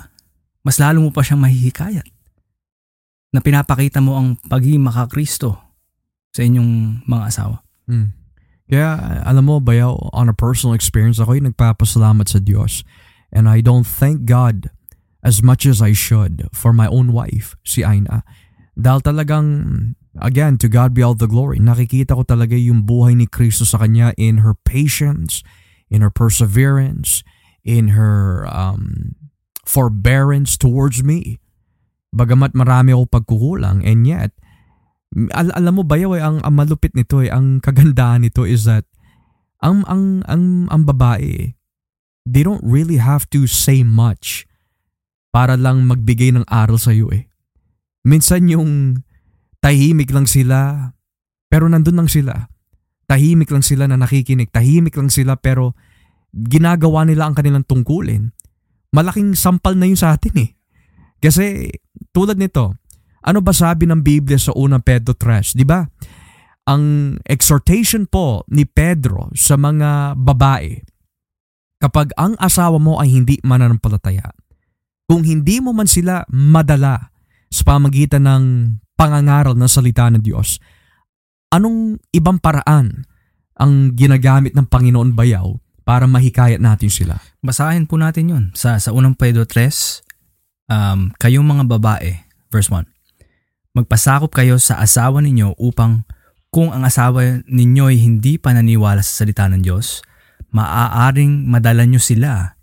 mas 0.61 0.76
lalo 0.76 1.01
mo 1.01 1.11
pa 1.11 1.24
siyang 1.24 1.40
mahihikayat 1.40 2.05
na 3.32 3.40
pinapakita 3.40 4.05
mo 4.05 4.20
ang 4.20 4.36
pagiging 4.45 4.84
makakristo 4.84 5.57
sa 6.32 6.45
inyong 6.45 7.03
mga 7.09 7.24
asawa. 7.32 7.57
Mm. 7.88 8.12
Kaya 8.68 8.88
alam 9.24 9.45
mo, 9.45 9.61
bayaw, 9.61 9.97
on 10.16 10.32
a 10.32 10.36
personal 10.36 10.72
experience, 10.72 11.20
ako 11.20 11.36
yung 11.36 11.49
nagpapasalamat 11.53 12.28
sa 12.28 12.40
Diyos. 12.40 12.84
And 13.32 13.49
I 13.49 13.61
don't 13.64 13.88
thank 13.88 14.24
God 14.28 14.72
as 15.24 15.40
much 15.45 15.64
as 15.68 15.80
I 15.80 15.93
should 15.93 16.49
for 16.53 16.72
my 16.72 16.88
own 16.88 17.12
wife, 17.12 17.57
si 17.64 17.84
Aina. 17.84 18.24
Dahil 18.76 19.01
talagang, 19.05 19.47
again, 20.20 20.58
to 20.60 20.68
God 20.68 20.92
be 20.92 21.00
all 21.00 21.14
the 21.16 21.30
glory. 21.30 21.62
Nakikita 21.62 22.12
ko 22.12 22.22
talaga 22.26 22.58
yung 22.58 22.84
buhay 22.84 23.16
ni 23.16 23.24
Kristo 23.24 23.64
sa 23.64 23.80
kanya 23.80 24.12
in 24.20 24.44
her 24.44 24.52
patience, 24.52 25.40
in 25.88 26.04
her 26.04 26.12
perseverance, 26.12 27.24
in 27.64 27.96
her 27.96 28.44
um, 28.50 29.14
forbearance 29.64 30.58
towards 30.58 31.00
me. 31.00 31.40
Bagamat 32.12 32.52
marami 32.52 32.92
ako 32.92 33.08
pagkukulang 33.08 33.80
and 33.86 34.04
yet, 34.04 34.36
al- 35.32 35.54
alam 35.56 35.80
mo 35.80 35.84
ba 35.86 35.96
yaw, 35.96 36.12
ang, 36.20 36.44
ang 36.44 36.54
malupit 36.54 36.92
nito 36.92 37.24
eh, 37.24 37.32
ang 37.32 37.64
kagandahan 37.64 38.20
nito 38.20 38.44
is 38.44 38.68
that 38.68 38.84
ang 39.62 39.86
ang 39.86 40.26
ang 40.26 40.66
ang 40.68 40.82
babae 40.82 41.54
they 42.26 42.42
don't 42.42 42.62
really 42.66 42.98
have 42.98 43.30
to 43.30 43.46
say 43.46 43.86
much 43.86 44.44
para 45.32 45.56
lang 45.56 45.88
magbigay 45.88 46.34
ng 46.34 46.46
aral 46.46 46.76
sa 46.76 46.92
iyo 46.92 47.08
eh. 47.10 47.26
Minsan 48.04 48.50
yung 48.50 49.02
tahimik 49.62 50.10
lang 50.10 50.26
sila 50.26 50.90
pero 51.46 51.70
nandun 51.70 52.02
lang 52.02 52.10
sila. 52.10 52.50
Tahimik 53.06 53.52
lang 53.52 53.62
sila 53.62 53.86
na 53.86 54.00
nakikinig, 54.00 54.50
tahimik 54.50 54.96
lang 54.96 55.12
sila 55.12 55.38
pero 55.38 55.76
ginagawa 56.32 57.04
nila 57.04 57.28
ang 57.28 57.36
kanilang 57.36 57.62
tungkulin. 57.62 58.32
Malaking 58.92 59.36
sampal 59.36 59.76
na 59.76 59.88
yun 59.88 60.00
sa 60.00 60.16
atin 60.16 60.34
eh. 60.40 60.50
Kasi 61.22 61.70
tulad 62.10 62.40
nito, 62.40 62.74
ano 63.22 63.38
ba 63.44 63.54
sabi 63.54 63.86
ng 63.86 64.02
Biblia 64.02 64.40
sa 64.40 64.56
unang 64.56 64.82
Pedro 64.82 65.14
3, 65.14 65.54
di 65.54 65.62
ba? 65.62 65.86
Ang 66.66 67.16
exhortation 67.22 68.08
po 68.08 68.42
ni 68.50 68.66
Pedro 68.66 69.30
sa 69.36 69.54
mga 69.54 70.18
babae, 70.18 70.82
kapag 71.78 72.10
ang 72.18 72.34
asawa 72.38 72.80
mo 72.82 72.98
ay 72.98 73.12
hindi 73.12 73.38
mananampalataya, 73.44 74.34
kung 75.06 75.22
hindi 75.22 75.60
mo 75.60 75.76
man 75.76 75.86
sila 75.86 76.24
madala 76.32 77.12
sa 77.52 77.62
pamagitan 77.66 78.24
ng 78.24 78.44
pangangaral 79.03 79.59
ng 79.59 79.66
salita 79.66 80.07
ng 80.07 80.22
Diyos, 80.22 80.62
anong 81.50 81.98
ibang 82.14 82.38
paraan 82.38 83.03
ang 83.59 83.98
ginagamit 83.98 84.55
ng 84.55 84.70
Panginoon 84.70 85.18
Bayaw 85.18 85.59
para 85.82 86.07
mahikayat 86.07 86.62
natin 86.62 86.86
sila? 86.86 87.18
Basahin 87.42 87.90
po 87.90 87.98
natin 87.98 88.30
yun 88.30 88.44
sa, 88.55 88.78
sa 88.78 88.94
unang 88.94 89.18
Pedro 89.18 89.42
3, 89.42 90.70
um, 90.70 91.11
kayong 91.18 91.42
mga 91.42 91.66
babae, 91.66 92.22
verse 92.55 92.70
1. 92.70 92.86
Magpasakop 93.74 94.30
kayo 94.30 94.62
sa 94.62 94.78
asawa 94.78 95.18
ninyo 95.18 95.59
upang 95.59 96.07
kung 96.55 96.70
ang 96.70 96.86
asawa 96.86 97.42
ninyo 97.50 97.90
ay 97.90 97.98
hindi 97.98 98.38
pa 98.38 98.55
naniwala 98.55 99.03
sa 99.03 99.26
salita 99.26 99.50
ng 99.50 99.66
Diyos, 99.66 100.07
maaaring 100.55 101.50
madala 101.50 101.88
nyo 101.88 101.98
sila 101.98 102.55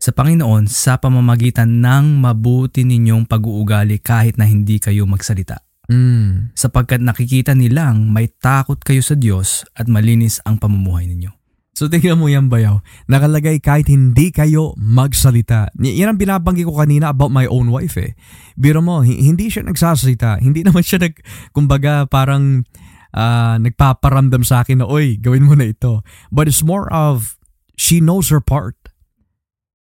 sa 0.00 0.10
Panginoon 0.14 0.70
sa 0.72 0.96
pamamagitan 0.96 1.84
ng 1.84 2.22
mabuti 2.22 2.86
ninyong 2.86 3.28
pag-uugali 3.28 4.00
kahit 4.00 4.40
na 4.40 4.48
hindi 4.48 4.80
kayo 4.80 5.04
magsalita. 5.04 5.71
Mm. 5.90 6.54
Sapagkat 6.54 7.02
nakikita 7.02 7.58
nilang 7.58 8.10
may 8.14 8.30
takot 8.30 8.78
kayo 8.78 9.02
sa 9.02 9.18
Diyos 9.18 9.66
at 9.74 9.90
malinis 9.90 10.38
ang 10.46 10.62
pamumuhay 10.62 11.10
ninyo. 11.10 11.32
So 11.72 11.88
tingnan 11.88 12.20
mo 12.20 12.28
yan 12.28 12.52
bayaw. 12.52 12.84
Nakalagay 13.08 13.58
kahit 13.58 13.88
hindi 13.88 14.28
kayo 14.28 14.76
magsalita. 14.76 15.72
Y- 15.80 15.96
yan 15.96 16.12
ang 16.12 16.20
binabanggit 16.20 16.68
ko 16.68 16.76
kanina 16.76 17.10
about 17.10 17.32
my 17.32 17.48
own 17.48 17.72
wife 17.72 17.96
eh. 17.96 18.12
Biro 18.60 18.84
mo, 18.84 19.00
hi- 19.00 19.24
hindi 19.24 19.48
siya 19.48 19.64
nagsasalita. 19.64 20.38
Hindi 20.38 20.62
naman 20.68 20.84
siya 20.84 21.08
nag, 21.08 21.16
kumbaga 21.56 22.04
parang 22.06 22.68
ah, 23.16 23.56
nagpaparamdam 23.56 24.44
sa 24.44 24.62
akin 24.62 24.84
na, 24.84 24.86
oy, 24.86 25.16
gawin 25.16 25.48
mo 25.48 25.56
na 25.56 25.72
ito. 25.72 26.04
But 26.28 26.46
it's 26.46 26.62
more 26.62 26.92
of, 26.92 27.40
she 27.74 28.04
knows 28.04 28.28
her 28.28 28.44
part. 28.44 28.76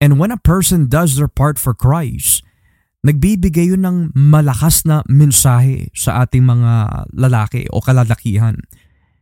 And 0.00 0.16
when 0.16 0.32
a 0.32 0.40
person 0.40 0.88
does 0.88 1.18
their 1.18 1.28
part 1.28 1.58
for 1.58 1.74
Christ, 1.74 2.40
nagbibigay 3.00 3.72
yun 3.72 3.82
ng 3.84 3.98
malakas 4.12 4.84
na 4.84 5.00
mensahe 5.08 5.88
sa 5.96 6.24
ating 6.24 6.44
mga 6.44 7.04
lalaki 7.16 7.64
o 7.72 7.80
kalalakihan. 7.80 8.60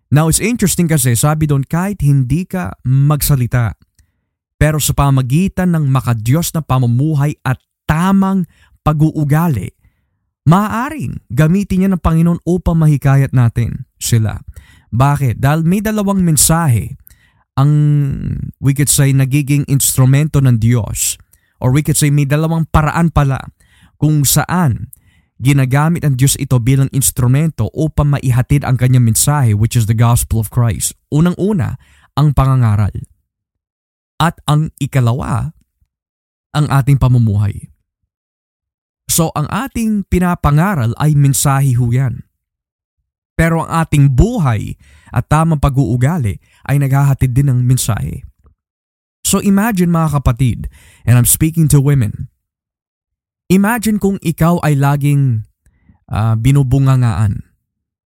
Now, 0.09 0.27
it's 0.27 0.43
interesting 0.43 0.89
kasi 0.89 1.15
sabi 1.15 1.47
doon 1.47 1.69
kahit 1.69 2.01
hindi 2.03 2.49
ka 2.49 2.81
magsalita, 2.83 3.77
pero 4.59 4.83
sa 4.83 4.97
pamagitan 4.97 5.77
ng 5.77 5.85
makadiyos 5.87 6.51
na 6.57 6.65
pamumuhay 6.65 7.39
at 7.47 7.61
tamang 7.87 8.49
pag-uugali, 8.83 9.71
maaaring 10.49 11.23
gamitin 11.31 11.85
niya 11.85 11.91
ng 11.95 12.03
Panginoon 12.03 12.41
upang 12.49 12.81
mahikayat 12.81 13.37
natin 13.37 13.87
sila. 14.01 14.41
Bakit? 14.89 15.39
Dahil 15.39 15.69
may 15.69 15.85
dalawang 15.85 16.25
mensahe 16.25 16.97
ang 17.59 17.71
we 18.63 18.73
could 18.73 18.89
say 18.89 19.11
nagiging 19.11 19.67
instrumento 19.69 20.39
ng 20.39 20.57
Diyos 20.57 21.19
or 21.59 21.75
we 21.75 21.83
could 21.83 21.99
say 21.99 22.09
may 22.09 22.25
dalawang 22.25 22.71
paraan 22.71 23.11
pala 23.11 23.43
kung 23.99 24.23
saan 24.23 24.95
ginagamit 25.39 26.03
ang 26.03 26.19
Diyos 26.19 26.35
ito 26.39 26.59
bilang 26.59 26.91
instrumento 26.91 27.71
upang 27.75 28.19
maihatid 28.19 28.67
ang 28.67 28.75
kanyang 28.75 29.07
mensahe 29.07 29.55
which 29.55 29.79
is 29.79 29.87
the 29.87 29.95
gospel 29.95 30.43
of 30.43 30.51
Christ. 30.51 30.99
Unang-una, 31.15 31.79
ang 32.19 32.35
pangangaral. 32.35 32.95
At 34.19 34.43
ang 34.51 34.75
ikalawa, 34.83 35.55
ang 36.51 36.67
ating 36.67 36.99
pamumuhay. 36.99 37.71
So 39.07 39.31
ang 39.39 39.47
ating 39.47 40.11
pinapangaral 40.11 40.95
ay 40.99 41.15
mensahe 41.15 41.79
ho 41.79 41.95
yan. 41.95 42.27
Pero 43.39 43.63
ang 43.63 43.87
ating 43.87 44.19
buhay 44.19 44.75
at 45.15 45.31
tamang 45.31 45.63
pag-uugali 45.63 46.43
ay 46.67 46.77
naghahatid 46.83 47.31
din 47.31 47.47
ng 47.47 47.63
mensahe. 47.63 48.27
So 49.23 49.39
imagine 49.39 49.95
mga 49.95 50.19
kapatid, 50.19 50.67
and 51.07 51.15
I'm 51.15 51.29
speaking 51.29 51.71
to 51.71 51.79
women, 51.79 52.27
Imagine 53.49 53.97
kung 53.97 54.21
ikaw 54.21 54.61
ay 54.61 54.77
laging 54.77 55.41
ah, 56.13 56.37
binubungangaan. 56.37 57.49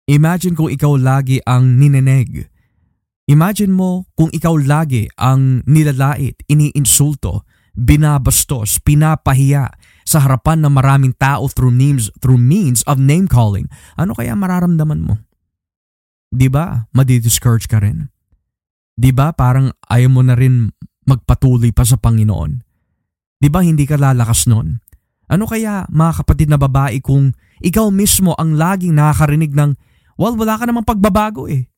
Imagine 0.05 0.53
kung 0.53 0.69
ikaw 0.69 1.01
lagi 1.01 1.41
ang 1.49 1.81
nineneg. 1.81 2.45
Imagine 3.31 3.73
mo 3.73 4.05
kung 4.19 4.29
ikaw 4.35 4.59
lagi 4.59 5.07
ang 5.17 5.65
nilalait, 5.65 6.35
iniinsulto, 6.51 7.47
binabastos, 7.73 8.83
pinapahiya 8.85 9.71
sa 10.05 10.19
harapan 10.21 10.67
ng 10.67 10.73
maraming 10.75 11.15
tao 11.15 11.47
through 11.47 11.73
means, 11.73 12.11
through 12.19 12.43
means 12.43 12.85
of 12.85 12.99
name 12.99 13.31
calling. 13.31 13.71
Ano 13.95 14.13
kaya 14.13 14.35
mararamdaman 14.35 15.07
mo? 15.07 15.15
'Di 16.35 16.51
ba? 16.51 16.91
Madi-discourage 16.91 17.71
ka 17.71 17.79
rin. 17.79 18.11
'Di 18.99 19.15
ba? 19.15 19.31
Parang 19.33 19.71
ayaw 19.89 20.11
mo 20.11 20.23
na 20.27 20.35
rin 20.35 20.69
magpatuloy 21.07 21.71
pa 21.71 21.87
sa 21.87 21.97
Panginoon. 21.97 22.67
'Di 23.39 23.49
ba 23.49 23.63
hindi 23.63 23.87
ka 23.87 23.95
lalakas 23.95 24.51
noon? 24.51 24.83
Ano 25.31 25.47
kaya 25.47 25.87
mga 25.87 26.27
kapatid 26.27 26.51
na 26.51 26.59
babae 26.59 26.99
kung 26.99 27.31
ikaw 27.63 27.87
mismo 27.95 28.35
ang 28.35 28.59
laging 28.59 28.99
nakakarinig 28.99 29.55
ng, 29.55 29.79
well, 30.19 30.35
wala 30.35 30.59
ka 30.59 30.67
namang 30.67 30.83
pagbabago 30.83 31.47
eh. 31.47 31.71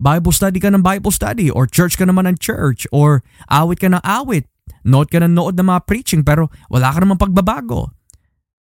Bible 0.00 0.32
study 0.32 0.58
ka 0.58 0.72
ng 0.72 0.82
Bible 0.82 1.12
study 1.12 1.52
or 1.52 1.68
church 1.68 2.00
ka 2.00 2.08
naman 2.08 2.26
ng 2.26 2.40
church 2.40 2.88
or 2.90 3.22
awit 3.52 3.84
ka 3.84 3.92
ng 3.92 4.02
awit. 4.02 4.48
Note 4.84 5.12
ka 5.12 5.20
ng 5.20 5.32
nood 5.32 5.56
ng 5.60 5.68
mga 5.68 5.84
preaching 5.84 6.24
pero 6.24 6.48
wala 6.72 6.90
ka 6.90 7.04
namang 7.04 7.20
pagbabago. 7.20 7.92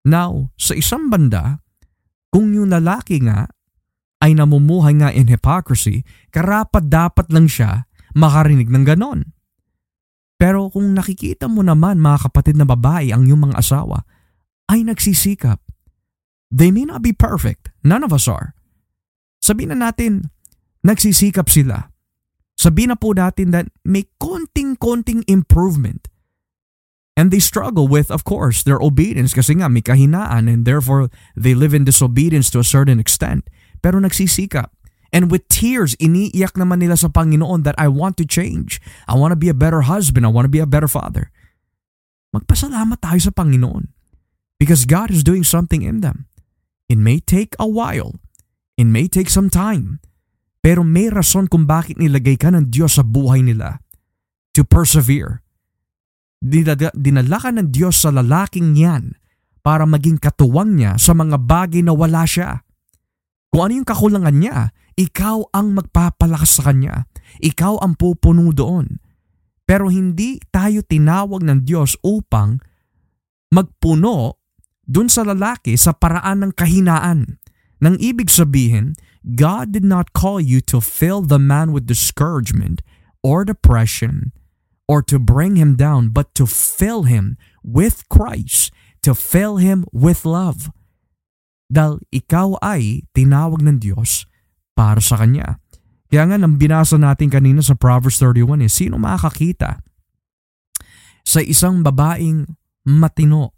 Now, 0.03 0.51
sa 0.59 0.75
isang 0.75 1.07
banda, 1.07 1.63
kung 2.27 2.51
yung 2.51 2.71
lalaki 2.71 3.23
nga 3.23 3.47
ay 4.23 4.35
namumuhay 4.35 4.99
nga 4.99 5.11
in 5.11 5.27
hypocrisy, 5.27 6.03
karapat 6.31 6.87
dapat 6.87 7.27
lang 7.31 7.47
siya 7.47 7.87
makarinig 8.15 8.71
ng 8.71 8.83
ganon. 8.87 9.32
Pero 10.43 10.67
kung 10.67 10.91
nakikita 10.91 11.47
mo 11.47 11.63
naman 11.63 12.03
mga 12.03 12.27
kapatid 12.27 12.59
na 12.59 12.67
babae 12.67 13.15
ang 13.15 13.23
iyong 13.23 13.47
mga 13.47 13.63
asawa, 13.63 14.03
ay 14.67 14.83
nagsisikap. 14.83 15.63
They 16.51 16.67
may 16.67 16.83
not 16.83 16.99
be 16.99 17.15
perfect. 17.15 17.71
None 17.79 18.03
of 18.03 18.11
us 18.11 18.27
are. 18.27 18.51
Sabihin 19.39 19.71
na 19.71 19.87
natin, 19.87 20.35
nagsisikap 20.83 21.47
sila. 21.47 21.95
Sabihin 22.59 22.91
na 22.91 22.99
po 22.99 23.15
natin 23.15 23.55
that 23.55 23.71
may 23.87 24.03
konting-konting 24.19 25.23
improvement. 25.31 26.11
And 27.15 27.31
they 27.31 27.39
struggle 27.39 27.87
with, 27.87 28.11
of 28.11 28.27
course, 28.27 28.67
their 28.67 28.83
obedience 28.83 29.31
kasi 29.31 29.55
nga 29.63 29.71
may 29.71 29.79
kahinaan 29.79 30.51
and 30.51 30.67
therefore 30.67 31.07
they 31.39 31.55
live 31.55 31.71
in 31.71 31.87
disobedience 31.87 32.51
to 32.51 32.59
a 32.59 32.67
certain 32.67 32.99
extent. 32.99 33.47
Pero 33.79 33.95
nagsisikap. 33.95 34.75
And 35.13 35.29
with 35.29 35.45
tears, 35.45 35.93
iniiyak 36.01 36.57
naman 36.57 36.81
nila 36.81 36.97
sa 36.97 37.07
Panginoon 37.07 37.61
that 37.69 37.77
I 37.77 37.85
want 37.85 38.17
to 38.17 38.25
change. 38.25 38.81
I 39.05 39.13
want 39.13 39.29
to 39.29 39.39
be 39.39 39.47
a 39.47 39.53
better 39.53 39.85
husband. 39.85 40.25
I 40.25 40.33
want 40.33 40.49
to 40.49 40.53
be 40.53 40.57
a 40.57 40.65
better 40.65 40.89
father. 40.89 41.29
magpasalamat 42.33 42.97
tayo 42.97 43.19
sa 43.21 43.31
Panginoon. 43.31 43.93
Because 44.57 44.89
God 44.89 45.13
is 45.13 45.21
doing 45.21 45.45
something 45.45 45.85
in 45.85 46.01
them. 46.01 46.25
It 46.89 46.97
may 46.97 47.21
take 47.21 47.53
a 47.61 47.69
while. 47.69 48.17
It 48.75 48.89
may 48.89 49.05
take 49.05 49.29
some 49.29 49.53
time. 49.53 50.01
Pero 50.65 50.81
may 50.81 51.13
rason 51.13 51.45
kung 51.45 51.69
bakit 51.69 52.01
nilagay 52.01 52.41
ka 52.41 52.49
ng 52.49 52.73
Diyos 52.73 52.97
sa 52.97 53.05
buhay 53.05 53.45
nila. 53.45 53.79
To 54.57 54.65
persevere. 54.65 55.45
Dinala 56.43 57.37
ka 57.39 57.53
ng 57.53 57.69
Diyos 57.71 58.03
sa 58.03 58.11
lalaking 58.11 58.75
yan 58.75 59.15
para 59.63 59.87
maging 59.87 60.19
katuwang 60.19 60.75
niya 60.75 60.99
sa 60.99 61.15
mga 61.15 61.39
bagay 61.39 61.79
na 61.85 61.95
wala 61.95 62.27
siya. 62.27 62.67
Kung 63.47 63.69
ano 63.69 63.79
yung 63.79 63.87
kakulangan 63.87 64.35
niya, 64.35 64.75
ikaw 64.93 65.49
ang 65.53 65.73
magpapalakas 65.73 66.61
sa 66.61 66.69
kanya. 66.69 67.09
Ikaw 67.41 67.81
ang 67.81 67.97
pupuno 67.97 68.53
doon. 68.53 69.01
Pero 69.63 69.87
hindi 69.89 70.37
tayo 70.51 70.83
tinawag 70.83 71.41
ng 71.41 71.63
Diyos 71.63 71.95
upang 72.03 72.59
magpuno 73.49 74.37
dun 74.83 75.07
sa 75.07 75.23
lalaki 75.23 75.79
sa 75.79 75.95
paraan 75.95 76.43
ng 76.45 76.51
kahinaan. 76.53 77.39
Nang 77.79 77.95
ibig 77.99 78.27
sabihin, 78.27 78.95
God 79.23 79.71
did 79.71 79.87
not 79.87 80.11
call 80.11 80.43
you 80.43 80.59
to 80.67 80.83
fill 80.83 81.23
the 81.23 81.39
man 81.39 81.71
with 81.71 81.87
discouragement 81.87 82.83
or 83.23 83.47
depression 83.47 84.35
or 84.83 84.99
to 84.99 85.15
bring 85.15 85.55
him 85.55 85.79
down, 85.79 86.11
but 86.11 86.35
to 86.35 86.43
fill 86.43 87.07
him 87.07 87.39
with 87.63 88.03
Christ, 88.11 88.75
to 89.01 89.15
fill 89.15 89.63
him 89.63 89.87
with 89.95 90.27
love. 90.27 90.75
Dahil 91.71 92.03
ikaw 92.11 92.59
ay 92.59 93.07
tinawag 93.15 93.63
ng 93.63 93.79
Diyos 93.79 94.27
para 94.73 94.99
sa 94.99 95.21
Kanya. 95.21 95.61
Kaya 96.09 96.29
nga 96.29 96.37
nang 96.37 96.61
binasa 96.61 96.97
natin 96.97 97.29
kanina 97.33 97.65
sa 97.65 97.73
Proverbs 97.73 98.21
31 98.21 98.65
eh, 98.65 98.69
sino 98.69 99.01
makakakita 99.01 99.81
sa 101.25 101.39
isang 101.41 101.81
babaeng 101.81 102.45
matino, 102.85 103.57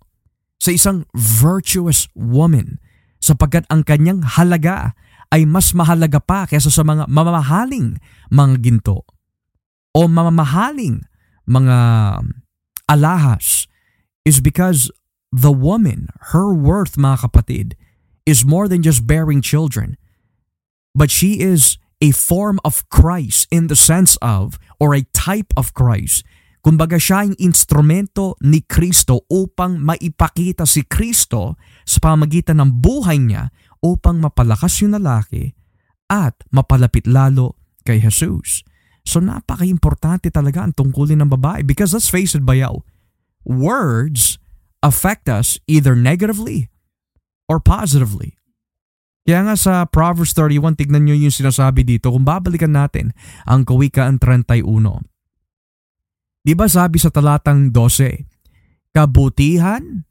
sa 0.61 0.71
isang 0.71 1.03
virtuous 1.11 2.07
woman, 2.15 2.79
sapagkat 3.19 3.65
ang 3.67 3.83
kanyang 3.83 4.21
halaga 4.23 4.93
ay 5.33 5.43
mas 5.43 5.73
mahalaga 5.73 6.21
pa 6.21 6.45
kaysa 6.45 6.69
sa 6.69 6.85
mga 6.85 7.09
mamamahaling 7.09 7.97
mga 8.29 8.55
ginto 8.61 9.03
o 9.91 10.05
mamamahaling 10.05 11.03
mga 11.49 11.77
alahas 12.85 13.65
is 14.23 14.39
because 14.39 14.93
the 15.33 15.51
woman, 15.51 16.09
her 16.33 16.53
worth 16.53 16.95
mga 16.95 17.25
kapatid, 17.29 17.67
is 18.25 18.45
more 18.45 18.69
than 18.69 18.85
just 18.85 19.05
bearing 19.09 19.41
children. 19.41 19.97
But 20.95 21.11
she 21.11 21.43
is 21.43 21.75
a 21.99 22.15
form 22.15 22.63
of 22.63 22.87
Christ 22.87 23.51
in 23.51 23.67
the 23.67 23.75
sense 23.75 24.15
of, 24.23 24.55
or 24.79 24.95
a 24.95 25.03
type 25.11 25.51
of 25.59 25.75
Christ. 25.75 26.23
Kumbaga 26.65 26.97
siya 26.97 27.29
ang 27.29 27.37
instrumento 27.37 28.33
ni 28.41 28.65
Kristo 28.65 29.27
upang 29.29 29.77
maipakita 29.77 30.65
si 30.65 30.81
Kristo 30.81 31.61
sa 31.85 32.01
pamagitan 32.01 32.57
ng 32.57 32.81
buhay 32.81 33.21
niya 33.21 33.53
upang 33.85 34.17
mapalakas 34.17 34.81
yung 34.81 34.97
lalaki 34.97 35.53
at 36.09 36.33
mapalapit 36.49 37.05
lalo 37.05 37.61
kay 37.85 38.01
Jesus. 38.01 38.65
So 39.05 39.21
napaka-importante 39.21 40.33
talaga 40.33 40.65
ang 40.65 40.73
tungkulin 40.73 41.21
ng 41.21 41.29
babae 41.37 41.61
because 41.61 41.93
let's 41.93 42.09
face 42.09 42.33
it 42.33 42.41
bayaw, 42.41 42.81
words 43.45 44.41
affect 44.81 45.29
us 45.29 45.61
either 45.69 45.93
negatively 45.93 46.73
or 47.45 47.61
positively. 47.61 48.41
Kaya 49.25 49.41
nga 49.41 49.57
sa 49.57 49.73
Proverbs 49.89 50.37
31, 50.37 50.77
tignan 50.77 51.09
nyo 51.09 51.17
yung 51.17 51.33
sinasabi 51.33 51.81
dito 51.81 52.13
kung 52.13 52.21
babalikan 52.21 52.77
natin 52.77 53.09
ang 53.49 53.65
Kawikaan 53.65 54.21
31. 54.21 54.61
Di 56.45 56.53
ba 56.53 56.69
sabi 56.69 57.01
sa 57.01 57.09
talatang 57.09 57.73
12, 57.73 58.93
kabutihan 58.93 60.05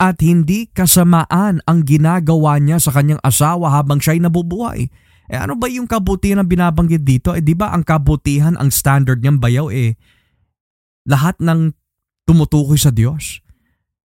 at 0.00 0.16
hindi 0.24 0.72
kasamaan 0.72 1.60
ang 1.68 1.84
ginagawa 1.84 2.56
niya 2.56 2.80
sa 2.80 2.96
kanyang 2.96 3.20
asawa 3.20 3.76
habang 3.76 4.00
siya'y 4.00 4.24
nabubuhay. 4.24 4.88
Eh 5.28 5.36
ano 5.36 5.52
ba 5.60 5.68
yung 5.68 5.84
kabutihan 5.84 6.40
ang 6.40 6.48
binabanggit 6.48 7.04
dito? 7.04 7.36
Eh 7.36 7.44
di 7.44 7.52
ba 7.52 7.70
ang 7.76 7.84
kabutihan, 7.84 8.56
ang 8.56 8.72
standard 8.72 9.20
niyang 9.20 9.38
bayaw 9.38 9.68
eh 9.68 10.00
lahat 11.04 11.36
ng 11.36 11.76
tumutukoy 12.24 12.80
sa 12.80 12.88
Diyos. 12.88 13.44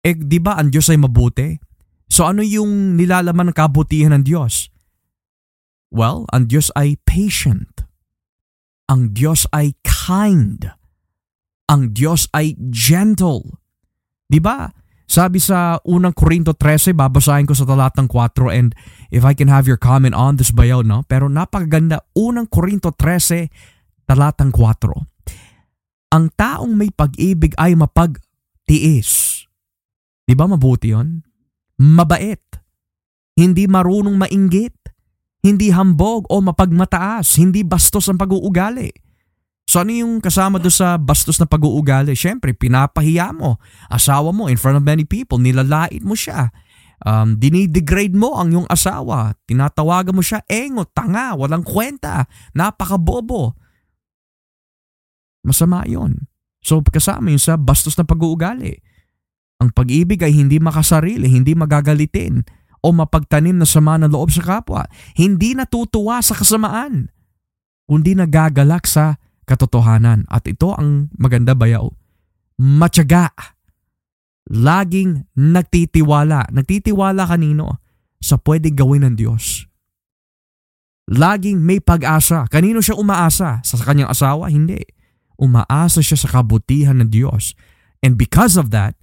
Eh 0.04 0.12
di 0.12 0.44
ba 0.44 0.60
ang 0.60 0.76
Diyos 0.76 0.92
ay 0.92 1.00
mabuti? 1.00 1.69
So 2.10 2.26
ano 2.26 2.42
yung 2.42 2.98
nilalaman 2.98 3.54
ng 3.54 3.56
kabutihan 3.56 4.12
ng 4.18 4.26
Diyos? 4.26 4.74
Well, 5.94 6.26
ang 6.34 6.50
Diyos 6.50 6.74
ay 6.74 6.98
patient. 7.06 7.86
Ang 8.90 9.14
Diyos 9.14 9.46
ay 9.54 9.78
kind. 9.86 10.66
Ang 11.70 11.94
Diyos 11.94 12.26
ay 12.34 12.58
gentle. 12.74 13.62
'Di 14.26 14.42
ba? 14.42 14.74
Sabi 15.10 15.42
sa 15.42 15.82
unang 15.90 16.14
Korinto 16.14 16.54
13, 16.54 16.94
babasahin 16.94 17.50
ko 17.50 17.58
sa 17.58 17.66
talatang 17.66 18.06
4 18.06 18.54
and 18.54 18.78
if 19.10 19.26
I 19.26 19.34
can 19.34 19.50
have 19.50 19.66
your 19.66 19.82
comment 19.82 20.14
on 20.14 20.38
this 20.38 20.54
bayaw, 20.54 20.86
no? 20.86 21.02
Pero 21.10 21.26
napakaganda, 21.26 22.06
unang 22.14 22.46
Korinto 22.46 22.94
13, 22.94 23.50
talatang 24.06 24.54
4. 24.54 26.14
Ang 26.14 26.30
taong 26.38 26.78
may 26.78 26.94
pag-ibig 26.94 27.58
ay 27.58 27.74
mapagtiis. 27.74 29.42
Di 30.30 30.38
ba 30.38 30.46
mabuti 30.46 30.94
yon? 30.94 31.26
Mabait, 31.80 32.44
hindi 33.40 33.66
marunong 33.66 34.20
mainggit, 34.20 34.76
hindi 35.40 35.72
hambog 35.72 36.28
o 36.28 36.44
mapagmataas, 36.44 37.40
hindi 37.40 37.64
bastos 37.64 38.12
ang 38.12 38.20
pag-uugali. 38.20 38.92
So 39.70 39.86
ano 39.86 39.94
yung 39.94 40.20
kasama 40.20 40.60
do 40.60 40.68
sa 40.68 41.00
bastos 41.00 41.40
na 41.40 41.48
pag-uugali? 41.48 42.18
Siyempre, 42.18 42.52
pinapahiya 42.58 43.32
mo, 43.32 43.62
asawa 43.88 44.36
mo 44.36 44.52
in 44.52 44.60
front 44.60 44.76
of 44.76 44.84
many 44.84 45.06
people, 45.06 45.40
nilalait 45.40 46.04
mo 46.04 46.18
siya. 46.18 46.52
Um, 47.00 47.40
dinidegrade 47.40 48.12
mo 48.12 48.36
ang 48.36 48.52
yung 48.52 48.68
asawa, 48.68 49.32
tinatawagan 49.48 50.12
mo 50.12 50.20
siya, 50.20 50.44
engo, 50.52 50.84
tanga, 50.90 51.32
walang 51.38 51.64
kwenta, 51.64 52.28
napakabobo. 52.52 53.56
Masama 55.46 55.88
yon. 55.88 56.28
So 56.60 56.84
kasama 56.84 57.32
yun 57.32 57.40
sa 57.40 57.56
bastos 57.56 57.96
na 57.96 58.04
pag-uugali. 58.04 58.84
Ang 59.60 59.76
pag-ibig 59.76 60.24
ay 60.24 60.32
hindi 60.32 60.56
makasarili, 60.58 61.28
hindi 61.28 61.52
magagalitin 61.52 62.48
o 62.80 62.96
mapagtanim 62.96 63.60
na 63.60 63.68
sama 63.68 64.00
ng 64.00 64.12
loob 64.12 64.32
sa 64.32 64.44
kapwa. 64.44 64.88
Hindi 65.20 65.52
natutuwa 65.52 66.24
sa 66.24 66.32
kasamaan, 66.32 67.12
kundi 67.84 68.16
nagagalak 68.16 68.88
sa 68.88 69.20
katotohanan. 69.44 70.30
At 70.30 70.48
ito 70.48 70.72
ang 70.72 71.10
maganda 71.18 71.58
bayaw. 71.58 71.90
Matyaga. 72.60 73.32
Laging 74.50 75.26
nagtitiwala. 75.34 76.54
Nagtitiwala 76.54 77.26
kanino? 77.26 77.82
Sa 78.20 78.36
pwedeng 78.44 78.76
gawin 78.76 79.08
ng 79.08 79.16
Diyos. 79.16 79.64
Laging 81.10 81.64
may 81.64 81.82
pag-asa. 81.82 82.46
Kanino 82.52 82.84
siya 82.84 83.00
umaasa? 83.00 83.64
Sa 83.64 83.80
kanyang 83.82 84.12
asawa? 84.12 84.52
Hindi. 84.52 84.84
Umaasa 85.40 86.04
siya 86.04 86.20
sa 86.20 86.30
kabutihan 86.30 87.00
ng 87.00 87.10
Diyos. 87.10 87.56
And 88.04 88.20
because 88.20 88.60
of 88.60 88.70
that, 88.76 88.99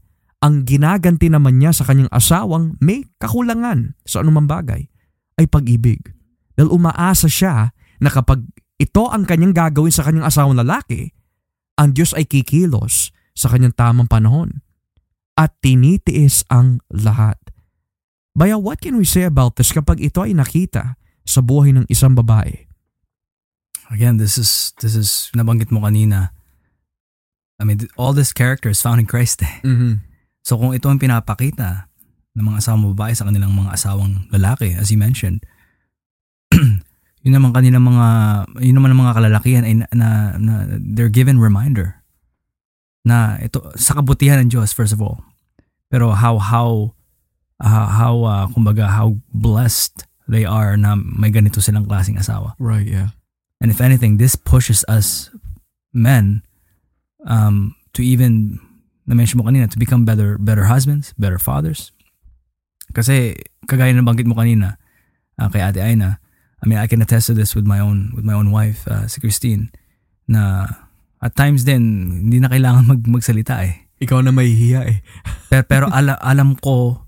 ang 0.47 0.63
ginaganti 0.63 1.27
naman 1.27 1.59
niya 1.59 1.75
sa 1.75 1.83
kanyang 1.83 2.07
asawang 2.15 2.79
may 2.79 3.03
kakulangan 3.19 3.99
sa 4.07 4.23
anumang 4.23 4.47
bagay 4.47 4.87
ay 5.43 5.47
pag-ibig. 5.51 5.99
Dahil 6.55 6.71
umaasa 6.71 7.27
siya 7.27 7.75
na 7.99 8.09
kapag 8.15 8.47
ito 8.79 9.11
ang 9.11 9.27
kanyang 9.27 9.51
gagawin 9.51 9.91
sa 9.91 10.07
kanyang 10.07 10.31
asawang 10.31 10.55
lalaki, 10.55 11.11
ang 11.75 11.91
Diyos 11.91 12.15
ay 12.15 12.31
kikilos 12.31 13.11
sa 13.35 13.51
kanyang 13.51 13.75
tamang 13.75 14.07
panahon 14.07 14.63
at 15.35 15.51
tinitiis 15.59 16.47
ang 16.47 16.79
lahat. 16.95 17.37
Baya, 18.39 18.55
what 18.55 18.79
can 18.79 18.95
we 18.95 19.05
say 19.05 19.27
about 19.27 19.59
this 19.59 19.75
kapag 19.75 19.99
ito 19.99 20.23
ay 20.23 20.31
nakita 20.31 20.95
sa 21.27 21.41
buhay 21.43 21.75
ng 21.75 21.91
isang 21.91 22.15
babae? 22.15 22.71
Again, 23.91 24.23
this 24.23 24.39
is 24.39 24.71
this 24.79 24.95
is 24.95 25.29
nabanggit 25.35 25.75
mo 25.75 25.83
kanina. 25.83 26.31
I 27.59 27.67
mean, 27.67 27.83
all 27.99 28.15
this 28.15 28.31
character 28.31 28.71
is 28.71 28.79
found 28.79 29.03
in 29.03 29.09
Christ. 29.11 29.43
Eh. 29.43 29.57
Mm-hmm. 29.67 30.16
So 30.47 30.55
kung 30.55 30.71
ito 30.71 30.87
ang 30.87 31.03
pinapakita 31.03 31.91
ng 32.39 32.45
mga 32.47 32.63
asawang 32.63 32.95
babae 32.95 33.19
sa 33.19 33.27
kanilang 33.27 33.51
mga 33.51 33.75
asawang 33.75 34.31
lalaki, 34.31 34.79
as 34.79 34.95
you 34.95 34.99
mentioned, 34.99 35.43
yun 37.27 37.35
naman 37.35 37.51
kanilang 37.51 37.83
mga, 37.83 38.07
yun 38.63 38.79
naman 38.79 38.95
ang 38.95 39.03
mga 39.03 39.15
kalalakihan 39.19 39.67
ay 39.67 39.75
na, 39.83 39.87
na, 39.91 40.09
na 40.39 40.55
they're 40.79 41.11
given 41.11 41.43
reminder 41.43 41.99
na 43.03 43.43
ito, 43.43 43.59
sa 43.75 43.99
kabutihan 43.99 44.39
ng 44.47 44.55
Diyos, 44.55 44.71
first 44.71 44.95
of 44.95 45.03
all. 45.03 45.19
Pero 45.91 46.15
how, 46.15 46.39
how, 46.39 46.95
uh, 47.59 47.89
how, 47.91 48.15
uh, 48.23 48.47
kumbaga, 48.47 48.87
how 48.87 49.19
blessed 49.35 50.07
they 50.31 50.47
are 50.47 50.79
na 50.79 50.95
may 50.95 51.35
ganito 51.35 51.59
silang 51.59 51.91
klaseng 51.91 52.23
asawa. 52.23 52.55
Right, 52.63 52.87
yeah. 52.87 53.19
And 53.59 53.75
if 53.75 53.83
anything, 53.83 54.23
this 54.23 54.39
pushes 54.39 54.87
us 54.87 55.31
men 55.91 56.47
um, 57.27 57.75
to 57.99 58.03
even 58.07 58.63
na-mention 59.07 59.39
mo 59.39 59.47
kanina, 59.47 59.71
to 59.71 59.79
become 59.79 60.03
better 60.03 60.37
better 60.37 60.67
husbands, 60.67 61.15
better 61.15 61.39
fathers. 61.39 61.95
Kasi 62.91 63.35
kagaya 63.67 63.95
ng 63.95 64.07
banggit 64.07 64.27
mo 64.27 64.35
kanina 64.35 64.79
uh, 65.39 65.49
kay 65.51 65.63
Ate 65.63 65.83
Aina, 65.83 66.19
I 66.59 66.65
mean, 66.67 66.79
I 66.79 66.87
can 66.91 67.03
attest 67.03 67.31
to 67.31 67.35
this 67.35 67.55
with 67.55 67.67
my 67.67 67.79
own 67.79 68.11
with 68.15 68.27
my 68.27 68.35
own 68.35 68.51
wife, 68.51 68.87
uh, 68.91 69.07
si 69.07 69.23
Christine, 69.23 69.71
na 70.27 70.67
at 71.23 71.33
times 71.35 71.65
din 71.65 71.83
hindi 72.29 72.39
na 72.43 72.51
kailangan 72.51 72.85
mag 72.87 73.03
magsalita 73.07 73.63
eh. 73.65 73.87
Ikaw 73.97 74.21
na 74.21 74.35
mahihiya 74.35 74.81
eh. 74.93 75.01
Pero, 75.51 75.65
pero 75.65 75.87
ala, 75.89 76.21
alam 76.21 76.53
ko, 76.59 77.07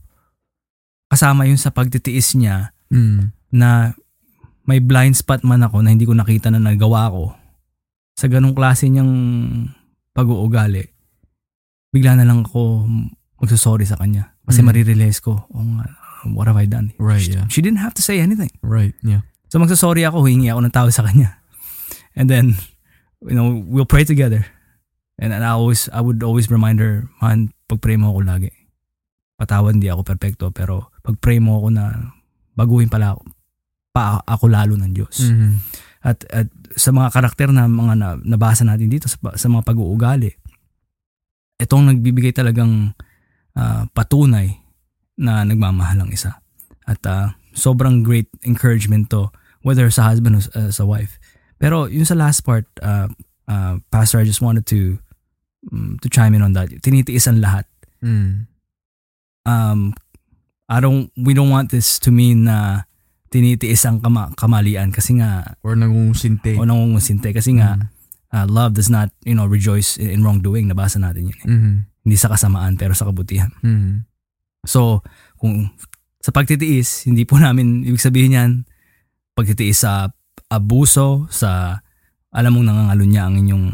kasama 1.12 1.44
yun 1.44 1.60
sa 1.60 1.74
pagtitiis 1.74 2.38
niya 2.38 2.72
Mm. 2.88 3.36
na 3.52 3.92
may 4.64 4.80
blind 4.80 5.12
spot 5.12 5.44
man 5.44 5.60
ako 5.60 5.84
na 5.84 5.92
hindi 5.92 6.08
ko 6.08 6.16
nakita 6.16 6.48
na 6.48 6.56
nagawa 6.56 7.12
ko 7.12 7.36
sa 8.16 8.32
ganong 8.32 8.56
klase 8.56 8.88
niyang 8.88 9.12
pag-uugali, 10.16 10.88
bigla 11.92 12.16
na 12.16 12.24
lang 12.24 12.44
ako 12.44 12.84
magsasorry 13.38 13.86
sa 13.86 13.96
kanya. 13.96 14.34
Kasi 14.44 14.60
Mm. 14.60 14.66
marirealize 14.72 15.20
ko, 15.22 15.46
oh, 15.48 15.64
nga, 15.78 15.86
what 16.34 16.48
have 16.50 16.58
I 16.58 16.66
done? 16.66 16.92
Right, 16.98 17.22
she, 17.22 17.32
yeah. 17.36 17.46
she 17.48 17.60
didn't 17.62 17.80
have 17.80 17.94
to 17.96 18.02
say 18.02 18.18
anything. 18.18 18.50
Right, 18.60 18.92
yeah. 19.04 19.22
So 19.48 19.56
magsasorry 19.56 20.04
ako, 20.04 20.28
hingi 20.28 20.52
ako 20.52 20.60
ng 20.66 20.74
tawad 20.74 20.92
sa 20.92 21.06
kanya. 21.06 21.40
And 22.18 22.28
then, 22.28 22.58
you 23.24 23.36
know, 23.36 23.62
we'll 23.64 23.88
pray 23.88 24.04
together. 24.04 24.44
And, 25.18 25.32
and 25.32 25.42
I 25.42 25.54
always, 25.54 25.88
I 25.90 26.02
would 26.02 26.20
always 26.22 26.50
remind 26.50 26.82
her, 26.82 27.06
man, 27.22 27.54
pag-pray 27.70 27.96
mo 27.96 28.12
ako 28.12 28.20
lagi. 28.26 28.50
Patawad, 29.38 29.78
hindi 29.78 29.86
ako 29.86 30.02
perfecto, 30.02 30.50
pero 30.50 30.90
pag-pray 31.02 31.38
mo 31.38 31.62
ako 31.62 31.68
na 31.70 31.84
baguhin 32.58 32.90
pala 32.90 33.14
ako, 33.14 33.22
pa 33.94 34.18
ako 34.26 34.44
lalo 34.50 34.74
ng 34.74 34.92
Diyos. 34.94 35.30
Mhm. 35.30 35.50
At, 36.02 36.22
at 36.30 36.46
sa 36.78 36.94
mga 36.94 37.10
karakter 37.10 37.50
na 37.50 37.66
mga 37.66 37.94
na, 37.98 38.08
nabasa 38.22 38.62
natin 38.62 38.86
dito 38.86 39.10
sa, 39.10 39.18
sa 39.34 39.46
mga 39.50 39.66
pag-uugali, 39.66 40.37
itong 41.58 41.90
nagbibigay 41.90 42.30
talagang 42.32 42.94
ah, 43.54 43.86
patunay 43.92 44.58
na 45.18 45.42
nagmamahal 45.42 46.06
ang 46.06 46.10
isa. 46.14 46.38
At 46.86 47.02
ah, 47.04 47.34
sobrang 47.52 48.06
great 48.06 48.30
encouragement 48.46 49.10
to 49.10 49.28
whether 49.66 49.90
sa 49.90 50.06
husband 50.06 50.38
or 50.38 50.42
sa, 50.42 50.70
sa 50.70 50.84
wife. 50.86 51.18
Pero 51.58 51.90
yung 51.90 52.06
sa 52.06 52.14
last 52.14 52.46
part, 52.46 52.64
ah, 52.80 53.10
ah, 53.50 53.82
Pastor, 53.90 54.22
I 54.22 54.26
just 54.26 54.40
wanted 54.40 54.64
to 54.70 55.02
mm, 55.66 55.98
to 56.00 56.06
chime 56.08 56.32
in 56.32 56.46
on 56.46 56.54
that. 56.54 56.70
Tinitiis 56.80 57.26
ang 57.26 57.42
lahat. 57.42 57.66
Mm. 57.98 58.46
Um, 59.42 59.80
I 60.68 60.78
don't, 60.78 61.10
we 61.16 61.32
don't 61.32 61.48
want 61.50 61.72
this 61.72 61.98
to 62.04 62.12
mean 62.12 62.44
na 62.44 62.84
tinitiis 63.32 63.82
ang 63.88 63.98
kama, 64.00 64.30
kamalian 64.36 64.92
kasi 64.92 65.16
nga 65.18 65.56
Or 65.64 65.74
nangungusinte. 65.74 66.54
o 66.56 66.64
nangungusinte 66.64 67.32
kasi 67.34 67.56
nga 67.58 67.76
Mm. 67.76 67.97
Uh, 68.30 68.46
love 68.46 68.74
does 68.74 68.88
not 68.88 69.08
you 69.22 69.32
know 69.32 69.44
rejoice 69.44 69.96
in, 69.96 70.08
in 70.10 70.20
wrongdoing 70.20 70.68
nabasa 70.68 70.96
natin 70.96 71.28
yun 71.30 71.38
eh. 71.38 71.46
Mhm. 71.48 71.72
hindi 72.04 72.16
sa 72.16 72.28
kasamaan 72.28 72.76
pero 72.76 72.92
sa 72.92 73.06
kabutihan 73.06 73.52
Mhm. 73.60 74.04
so 74.64 75.00
kung 75.36 75.70
sa 76.18 76.30
pagtitiis 76.30 77.04
hindi 77.04 77.22
po 77.24 77.38
namin 77.38 77.84
ibig 77.84 78.02
sabihin 78.02 78.36
yan 78.36 78.50
pagtitiis 79.32 79.86
sa 79.86 80.10
abuso 80.48 81.28
sa 81.30 81.80
alam 82.28 82.52
mong 82.52 82.66
nangangalunya 82.68 83.22
ang 83.24 83.36
inyong 83.38 83.64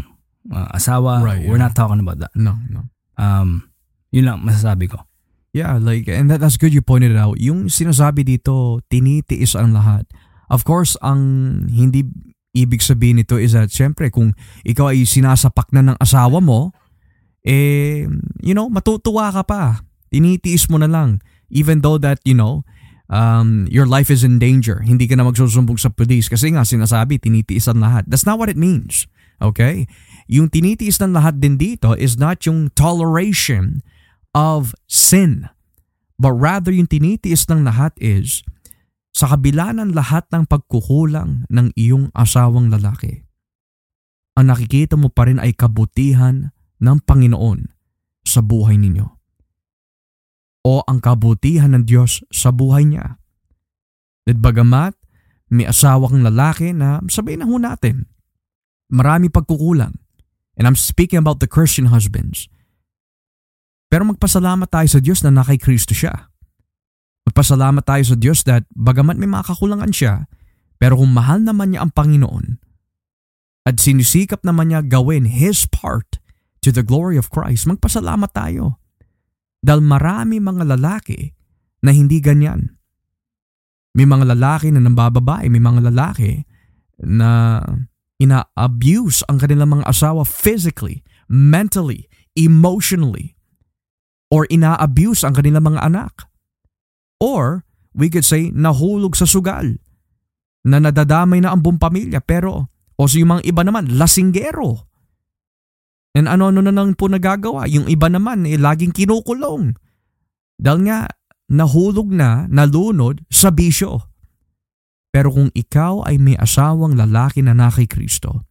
uh, 0.50 0.68
asawa 0.70 1.18
Right, 1.22 1.42
we're 1.46 1.58
yeah. 1.58 1.66
not 1.66 1.74
talking 1.74 1.98
about 1.98 2.18
that 2.20 2.30
No, 2.34 2.58
no. 2.68 2.86
um 3.16 3.66
yun 4.10 4.26
lang 4.26 4.42
masasabi 4.42 4.90
ko 4.90 5.02
Yeah, 5.54 5.78
like, 5.78 6.10
and 6.10 6.26
that, 6.34 6.42
that's 6.42 6.58
good 6.58 6.74
you 6.74 6.82
pointed 6.82 7.14
it 7.14 7.20
out. 7.22 7.38
Yung 7.38 7.70
sinasabi 7.70 8.26
dito, 8.26 8.82
tinitiis 8.90 9.54
ang 9.54 9.70
lahat. 9.70 10.02
Of 10.50 10.66
course, 10.66 10.98
ang 10.98 11.22
hindi 11.70 12.02
ibig 12.54 12.80
sabihin 12.80 13.18
nito 13.18 13.36
is 13.36 13.52
that, 13.52 13.68
syempre, 13.68 14.08
kung 14.08 14.32
ikaw 14.62 14.94
ay 14.94 15.02
sinasapak 15.02 15.74
na 15.74 15.92
ng 15.92 15.98
asawa 15.98 16.38
mo, 16.38 16.70
eh, 17.44 18.08
you 18.40 18.54
know, 18.56 18.70
matutuwa 18.70 19.34
ka 19.34 19.42
pa. 19.44 19.84
Tinitiis 20.08 20.70
mo 20.70 20.80
na 20.80 20.88
lang. 20.88 21.20
Even 21.50 21.82
though 21.84 22.00
that, 22.00 22.22
you 22.24 22.32
know, 22.32 22.64
um, 23.10 23.68
your 23.68 23.84
life 23.84 24.08
is 24.08 24.24
in 24.24 24.38
danger. 24.38 24.80
Hindi 24.80 25.10
ka 25.10 25.18
na 25.18 25.26
magsusumbong 25.28 25.76
sa 25.76 25.92
police 25.92 26.30
kasi 26.30 26.54
nga 26.54 26.64
sinasabi, 26.64 27.20
tinitiis 27.20 27.68
ang 27.68 27.84
lahat. 27.84 28.08
That's 28.08 28.24
not 28.24 28.40
what 28.40 28.48
it 28.48 28.56
means. 28.56 29.04
Okay? 29.42 29.84
Yung 30.30 30.48
tinitiis 30.48 31.02
ng 31.02 31.12
lahat 31.12 31.42
din 31.42 31.60
dito 31.60 31.92
is 31.92 32.16
not 32.16 32.46
yung 32.48 32.72
toleration 32.72 33.84
of 34.32 34.72
sin. 34.88 35.52
But 36.16 36.38
rather 36.38 36.72
yung 36.72 36.88
tinitiis 36.88 37.50
ng 37.50 37.66
lahat 37.66 37.92
is 38.00 38.40
sa 39.14 39.30
kabila 39.30 39.70
ng 39.70 39.94
lahat 39.94 40.26
ng 40.34 40.50
pagkukulang 40.50 41.46
ng 41.46 41.70
iyong 41.78 42.10
asawang 42.18 42.66
lalaki, 42.66 43.22
ang 44.34 44.50
nakikita 44.50 44.98
mo 44.98 45.06
pa 45.14 45.30
rin 45.30 45.38
ay 45.38 45.54
kabutihan 45.54 46.50
ng 46.82 46.98
Panginoon 47.06 47.70
sa 48.26 48.42
buhay 48.42 48.74
ninyo. 48.74 49.06
O 50.66 50.82
ang 50.82 50.98
kabutihan 50.98 51.70
ng 51.78 51.86
Diyos 51.86 52.26
sa 52.34 52.50
buhay 52.50 52.82
niya. 52.82 53.22
At 54.26 54.40
bagamat 54.42 54.98
may 55.54 55.70
asawa 55.70 56.10
kang 56.10 56.26
lalaki 56.26 56.74
na 56.74 56.98
sabihin 57.06 57.44
na 57.44 57.46
ho 57.46 57.54
natin, 57.60 58.10
marami 58.90 59.30
pagkukulang. 59.30 59.94
And 60.58 60.66
I'm 60.66 60.78
speaking 60.78 61.22
about 61.22 61.38
the 61.38 61.50
Christian 61.50 61.94
husbands. 61.94 62.50
Pero 63.86 64.02
magpasalamat 64.10 64.66
tayo 64.66 64.88
sa 64.90 64.98
Diyos 64.98 65.22
na 65.22 65.30
nakay 65.30 65.60
Kristo 65.60 65.94
siya. 65.94 66.33
Magpasalamat 67.24 67.84
tayo 67.88 68.04
sa 68.04 68.16
Diyos 68.20 68.44
that 68.44 68.68
bagamat 68.76 69.16
may 69.16 69.28
mga 69.28 69.56
siya, 69.92 70.28
pero 70.76 71.00
kung 71.00 71.16
mahal 71.16 71.40
naman 71.40 71.72
niya 71.72 71.88
ang 71.88 71.92
Panginoon 71.96 72.60
at 73.64 73.80
sinisikap 73.80 74.44
naman 74.44 74.68
niya 74.68 74.84
gawin 74.84 75.24
His 75.24 75.64
part 75.64 76.20
to 76.60 76.68
the 76.68 76.84
glory 76.84 77.16
of 77.16 77.32
Christ, 77.32 77.64
magpasalamat 77.64 78.28
tayo. 78.36 78.76
Dahil 79.64 79.80
marami 79.80 80.36
mga 80.36 80.76
lalaki 80.76 81.32
na 81.80 81.96
hindi 81.96 82.20
ganyan. 82.20 82.76
May 83.96 84.04
mga 84.04 84.36
lalaki 84.36 84.68
na 84.68 84.84
nambababae, 84.84 85.48
may 85.48 85.62
mga 85.64 85.88
lalaki 85.88 86.44
na 87.00 87.60
ina-abuse 88.20 89.24
ang 89.32 89.40
kanilang 89.40 89.80
mga 89.80 89.88
asawa 89.88 90.28
physically, 90.28 91.00
mentally, 91.28 92.08
emotionally, 92.36 93.36
or 94.28 94.44
ina-abuse 94.52 95.24
ang 95.24 95.32
kanilang 95.32 95.64
mga 95.64 95.80
anak. 95.80 96.28
Or, 97.24 97.64
we 97.96 98.12
could 98.12 98.28
say, 98.28 98.52
nahulog 98.52 99.16
sa 99.16 99.24
sugal, 99.24 99.80
na 100.68 100.76
nadadamay 100.76 101.40
na 101.40 101.56
ang 101.56 101.64
buong 101.64 101.80
pamilya, 101.80 102.20
pero, 102.20 102.68
o 103.00 103.08
so 103.08 103.16
yung 103.16 103.40
mga 103.40 103.48
iba 103.48 103.64
naman, 103.64 103.96
lasinggero. 103.96 104.92
And 106.12 106.28
ano-ano 106.28 106.60
na 106.60 106.70
lang 106.70 106.94
po 106.94 107.08
nagagawa. 107.08 107.66
Yung 107.66 107.88
iba 107.88 108.06
naman, 108.12 108.44
eh, 108.44 108.60
laging 108.60 108.92
kinukulong. 108.92 109.74
Dahil 110.60 110.80
nga, 110.86 111.08
nahulog 111.50 112.12
na, 112.12 112.46
nalunod 112.46 113.24
sa 113.32 113.50
bisyo. 113.50 114.14
Pero 115.10 115.30
kung 115.30 115.50
ikaw 115.50 116.06
ay 116.06 116.18
may 116.18 116.34
asawang 116.38 116.94
lalaki 116.98 117.42
na 117.42 117.54
na 117.54 117.70
kay 117.70 117.86
Kristo, 117.86 118.46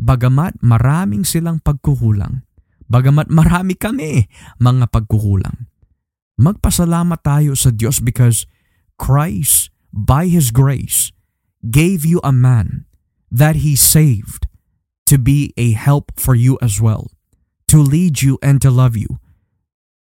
bagamat 0.00 0.60
maraming 0.64 1.24
silang 1.24 1.60
pagkukulang, 1.60 2.44
bagamat 2.88 3.28
marami 3.28 3.76
kami 3.76 4.24
mga 4.60 4.88
pagkukulang, 4.88 5.68
magpasalamat 6.40 7.20
tayo 7.20 7.52
sa 7.56 7.72
Diyos 7.72 8.00
because 8.00 8.48
Christ, 8.96 9.72
by 9.92 10.28
His 10.28 10.52
grace, 10.52 11.10
gave 11.64 12.04
you 12.04 12.20
a 12.24 12.32
man 12.32 12.86
that 13.32 13.64
He 13.64 13.74
saved 13.74 14.48
to 15.08 15.20
be 15.20 15.52
a 15.60 15.76
help 15.76 16.12
for 16.16 16.32
you 16.32 16.56
as 16.64 16.80
well, 16.80 17.12
to 17.68 17.80
lead 17.80 18.22
you 18.22 18.40
and 18.40 18.62
to 18.64 18.72
love 18.72 18.96
you 18.96 19.20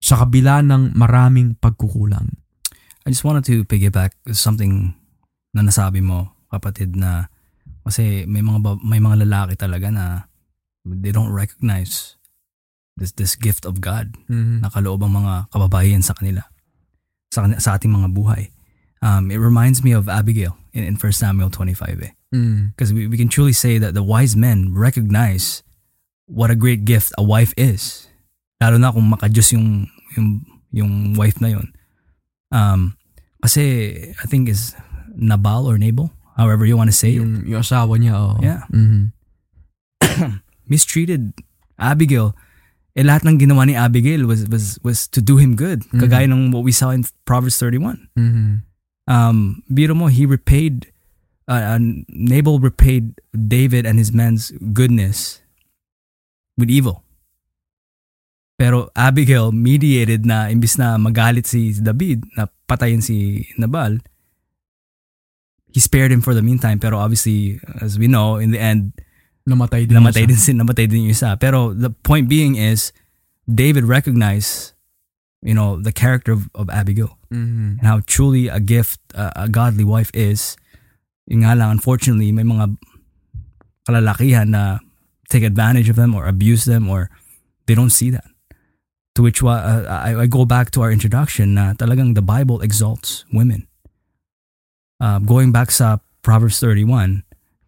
sa 0.03 0.23
kabila 0.23 0.63
ng 0.63 0.95
maraming 0.95 1.55
pagkukulang. 1.59 2.39
I 3.03 3.11
just 3.11 3.23
wanted 3.23 3.43
to 3.51 3.67
piggyback 3.67 4.15
something 4.31 4.95
na 5.51 5.63
nasabi 5.63 5.99
mo, 5.99 6.35
kapatid, 6.47 6.95
na 6.95 7.27
kasi 7.83 8.23
may 8.27 8.39
mga 8.39 8.79
may 8.79 9.03
mga 9.03 9.27
lalaki 9.27 9.59
talaga 9.59 9.91
na 9.91 10.31
they 10.87 11.11
don't 11.11 11.31
recognize 11.31 12.15
this 12.97 13.11
this 13.13 13.33
gift 13.35 13.65
of 13.65 13.81
God 13.81 14.13
Mm-hmm. 14.29 14.61
na 14.61 14.69
kaloob 14.69 15.01
ang 15.03 15.17
mga 15.17 15.49
kababayan 15.49 16.01
sa 16.01 16.13
kanila 16.13 16.45
sa 17.33 17.45
sa 17.57 17.75
ating 17.77 17.89
mga 17.89 18.13
buhay. 18.13 18.49
Um, 19.03 19.27
it 19.33 19.41
reminds 19.41 19.83
me 19.83 19.91
of 19.91 20.07
Abigail 20.07 20.55
in, 20.71 20.83
in 20.85 20.95
1 20.95 21.11
Samuel 21.11 21.49
25 21.51 21.99
eh. 22.07 22.13
Mm. 22.31 22.71
Because 22.71 22.95
we, 22.95 23.05
we 23.09 23.17
can 23.19 23.27
truly 23.27 23.51
say 23.51 23.75
that 23.77 23.91
the 23.93 24.01
wise 24.05 24.31
men 24.33 24.71
recognize 24.71 25.59
what 26.25 26.47
a 26.47 26.55
great 26.55 26.85
gift 26.87 27.11
a 27.19 27.23
wife 27.25 27.51
is. 27.59 28.07
Lalo 28.63 28.79
na 28.79 28.95
kung 28.95 29.11
makajus 29.11 29.51
yung, 29.51 29.91
yung, 30.15 30.39
yung 30.71 30.91
wife 31.19 31.41
na 31.43 31.51
yun. 31.51 31.67
Um, 32.47 32.95
kasi 33.43 33.91
I 34.15 34.25
think 34.31 34.47
is 34.47 34.71
Nabal 35.19 35.67
or 35.67 35.75
Nabal, 35.75 36.15
however 36.39 36.63
you 36.63 36.77
want 36.79 36.87
to 36.87 36.95
say 36.95 37.11
it, 37.11 37.19
Yung, 37.19 37.43
yung 37.43 37.59
asawa 37.59 37.99
niya, 37.99 38.15
oo. 38.15 38.39
Yeah. 38.39 38.63
Mhm. 38.71 39.11
mistreated 40.71 41.33
Abigail. 41.77 42.35
Eh 42.93 43.01
lahat 43.01 43.25
ng 43.25 43.41
ginawa 43.41 43.65
ni 43.65 43.73
Abigail 43.73 44.29
was 44.29 44.45
was 44.53 44.77
was 44.85 45.09
to 45.09 45.17
do 45.17 45.41
him 45.41 45.57
good. 45.57 45.81
Mhm. 45.89 45.97
Kagaya 45.97 46.29
ng 46.29 46.53
what 46.53 46.61
we 46.61 46.69
saw 46.69 46.93
in 46.93 47.01
Proverbs 47.25 47.57
31. 47.57 48.05
Mhm. 48.13 48.61
um, 49.07 49.63
biro 49.67 49.95
mo, 49.95 50.07
he 50.07 50.25
repaid, 50.25 50.87
uh, 51.47 51.75
uh, 51.75 51.79
Nabal 52.07 52.59
repaid 52.59 53.19
David 53.35 53.85
and 53.85 53.99
his 53.99 54.13
men's 54.15 54.51
goodness 54.71 55.41
with 56.57 56.71
evil. 56.71 57.03
Pero 58.55 58.87
Abigail 58.95 59.51
mediated 59.51 60.25
na 60.25 60.47
imbis 60.47 60.77
na 60.77 60.95
magalit 60.95 61.47
si 61.49 61.73
David 61.81 62.23
na 62.37 62.47
patayin 62.69 63.03
si 63.03 63.49
Nabal, 63.57 63.99
he 65.73 65.81
spared 65.81 66.11
him 66.13 66.21
for 66.21 66.31
the 66.33 66.45
meantime. 66.45 66.79
Pero 66.79 66.95
obviously, 66.99 67.59
as 67.81 67.97
we 67.97 68.07
know, 68.07 68.37
in 68.37 68.51
the 68.51 68.61
end, 68.61 68.93
Namatay 69.43 69.87
din 69.87 69.99
namatay 69.99 70.23
din, 70.23 70.39
si, 70.39 70.55
namatay 70.55 70.87
din 70.87 71.07
yung 71.07 71.11
isa. 71.11 71.35
Pero 71.35 71.75
the 71.75 71.91
point 71.91 72.31
being 72.31 72.55
is, 72.55 72.95
David 73.43 73.83
recognized, 73.83 74.71
you 75.43 75.51
know, 75.51 75.75
the 75.75 75.91
character 75.91 76.31
of, 76.31 76.47
of 76.55 76.69
Abigail 76.71 77.19
Mhm. 77.33 77.81
and 77.81 77.85
how 77.89 77.99
truly 78.05 78.47
a 78.47 78.61
gift 78.61 79.01
uh, 79.17 79.33
a 79.35 79.49
godly 79.49 79.83
wife 79.83 80.13
is. 80.13 80.55
Yung 81.27 81.41
nga 81.43 81.57
lang, 81.57 81.71
unfortunately, 81.75 82.31
may 82.31 82.45
mga 82.45 82.77
kalalakihan 83.83 84.47
na 84.53 84.79
take 85.27 85.43
advantage 85.43 85.89
of 85.89 85.95
them 85.97 86.13
or 86.15 86.27
abuse 86.29 86.63
them 86.63 86.87
or 86.87 87.09
they 87.65 87.75
don't 87.75 87.91
see 87.91 88.13
that. 88.13 88.27
To 89.15 89.21
which 89.21 89.43
uh, 89.43 89.85
I, 89.89 90.23
I 90.23 90.27
go 90.27 90.45
back 90.45 90.71
to 90.73 90.81
our 90.81 90.91
introduction 90.91 91.53
na 91.57 91.73
talagang 91.73 92.15
the 92.15 92.21
Bible 92.23 92.61
exalts 92.61 93.25
women. 93.33 93.67
Uh, 95.01 95.19
going 95.19 95.51
back 95.51 95.69
sa 95.69 95.99
Proverbs 96.23 96.59
31, 96.63 97.23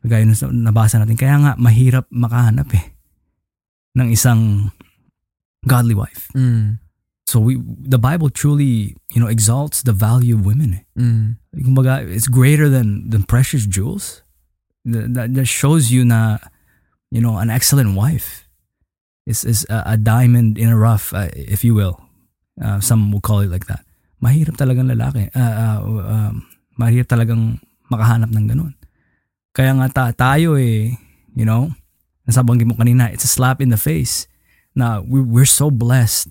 gaya 0.05 0.25
na 0.25 0.35
nabasa 0.71 1.01
natin, 1.01 1.17
kaya 1.17 1.35
nga 1.41 1.51
mahirap 1.57 2.05
makahanap 2.13 2.69
eh 2.77 2.85
ng 3.95 4.11
isang 4.11 4.71
godly 5.65 5.95
wife. 5.95 6.29
Mm. 6.35 6.77
So 7.25 7.41
we 7.41 7.57
the 7.65 7.97
Bible 7.97 8.29
truly, 8.29 8.93
you 9.09 9.19
know, 9.19 9.27
exalts 9.31 9.81
the 9.81 9.95
value 9.95 10.37
of 10.37 10.45
women. 10.45 10.77
eh. 10.77 10.83
Mm. 10.93 11.41
Kumbaga, 11.57 12.05
it's 12.05 12.29
greater 12.29 12.69
than 12.69 13.09
than 13.09 13.25
precious 13.25 13.65
jewels. 13.65 14.21
That, 14.85 15.17
that, 15.17 15.33
that 15.33 15.49
shows 15.49 15.89
you 15.89 16.05
na, 16.05 16.37
you 17.09 17.17
know, 17.17 17.41
an 17.41 17.49
excellent 17.49 17.97
wife 17.97 18.45
is 19.25 19.41
is 19.41 19.65
a, 19.73 19.93
a 19.93 19.97
diamond 19.97 20.61
in 20.61 20.69
a 20.69 20.77
rough, 20.77 21.09
uh, 21.17 21.33
if 21.33 21.65
you 21.65 21.73
will. 21.73 21.97
Uh, 22.61 22.77
some 22.79 23.09
will 23.09 23.25
call 23.25 23.41
it 23.41 23.49
like 23.49 23.65
that. 23.65 23.81
Mahirap 24.21 24.61
talagang 24.61 24.85
lalaki. 24.85 25.33
Uh, 25.33 25.41
uh, 25.41 25.79
um, 25.81 26.45
mahirap 26.77 27.09
talagang 27.09 27.57
makahanap 27.89 28.29
ng 28.29 28.45
ganun. 28.45 28.73
Kaya 29.55 29.71
nga 29.79 29.87
ta, 29.87 30.05
tayo 30.11 30.59
eh, 30.59 30.99
you 31.31 31.47
know, 31.47 31.71
nasabanggit 32.27 32.67
mo 32.67 32.75
kanina, 32.75 33.07
it's 33.07 33.23
a 33.23 33.31
slap 33.31 33.63
in 33.63 33.71
the 33.71 33.79
face 33.79 34.27
na 34.75 34.99
we, 34.99 35.23
we're 35.23 35.47
so 35.47 35.71
blessed 35.71 36.27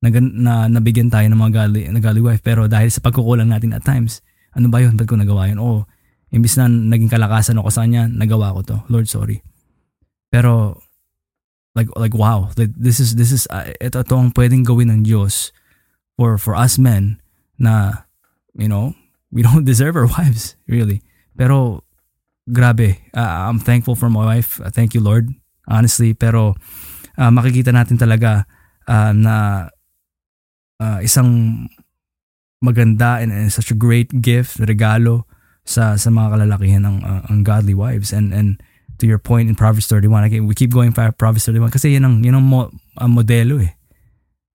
na, 0.00 0.08
na 0.16 0.54
nabigyan 0.72 1.12
tayo 1.12 1.28
ng 1.28 1.36
mga 1.36 1.52
godly, 1.52 1.82
na 1.92 2.00
godly 2.00 2.24
wife. 2.24 2.40
Pero 2.40 2.64
dahil 2.64 2.88
sa 2.88 3.04
pagkukulang 3.04 3.52
natin 3.52 3.76
at 3.76 3.84
times, 3.84 4.24
ano 4.56 4.72
ba 4.72 4.80
yun? 4.80 4.96
Ba't 4.96 5.04
ko 5.04 5.20
nagawa 5.20 5.52
yun? 5.52 5.60
Oh, 5.60 5.84
imbis 6.32 6.56
na 6.56 6.64
naging 6.64 7.12
kalakasan 7.12 7.60
ako 7.60 7.68
sa 7.68 7.84
kanya, 7.84 8.08
nagawa 8.08 8.56
ko 8.56 8.60
to. 8.64 8.76
Lord, 8.88 9.04
sorry. 9.12 9.44
Pero, 10.32 10.80
like, 11.76 11.92
like 11.92 12.16
wow, 12.16 12.48
like, 12.56 12.72
this 12.72 12.98
is, 12.98 13.20
this 13.20 13.30
is, 13.30 13.44
uh, 13.52 13.68
ito, 13.84 14.00
ito 14.00 14.14
ang 14.16 14.32
pwedeng 14.32 14.64
gawin 14.64 14.88
ng 14.88 15.00
Diyos 15.04 15.52
for, 16.16 16.40
for 16.40 16.56
us 16.56 16.80
men 16.80 17.20
na, 17.60 18.08
you 18.56 18.68
know, 18.68 18.96
we 19.28 19.44
don't 19.44 19.68
deserve 19.68 19.96
our 19.96 20.08
wives, 20.08 20.56
really. 20.64 21.04
Pero, 21.36 21.85
grabe, 22.46 22.98
uh, 23.14 23.50
I'm 23.50 23.58
thankful 23.58 23.94
for 23.94 24.08
my 24.08 24.24
wife. 24.24 24.60
Uh, 24.62 24.70
thank 24.70 24.94
you, 24.94 25.02
Lord. 25.02 25.30
Honestly, 25.66 26.14
pero 26.14 26.54
uh, 27.18 27.30
makikita 27.34 27.74
natin 27.74 27.98
talaga 27.98 28.46
uh, 28.86 29.10
na 29.10 29.66
uh, 30.78 30.98
isang 31.02 31.66
maganda 32.62 33.20
and, 33.20 33.34
and 33.34 33.52
such 33.52 33.70
a 33.70 33.76
great 33.76 34.22
gift, 34.22 34.62
regalo 34.62 35.26
sa 35.66 35.98
sa 35.98 36.08
mga 36.14 36.38
kalalakihan 36.38 36.86
ng 36.86 36.96
uh, 37.02 37.22
ang 37.26 37.42
godly 37.42 37.74
wives 37.74 38.14
and 38.14 38.30
and 38.30 38.62
to 38.96 39.04
your 39.04 39.18
point 39.18 39.50
in 39.50 39.58
Proverbs 39.58 39.90
31 39.90 40.24
again 40.24 40.46
we 40.46 40.54
keep 40.54 40.70
going 40.70 40.94
for 40.94 41.10
Proverbs 41.10 41.44
31 41.44 41.74
kasi 41.74 41.98
yun 41.98 42.06
ang 42.06 42.22
yun 42.22 42.38
ang 42.38 42.46
mo, 42.46 42.70
ang 42.96 43.12
modelo 43.12 43.58
eh 43.58 43.74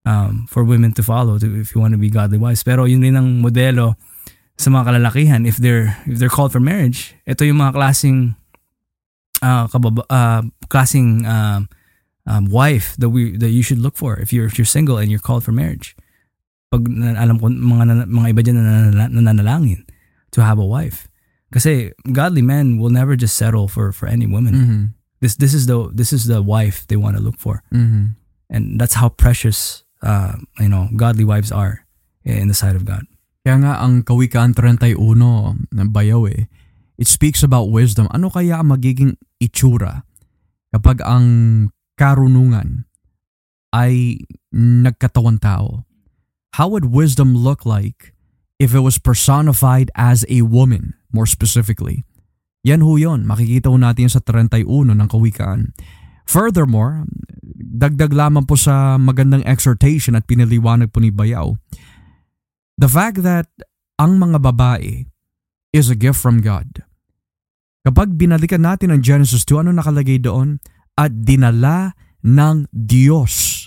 um, 0.08 0.48
for 0.48 0.64
women 0.64 0.90
to 0.96 1.04
follow 1.04 1.36
to, 1.36 1.46
if 1.60 1.76
you 1.76 1.84
want 1.84 1.92
to 1.92 2.00
be 2.00 2.08
godly 2.08 2.40
wives 2.40 2.64
pero 2.64 2.88
yun 2.88 3.04
rin 3.04 3.14
ang 3.14 3.44
modelo 3.44 4.00
sa 4.58 4.70
mga 4.70 4.92
kalalakihan 4.92 5.42
if 5.48 5.56
they're 5.58 5.96
if 6.06 6.18
they're 6.20 6.32
called 6.32 6.52
for 6.52 6.60
marriage 6.60 7.14
ito 7.26 7.42
yung 7.44 7.58
mga 7.58 7.72
klasing 7.74 8.34
uh, 9.42 9.66
kababa, 9.68 10.02
uh, 10.08 10.42
klasing 10.68 11.26
um, 11.26 11.68
um, 12.26 12.46
wife 12.46 12.94
that 12.98 13.10
we 13.10 13.36
that 13.36 13.50
you 13.50 13.62
should 13.62 13.78
look 13.82 13.96
for 13.98 14.16
if 14.22 14.32
you're 14.32 14.46
if 14.46 14.56
you're 14.58 14.68
single 14.68 14.98
and 14.98 15.10
you're 15.10 15.22
called 15.22 15.42
for 15.42 15.50
marriage. 15.52 15.96
Pag 16.70 16.86
alam 17.18 17.36
ko 17.42 17.50
mga 17.50 18.06
mga 18.06 18.26
iba 18.32 18.40
diyan 18.40 18.56
na 18.56 18.62
nananala- 18.64 19.12
nananalangin 19.12 19.82
to 20.30 20.40
have 20.40 20.56
a 20.56 20.64
wife. 20.64 21.10
Kasi 21.52 21.92
godly 22.14 22.40
men 22.40 22.78
will 22.80 22.88
never 22.94 23.12
just 23.18 23.36
settle 23.36 23.66
for 23.68 23.92
for 23.92 24.06
any 24.08 24.24
woman. 24.30 24.54
Mhm. 24.54 24.82
this 25.22 25.36
this 25.38 25.54
is 25.54 25.66
the 25.70 25.90
this 25.94 26.10
is 26.14 26.26
the 26.26 26.42
wife 26.42 26.86
they 26.90 26.96
want 26.98 27.14
to 27.18 27.22
look 27.22 27.36
for. 27.38 27.62
Mhm. 27.74 28.14
and 28.52 28.76
that's 28.80 29.00
how 29.00 29.08
precious 29.08 29.82
uh, 30.04 30.36
you 30.60 30.68
know 30.68 30.88
godly 30.96 31.24
wives 31.24 31.48
are 31.50 31.84
in 32.26 32.46
the 32.52 32.56
sight 32.56 32.76
of 32.76 32.84
God 32.84 33.04
Kaya 33.42 33.56
nga 33.58 33.82
ang 33.82 34.06
Kawikaan 34.06 34.54
31 34.54 34.94
ng 35.74 35.88
bayaw 35.90 36.30
eh, 36.30 36.46
it 36.94 37.10
speaks 37.10 37.42
about 37.42 37.74
wisdom. 37.74 38.06
Ano 38.14 38.30
kaya 38.30 38.62
ang 38.62 38.70
magiging 38.70 39.18
itsura 39.42 40.06
kapag 40.70 41.02
ang 41.02 41.26
karunungan 41.98 42.86
ay 43.74 44.22
nagkatawan 44.54 45.42
tao? 45.42 45.82
How 46.54 46.70
would 46.70 46.94
wisdom 46.94 47.34
look 47.34 47.66
like 47.66 48.14
if 48.62 48.76
it 48.76 48.84
was 48.84 49.02
personified 49.02 49.90
as 49.98 50.22
a 50.30 50.46
woman, 50.46 50.94
more 51.10 51.26
specifically? 51.26 52.06
Yan 52.62 52.86
ho 52.86 52.94
yun. 52.94 53.26
Makikita 53.26 53.72
ho 53.72 53.76
natin 53.80 54.06
sa 54.06 54.22
31 54.22 54.94
ng 54.94 55.08
Kawikaan. 55.10 55.74
Furthermore, 56.30 57.02
dagdag 57.58 58.14
lamang 58.14 58.46
po 58.46 58.54
sa 58.54 58.94
magandang 59.02 59.42
exhortation 59.42 60.14
at 60.14 60.22
pinaliwanag 60.30 60.94
po 60.94 61.02
ni 61.02 61.10
Bayaw, 61.10 61.58
the 62.82 62.90
fact 62.90 63.22
that 63.22 63.46
ang 63.94 64.18
mga 64.18 64.42
babae 64.42 65.06
is 65.70 65.86
a 65.86 65.94
gift 65.94 66.18
from 66.18 66.42
God. 66.42 66.82
Kapag 67.86 68.18
binalikan 68.18 68.66
natin 68.66 68.90
ang 68.90 69.06
Genesis 69.06 69.46
2, 69.46 69.62
ano 69.62 69.70
nakalagay 69.70 70.18
doon? 70.18 70.58
At 70.98 71.14
dinala 71.22 71.94
ng 72.26 72.66
Diyos 72.74 73.66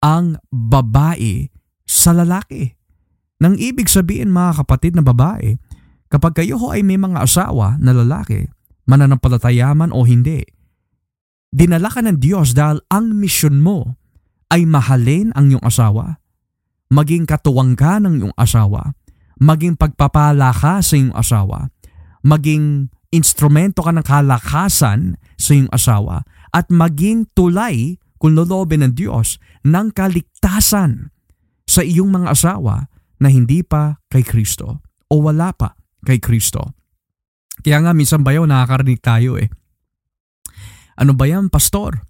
ang 0.00 0.40
babae 0.48 1.52
sa 1.84 2.16
lalaki. 2.16 2.72
Nang 3.44 3.60
ibig 3.60 3.92
sabihin 3.92 4.32
mga 4.32 4.64
kapatid 4.64 4.96
na 4.96 5.04
babae, 5.04 5.60
kapag 6.08 6.40
kayo 6.40 6.56
ho 6.56 6.72
ay 6.72 6.80
may 6.80 6.96
mga 6.96 7.20
asawa 7.20 7.76
na 7.76 7.92
lalaki, 7.92 8.48
mananampalataya 8.88 9.76
man 9.76 9.92
o 9.92 10.08
hindi, 10.08 10.40
dinala 11.52 11.92
ka 11.92 12.00
ng 12.00 12.16
Diyos 12.16 12.56
dahil 12.56 12.80
ang 12.88 13.12
misyon 13.12 13.60
mo 13.60 14.00
ay 14.48 14.64
mahalin 14.64 15.36
ang 15.36 15.52
iyong 15.52 15.64
asawa, 15.64 16.16
maging 16.88 17.28
katuwang 17.28 17.76
ka 17.76 18.00
ng 18.00 18.20
iyong 18.20 18.34
asawa, 18.36 18.96
maging 19.38 19.76
pagpapala 19.76 20.50
ka 20.52 20.80
sa 20.80 20.94
iyong 20.96 21.14
asawa, 21.14 21.68
maging 22.24 22.88
instrumento 23.12 23.84
ka 23.84 23.92
ng 23.92 24.04
kalakasan 24.04 25.16
sa 25.36 25.50
iyong 25.52 25.70
asawa, 25.72 26.24
at 26.52 26.68
maging 26.72 27.28
tulay 27.36 28.00
kung 28.18 28.34
lolobin 28.34 28.82
ng 28.82 28.92
Diyos 28.96 29.38
ng 29.62 29.94
kaligtasan 29.94 31.12
sa 31.68 31.80
iyong 31.84 32.10
mga 32.10 32.34
asawa 32.34 32.88
na 33.20 33.28
hindi 33.28 33.62
pa 33.62 34.00
kay 34.10 34.24
Kristo 34.24 34.82
o 35.08 35.14
wala 35.22 35.52
pa 35.52 35.76
kay 36.02 36.18
Kristo. 36.18 36.74
Kaya 37.62 37.82
nga 37.82 37.92
minsan 37.92 38.22
bayaw 38.22 38.46
nakakarinig 38.46 39.02
tayo 39.02 39.34
eh. 39.36 39.50
Ano 40.98 41.14
ba 41.14 41.26
yan, 41.26 41.50
pastor? 41.50 42.02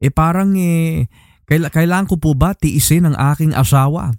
Eh 0.00 0.12
parang 0.12 0.56
eh, 0.56 1.08
kaila- 1.52 1.68
kailangan 1.68 2.08
ko 2.08 2.16
po 2.16 2.32
ba 2.32 2.56
tiisin 2.56 3.04
ang 3.04 3.16
aking 3.36 3.52
asawa? 3.52 4.16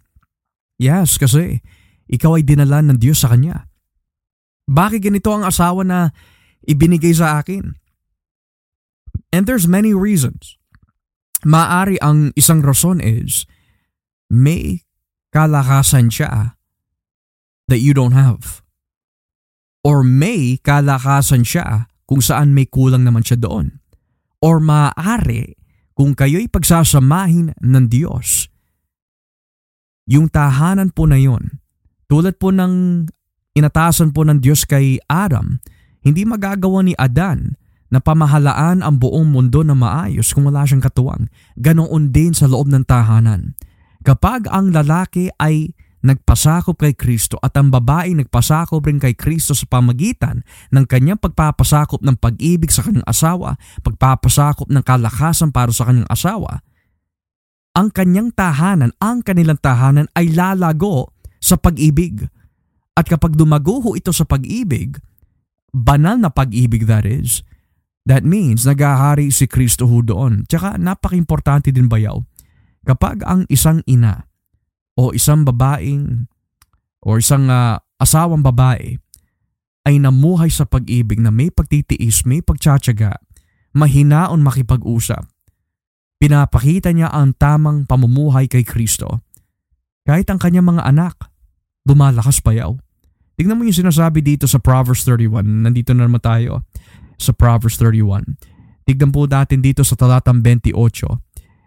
Yes, 0.78 1.18
kasi 1.18 1.66
ikaw 2.06 2.38
ay 2.38 2.46
dinala 2.46 2.86
ng 2.86 3.02
Diyos 3.02 3.26
sa 3.26 3.34
kanya. 3.34 3.66
Bakit 4.70 5.10
ganito 5.10 5.34
ang 5.34 5.42
asawa 5.42 5.82
na 5.82 6.14
ibinigay 6.70 7.18
sa 7.18 7.42
akin? 7.42 7.74
And 9.34 9.50
there's 9.50 9.66
many 9.66 9.98
reasons. 9.98 10.62
Maari 11.42 11.98
ang 12.06 12.30
isang 12.38 12.62
rason 12.62 13.02
is 13.02 13.50
may 14.30 14.86
kalakasan 15.34 16.14
siya 16.14 16.56
that 17.66 17.82
you 17.82 17.98
don't 17.98 18.14
have. 18.14 18.62
Or 19.84 20.06
may 20.06 20.62
kalakasan 20.62 21.44
siya 21.44 21.90
kung 22.08 22.22
saan 22.24 22.54
may 22.56 22.70
kulang 22.70 23.04
naman 23.04 23.26
siya 23.26 23.42
doon. 23.42 23.82
Or 24.40 24.62
maaari 24.62 25.60
kung 25.94 26.18
kayo'y 26.18 26.50
pagsasamahin 26.50 27.54
ng 27.58 27.86
Diyos, 27.90 28.50
yung 30.10 30.28
tahanan 30.28 30.92
po 30.92 31.08
na 31.08 31.16
yon, 31.16 31.64
tulad 32.12 32.36
po 32.36 32.52
ng 32.52 33.06
inatasan 33.56 34.12
po 34.12 34.28
ng 34.28 34.42
Diyos 34.44 34.68
kay 34.68 35.00
Adam, 35.08 35.62
hindi 36.04 36.28
magagawa 36.28 36.84
ni 36.84 36.94
Adan 37.00 37.56
na 37.94 38.02
pamahalaan 38.02 38.82
ang 38.82 38.98
buong 38.98 39.30
mundo 39.30 39.62
na 39.62 39.78
maayos 39.78 40.34
kung 40.34 40.50
wala 40.50 40.66
siyang 40.66 40.82
katuwang. 40.82 41.30
Ganoon 41.56 42.10
din 42.10 42.34
sa 42.34 42.50
loob 42.50 42.68
ng 42.68 42.84
tahanan. 42.84 43.54
Kapag 44.02 44.50
ang 44.50 44.74
lalaki 44.74 45.30
ay 45.38 45.72
nagpasakop 46.04 46.76
kay 46.76 46.94
Kristo 46.94 47.40
at 47.40 47.56
ang 47.56 47.72
babae 47.72 48.12
nagpasakop 48.14 48.84
rin 48.84 49.00
kay 49.00 49.16
Kristo 49.16 49.56
sa 49.56 49.64
pamagitan 49.66 50.44
ng 50.76 50.86
kanyang 50.86 51.18
pagpapasakop 51.18 52.04
ng 52.04 52.20
pag-ibig 52.20 52.70
sa 52.70 52.84
kanyang 52.84 53.08
asawa, 53.08 53.56
pagpapasakop 53.82 54.68
ng 54.68 54.84
kalakasan 54.84 55.56
para 55.56 55.72
sa 55.72 55.88
kanyang 55.88 56.10
asawa, 56.12 56.60
ang 57.74 57.90
kanyang 57.90 58.30
tahanan, 58.36 58.92
ang 59.02 59.26
kanilang 59.26 59.58
tahanan 59.58 60.06
ay 60.14 60.30
lalago 60.30 61.10
sa 61.42 61.58
pag-ibig. 61.58 62.28
At 62.94 63.10
kapag 63.10 63.34
dumaguho 63.34 63.98
ito 63.98 64.14
sa 64.14 64.30
pag-ibig, 64.30 65.02
banal 65.74 66.22
na 66.22 66.30
pag-ibig 66.30 66.86
that 66.86 67.10
is, 67.10 67.42
That 68.04 68.28
means 68.28 68.68
nagahari 68.68 69.32
si 69.32 69.48
Kristo 69.48 69.88
doon. 69.88 70.44
Tsaka 70.44 70.76
napaka-importante 70.76 71.72
din 71.72 71.88
bayaw. 71.88 72.20
Kapag 72.84 73.24
ang 73.24 73.48
isang 73.48 73.80
ina 73.88 74.28
o 74.98 75.14
isang 75.14 75.42
babaeng 75.46 76.30
o 77.04 77.18
isang 77.18 77.50
uh, 77.50 77.78
asawang 78.00 78.46
babae 78.46 78.98
ay 79.84 80.00
namuhay 80.00 80.48
sa 80.48 80.64
pag-ibig 80.64 81.20
na 81.20 81.28
may 81.28 81.52
pagtitiis, 81.52 82.24
may 82.24 82.40
pagtsatsaga, 82.40 83.20
mahinaon 83.76 84.40
makipag-usap. 84.40 85.28
Pinapakita 86.24 86.96
niya 86.96 87.12
ang 87.12 87.36
tamang 87.36 87.84
pamumuhay 87.84 88.48
kay 88.48 88.64
Kristo. 88.64 89.28
Kahit 90.08 90.32
ang 90.32 90.40
kanyang 90.40 90.72
mga 90.72 90.88
anak, 90.88 91.28
lumalakas 91.84 92.40
payaw. 92.40 92.80
Tingnan 93.36 93.60
mo 93.60 93.68
yung 93.68 93.76
sinasabi 93.76 94.24
dito 94.24 94.48
sa 94.48 94.62
Proverbs 94.64 95.04
31. 95.04 95.44
Nandito 95.44 95.92
na 95.92 96.08
naman 96.08 96.24
tayo 96.24 96.64
sa 97.20 97.36
Proverbs 97.36 97.76
31. 97.76 98.24
Tignan 98.88 99.12
po 99.12 99.28
natin 99.28 99.60
dito 99.60 99.84
sa 99.84 100.00
talatang 100.00 100.40
28. 100.40 101.23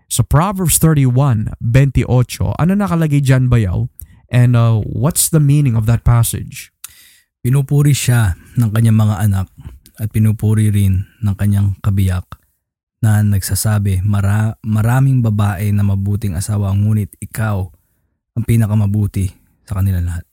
Sa 0.07 0.22
Proverbs 0.22 0.78
31, 0.78 1.59
28, 1.59 2.07
ano 2.54 2.72
nakalagay 2.78 3.18
dyan 3.18 3.50
bayaw? 3.50 3.90
And 4.30 4.54
uh, 4.54 4.82
what's 4.82 5.30
the 5.30 5.42
meaning 5.42 5.74
of 5.74 5.86
that 5.90 6.07
passage? 6.07 6.74
Pinupuri 7.42 7.94
siya 7.94 8.34
ng 8.59 8.70
kanyang 8.74 8.98
mga 8.98 9.16
anak 9.22 9.46
at 9.98 10.11
pinupuri 10.11 10.70
rin 10.70 11.07
ng 11.22 11.34
kanyang 11.38 11.78
kabiyak 11.78 12.26
na 13.02 13.22
nagsasabi, 13.22 14.02
Mara, 14.02 14.59
maraming 14.66 15.22
babae 15.22 15.70
na 15.70 15.86
mabuting 15.86 16.34
asawa 16.34 16.74
ngunit 16.74 17.14
ikaw 17.22 17.70
ang 18.34 18.44
pinakamabuti 18.44 19.30
sa 19.62 19.78
kanila 19.78 20.02
lahat. 20.02 20.24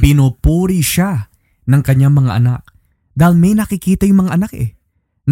Pinupuri 0.00 0.80
siya 0.80 1.28
ng 1.68 1.82
kanyang 1.84 2.16
mga 2.16 2.32
anak. 2.40 2.62
Dahil 3.12 3.36
may 3.36 3.52
nakikita 3.52 4.08
yung 4.08 4.24
mga 4.24 4.34
anak 4.40 4.52
eh. 4.56 4.72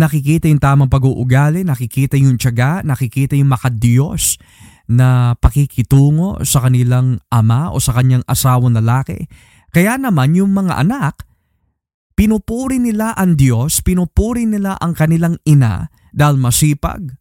Nakikita 0.00 0.48
yung 0.48 0.62
tamang 0.62 0.88
pag-uugali, 0.88 1.60
nakikita 1.60 2.16
yung 2.16 2.40
tiyaga, 2.40 2.80
nakikita 2.80 3.36
yung 3.36 3.52
makadiyos 3.52 4.40
na 4.88 5.36
pakikitungo 5.36 6.40
sa 6.48 6.64
kanilang 6.64 7.20
ama 7.28 7.68
o 7.68 7.76
sa 7.76 7.92
kanyang 7.92 8.24
asawang 8.24 8.72
lalaki. 8.72 9.28
Kaya 9.70 10.00
naman 10.00 10.32
yung 10.32 10.56
mga 10.56 10.80
anak, 10.80 11.28
Pinupuri 12.20 12.76
nila 12.76 13.16
ang 13.16 13.32
Diyos, 13.32 13.80
pinupuri 13.80 14.44
nila 14.44 14.76
ang 14.76 14.92
kanilang 14.92 15.40
ina 15.48 15.88
dahil 16.12 16.36
masipag, 16.36 17.16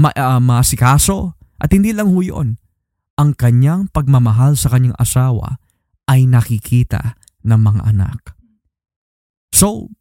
ma- 0.00 0.16
uh, 0.16 0.40
masikaso, 0.40 1.36
at 1.60 1.68
hindi 1.76 1.92
lang 1.92 2.08
ho 2.08 2.20
yun. 2.24 2.56
Ang 3.20 3.36
kanyang 3.36 3.92
pagmamahal 3.92 4.56
sa 4.56 4.72
kanyang 4.72 4.96
asawa 4.96 5.60
ay 6.08 6.24
nakikita 6.24 7.20
ng 7.44 7.60
mga 7.60 7.92
anak. 7.92 8.40
So, 9.52 9.92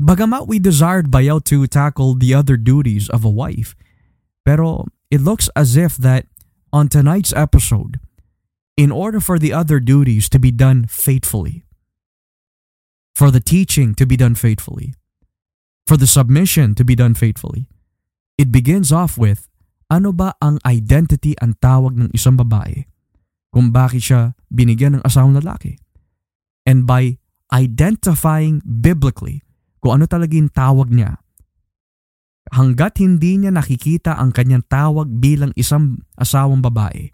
bagamat 0.00 0.46
we 0.46 0.58
desired 0.58 1.10
bayaw 1.10 1.42
to 1.44 1.66
tackle 1.66 2.14
the 2.14 2.34
other 2.34 2.56
duties 2.56 3.08
of 3.08 3.24
a 3.24 3.30
wife, 3.30 3.74
pero 4.44 4.86
it 5.10 5.20
looks 5.20 5.48
as 5.54 5.76
if 5.76 5.96
that 5.96 6.26
on 6.74 6.88
tonight's 6.88 7.32
episode, 7.32 8.00
in 8.76 8.90
order 8.90 9.20
for 9.22 9.38
the 9.38 9.52
other 9.52 9.78
duties 9.78 10.28
to 10.28 10.38
be 10.42 10.50
done 10.50 10.86
faithfully, 10.90 11.62
for 13.14 13.30
the 13.30 13.38
teaching 13.38 13.94
to 13.94 14.04
be 14.04 14.18
done 14.18 14.34
faithfully, 14.34 14.94
for 15.86 15.96
the 15.96 16.10
submission 16.10 16.74
to 16.74 16.82
be 16.82 16.98
done 16.98 17.14
faithfully. 17.14 17.70
It 18.34 18.50
begins 18.50 18.90
off 18.90 19.14
with, 19.14 19.46
ano 19.86 20.10
ba 20.10 20.34
ang 20.42 20.58
identity 20.66 21.38
ang 21.38 21.54
tawag 21.62 21.94
ng 21.94 22.10
isang 22.10 22.34
babae 22.34 22.90
kung 23.54 23.70
bakit 23.70 24.10
siya 24.10 24.34
binigyan 24.50 24.98
ng 24.98 25.06
asawang 25.06 25.38
lalaki? 25.38 25.78
And 26.66 26.82
by 26.82 27.22
identifying 27.54 28.58
biblically 28.66 29.46
kung 29.84 30.00
ano 30.00 30.08
talaga 30.08 30.32
yung 30.32 30.48
tawag 30.48 30.88
niya, 30.88 31.20
hanggat 32.56 33.04
hindi 33.04 33.36
niya 33.36 33.52
nakikita 33.52 34.16
ang 34.16 34.32
kanyang 34.32 34.64
tawag 34.64 35.12
bilang 35.20 35.52
isang 35.60 36.00
asawang 36.16 36.64
babae, 36.64 37.12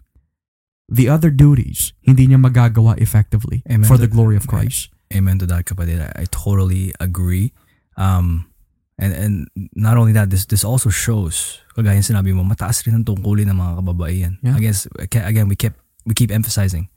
the 0.87 1.11
other 1.11 1.27
duties 1.27 1.91
hindi 1.99 2.31
niya 2.31 2.39
magagawa 2.39 2.95
effectively 2.95 3.59
Amen. 3.67 3.83
for 3.83 3.99
the 3.99 4.07
glory 4.07 4.39
of 4.39 4.47
Christ. 4.47 4.87
Amen 5.11 5.35
to 5.43 5.47
that, 5.51 5.67
kapatid. 5.67 5.99
I, 5.99 6.23
totally 6.31 6.95
agree. 7.03 7.51
Um, 7.99 8.47
and 8.95 9.11
and 9.11 9.33
not 9.75 9.99
only 9.99 10.15
that, 10.15 10.31
this 10.31 10.47
this 10.47 10.63
also 10.63 10.87
shows, 10.87 11.59
kagaya 11.75 11.99
sinabi 11.99 12.31
mo, 12.31 12.47
mataas 12.47 12.87
rin 12.87 12.95
ang 12.95 13.03
tungkulin 13.03 13.51
ng 13.51 13.59
mga 13.59 13.83
kababaihan. 13.83 14.33
Yeah. 14.39 14.55
I 14.55 14.63
guess, 14.63 14.87
again, 15.11 15.51
we 15.51 15.59
keep, 15.59 15.75
we 16.07 16.15
keep 16.15 16.31
emphasizing, 16.31 16.87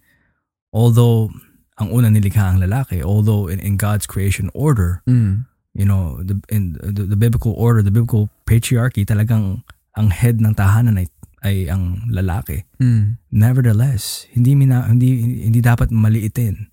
although 0.70 1.34
ang 1.74 1.90
una 1.90 2.06
nilikha 2.06 2.54
ang 2.54 2.62
lalaki, 2.62 3.02
although 3.02 3.50
in, 3.50 3.58
in 3.58 3.74
God's 3.74 4.06
creation 4.06 4.46
order, 4.54 5.02
Mm. 5.10 5.50
You 5.74 5.84
know, 5.84 6.22
the, 6.22 6.40
in 6.48 6.78
the, 6.80 7.02
the 7.02 7.16
biblical 7.18 7.52
order, 7.58 7.82
the 7.82 7.90
biblical 7.90 8.30
patriarchy, 8.46 9.04
talagang 9.04 9.62
ang 9.98 10.10
head 10.10 10.40
ng 10.40 10.54
tahanan 10.54 10.98
ay, 10.98 11.06
ay 11.42 11.68
ang 11.68 12.06
lalaki. 12.10 12.64
Mm. 12.80 13.18
Nevertheless, 13.30 14.26
hindi 14.32 14.54
mina, 14.54 14.86
hindi 14.86 15.42
hindi 15.44 15.60
dapat 15.60 15.90
maliitin 15.90 16.70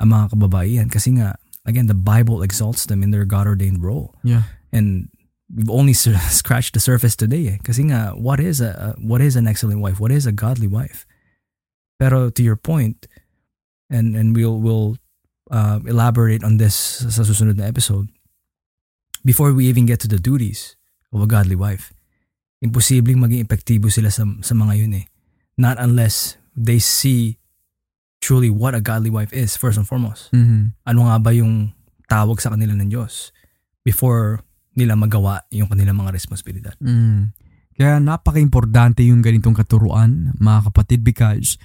ang 0.00 0.08
mga 0.10 0.34
kababaihan 0.34 0.88
kasi 0.90 1.14
nga 1.16 1.36
again 1.68 1.86
the 1.86 1.96
Bible 1.96 2.42
exalts 2.42 2.86
them 2.88 3.04
in 3.04 3.12
their 3.12 3.28
God-ordained 3.28 3.84
role. 3.84 4.16
Yeah. 4.24 4.48
And 4.72 5.08
we've 5.52 5.70
only 5.70 5.92
scratched 6.40 6.74
the 6.74 6.80
surface 6.80 7.14
today 7.14 7.56
eh. 7.56 7.58
Kasi 7.62 7.88
nga 7.92 8.16
what 8.16 8.40
is 8.40 8.60
a 8.60 8.96
what 8.98 9.20
is 9.20 9.36
an 9.36 9.46
excellent 9.46 9.80
wife? 9.80 10.00
What 10.00 10.10
is 10.10 10.26
a 10.26 10.32
godly 10.32 10.68
wife? 10.68 11.06
Pero 12.00 12.30
to 12.30 12.42
your 12.42 12.56
point 12.56 13.06
and 13.90 14.16
and 14.16 14.36
we'll 14.36 14.58
we'll 14.60 14.96
uh, 15.50 15.80
elaborate 15.86 16.44
on 16.44 16.56
this 16.56 17.04
sa 17.08 17.22
susunod 17.24 17.56
na 17.56 17.68
episode. 17.68 18.08
Before 19.28 19.52
we 19.52 19.68
even 19.68 19.84
get 19.84 20.00
to 20.00 20.08
the 20.08 20.16
duties 20.16 20.80
of 21.12 21.20
a 21.20 21.28
godly 21.28 21.52
wife, 21.52 21.92
imposibleng 22.64 23.20
maging 23.20 23.44
epektibo 23.44 23.92
sila 23.92 24.08
sa, 24.08 24.24
sa 24.40 24.56
mga 24.56 24.80
yun 24.80 25.04
eh. 25.04 25.06
Not 25.60 25.76
unless 25.76 26.40
they 26.56 26.80
see 26.80 27.36
truly 28.24 28.48
what 28.48 28.72
a 28.72 28.80
godly 28.80 29.12
wife 29.12 29.36
is 29.36 29.52
first 29.52 29.76
and 29.76 29.84
foremost. 29.84 30.32
Mhm. 30.32 30.72
Ano 30.88 31.12
nga 31.12 31.20
ba 31.20 31.36
yung 31.36 31.76
tawag 32.08 32.40
sa 32.40 32.56
kanila 32.56 32.72
ng 32.72 32.88
Diyos 32.88 33.36
before 33.84 34.40
nila 34.72 34.96
magawa 34.96 35.44
yung 35.52 35.68
kanilang 35.68 36.00
mga 36.00 36.14
responsibilidad. 36.14 36.74
Mm. 36.80 37.34
Kaya 37.78 37.98
napaka-importante 38.02 39.02
yung 39.06 39.22
ganitong 39.22 39.54
katuruan, 39.54 40.34
mga 40.38 40.72
kapatid, 40.72 41.02
because 41.02 41.58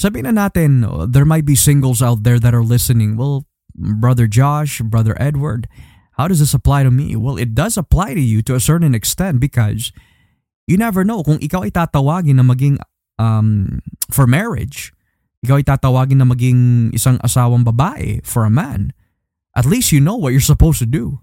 sabihin 0.00 0.28
na 0.28 0.48
natin, 0.48 0.84
uh, 0.84 1.04
there 1.04 1.28
might 1.28 1.44
be 1.44 1.56
singles 1.56 2.00
out 2.00 2.24
there 2.24 2.40
that 2.40 2.56
are 2.56 2.64
listening. 2.64 3.16
Well, 3.16 3.48
Brother 3.74 4.28
Josh, 4.28 4.84
Brother 4.84 5.16
Edward, 5.16 5.68
how 6.16 6.28
does 6.28 6.40
this 6.40 6.54
apply 6.54 6.84
to 6.84 6.92
me? 6.92 7.16
Well, 7.16 7.36
it 7.36 7.54
does 7.56 7.76
apply 7.76 8.14
to 8.14 8.20
you 8.20 8.42
to 8.44 8.54
a 8.54 8.62
certain 8.62 8.94
extent 8.94 9.40
because 9.40 9.92
you 10.68 10.76
never 10.76 11.04
know 11.04 11.24
kung 11.24 11.40
ikaw 11.40 11.64
ay 11.64 11.72
tatawagin 11.72 12.36
na 12.36 12.46
maging 12.46 12.76
um, 13.16 13.80
for 14.12 14.28
marriage, 14.28 14.92
ikaw 15.42 15.58
ay 15.58 15.66
tatawagin 15.66 16.20
na 16.20 16.28
maging 16.28 16.92
isang 16.92 17.16
asawang 17.24 17.64
babae 17.64 18.20
for 18.22 18.44
a 18.44 18.52
man, 18.52 18.92
at 19.56 19.64
least 19.64 19.90
you 19.90 20.00
know 20.00 20.16
what 20.16 20.30
you're 20.30 20.44
supposed 20.44 20.78
to 20.78 20.88
do. 20.88 21.20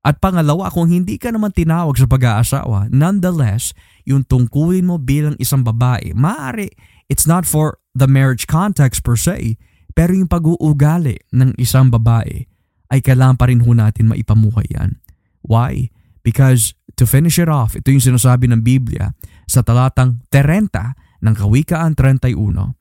At 0.00 0.16
pangalawa, 0.16 0.72
kung 0.72 0.88
hindi 0.88 1.20
ka 1.20 1.28
naman 1.28 1.52
tinawag 1.52 2.00
sa 2.00 2.08
pag-aasawa, 2.08 2.88
nonetheless, 2.88 3.76
yung 4.08 4.24
tungkulin 4.24 4.88
mo 4.88 4.96
bilang 4.96 5.36
isang 5.36 5.60
babae, 5.60 6.16
maaari, 6.16 6.72
it's 7.12 7.28
not 7.28 7.44
for 7.44 7.76
the 7.92 8.08
marriage 8.08 8.48
context 8.48 9.04
per 9.04 9.20
se, 9.20 9.60
pero 9.92 10.16
yung 10.16 10.30
pag-uugali 10.30 11.20
ng 11.36 11.52
isang 11.60 11.92
babae 11.92 12.49
ay 12.90 13.00
kailangan 13.00 13.38
pa 13.38 13.48
rin 13.48 13.62
ho 13.62 13.70
natin 13.70 14.10
maipamuhay 14.10 14.66
yan. 14.70 14.98
Why? 15.46 15.88
Because 16.20 16.76
to 16.98 17.08
finish 17.08 17.40
it 17.40 17.48
off, 17.48 17.78
ito 17.78 17.88
yung 17.88 18.02
sinasabi 18.02 18.50
ng 18.50 18.60
Biblia 18.60 19.14
sa 19.48 19.64
talatang 19.64 20.20
30 20.28 21.24
ng 21.24 21.34
Kawikaan 21.34 21.96
31, 21.96 22.76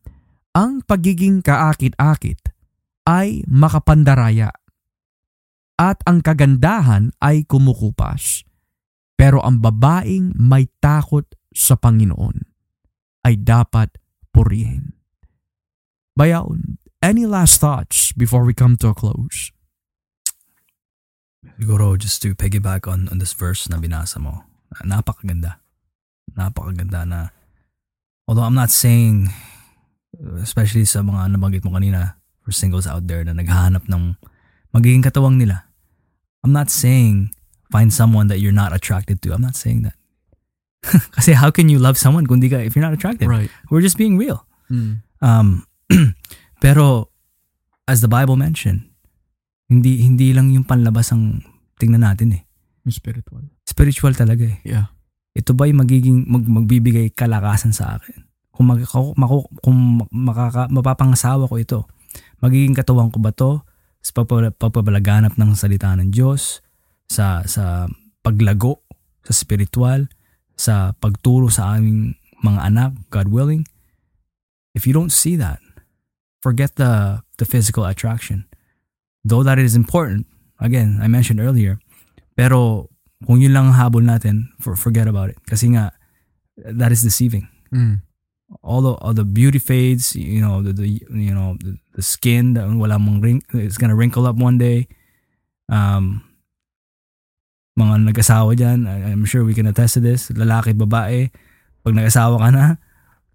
ang 0.57 0.72
pagiging 0.84 1.45
kaakit-akit 1.45 2.51
ay 3.07 3.45
makapandaraya 3.47 4.51
at 5.80 6.03
ang 6.03 6.20
kagandahan 6.20 7.16
ay 7.24 7.47
kumukupas. 7.47 8.43
Pero 9.16 9.39
ang 9.43 9.64
babaeng 9.64 10.36
may 10.36 10.68
takot 10.84 11.28
sa 11.51 11.76
Panginoon 11.80 12.43
ay 13.24 13.39
dapat 13.39 13.95
purihin. 14.32 14.95
Bayaw, 16.16 16.51
any 16.99 17.24
last 17.24 17.60
thoughts 17.64 18.12
before 18.16 18.43
we 18.43 18.55
come 18.55 18.76
to 18.80 18.91
a 18.91 18.95
close? 18.95 19.51
Siguro 21.59 21.97
just 21.97 22.21
to 22.23 22.35
piggyback 22.35 22.87
on, 22.87 23.07
on 23.09 23.19
this 23.19 23.33
verse 23.33 23.69
na 23.69 23.77
binasa 23.77 24.19
mo, 24.19 24.43
napakaganda. 24.83 25.59
Napakaganda 26.35 27.07
na 27.07 27.19
although 28.27 28.43
I'm 28.43 28.55
not 28.55 28.69
saying 28.69 29.31
especially 30.43 30.85
sa 30.85 30.99
mga 30.99 31.37
nabanggit 31.37 31.63
mo 31.63 31.71
kanina 31.71 32.19
for 32.43 32.51
singles 32.51 32.87
out 32.87 33.07
there 33.07 33.23
na 33.23 33.31
naghahanap 33.31 33.87
ng 33.87 34.17
magiging 34.73 35.03
katawang 35.03 35.37
nila. 35.37 35.63
I'm 36.43 36.51
not 36.51 36.69
saying 36.69 37.31
find 37.71 37.93
someone 37.93 38.27
that 38.27 38.39
you're 38.39 38.55
not 38.55 38.73
attracted 38.73 39.21
to. 39.23 39.33
I'm 39.33 39.43
not 39.43 39.55
saying 39.55 39.83
that. 39.83 39.95
Kasi 41.15 41.33
how 41.33 41.51
can 41.51 41.69
you 41.69 41.77
love 41.77 41.97
someone 41.97 42.25
kung 42.25 42.39
di 42.39 42.49
ka, 42.49 42.57
if 42.57 42.75
you're 42.75 42.85
not 42.85 42.93
attracted? 42.93 43.27
Right. 43.27 43.51
We're 43.69 43.83
just 43.85 43.97
being 43.97 44.17
real. 44.17 44.45
Mm. 44.71 45.03
Um, 45.21 45.67
pero 46.63 47.09
as 47.87 48.01
the 48.01 48.07
Bible 48.07 48.35
mentioned, 48.35 48.88
hindi 49.70 50.01
hindi 50.01 50.34
lang 50.34 50.49
yung 50.49 50.65
panlabas 50.65 51.13
ang 51.13 51.45
tingnan 51.78 52.01
natin 52.03 52.36
eh. 52.36 52.41
Spiritual. 52.89 53.45
Spiritual 53.70 54.17
talaga 54.17 54.49
eh. 54.49 54.57
Yeah. 54.65 54.89
Ito 55.38 55.53
ba'y 55.53 55.78
magiging 55.78 56.26
mag, 56.26 56.41
magbibigay 56.41 57.13
kalakasan 57.13 57.70
sa 57.70 58.01
akin? 58.01 58.26
Kung 58.49 58.65
mag, 58.74 58.82
kung, 58.89 59.13
kung 59.61 59.78
makaka, 60.09 60.67
mapapangasawa 60.74 61.45
ko 61.45 61.55
ito, 61.61 61.80
magiging 62.41 62.74
katuwang 62.74 63.13
ko 63.13 63.22
ba 63.22 63.30
to 63.30 63.61
sa 64.01 64.26
pagpapalaganap 64.26 65.38
ng 65.38 65.51
salita 65.53 65.93
ng 65.93 66.09
Diyos, 66.09 66.65
sa 67.05 67.45
sa 67.45 67.86
paglago 68.26 68.82
sa 69.22 69.34
spiritual, 69.38 70.09
sa 70.57 70.97
pagturo 70.97 71.53
sa 71.53 71.78
aming 71.78 72.17
mga 72.41 72.59
anak, 72.74 72.91
God 73.13 73.30
willing. 73.30 73.70
If 74.74 74.89
you 74.89 74.97
don't 74.97 75.13
see 75.13 75.38
that, 75.38 75.61
forget 76.41 76.74
the 76.82 77.22
the 77.38 77.45
physical 77.45 77.86
attraction. 77.86 78.48
Though 79.26 79.43
that 79.43 79.59
is 79.59 79.76
important, 79.76 80.28
again, 80.59 80.99
I 81.01 81.07
mentioned 81.07 81.39
earlier, 81.39 81.80
pero 82.36 82.89
kung 83.28 83.43
yun 83.43 83.51
lang 83.51 83.72
ang 83.72 83.78
habol 83.78 84.03
natin, 84.03 84.49
for, 84.59 84.76
forget 84.76 85.07
about 85.07 85.30
it. 85.30 85.39
Kasi 85.43 85.76
nga, 85.76 85.91
that 86.55 86.91
is 86.91 87.03
deceiving. 87.03 87.47
Mm. 87.74 88.01
All 88.63 88.82
the 88.82 88.97
all 89.05 89.13
the 89.13 89.28
beauty 89.28 89.59
fades, 89.59 90.15
you 90.15 90.41
know, 90.41 90.65
the, 90.65 90.74
the 90.74 90.88
you 91.13 91.36
know 91.36 91.53
the, 91.61 91.78
the 91.93 92.01
skin, 92.01 92.57
the, 92.57 92.65
wala 92.65 92.97
mong 92.97 93.22
ring, 93.22 93.43
it's 93.53 93.78
gonna 93.78 93.93
wrinkle 93.93 94.26
up 94.26 94.36
one 94.36 94.57
day. 94.57 94.89
Um, 95.70 96.26
mga 97.78 98.11
nag-asawa 98.11 98.57
dyan, 98.57 98.89
I'm 98.89 99.24
sure 99.24 99.45
we 99.45 99.53
can 99.53 99.70
attest 99.70 99.95
to 99.95 100.03
this, 100.03 100.28
lalaki, 100.34 100.76
babae, 100.76 101.32
pag 101.86 101.95
nag-asawa 101.95 102.41
ka 102.41 102.49
na, 102.51 102.65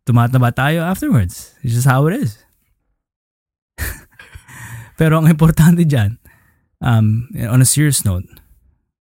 tumataba 0.05 0.53
tayo 0.53 0.85
afterwards. 0.85 1.57
It's 1.62 1.72
just 1.72 1.89
how 1.89 2.05
it 2.11 2.20
is. 2.20 2.43
Pero 4.97 5.18
ang 5.18 5.26
importante 5.26 5.82
dyan, 5.84 6.18
um, 6.80 7.28
on 7.51 7.61
a 7.61 7.68
serious 7.68 8.05
note, 8.05 8.24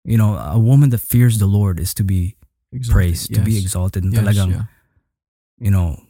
you 0.04 0.18
know, 0.18 0.36
a 0.38 0.60
woman 0.60 0.90
that 0.90 1.02
fears 1.02 1.38
the 1.38 1.50
Lord 1.50 1.80
is 1.80 1.94
to 1.94 2.04
be 2.04 2.36
Exalted. 2.72 2.94
praised, 2.94 3.30
yes. 3.30 3.38
to 3.38 3.46
be 3.46 3.58
exalted. 3.58 4.04
Yes, 4.06 4.20
Talagang, 4.20 4.52
yeah. 4.52 4.66
you 5.60 5.70
know, 5.70 6.02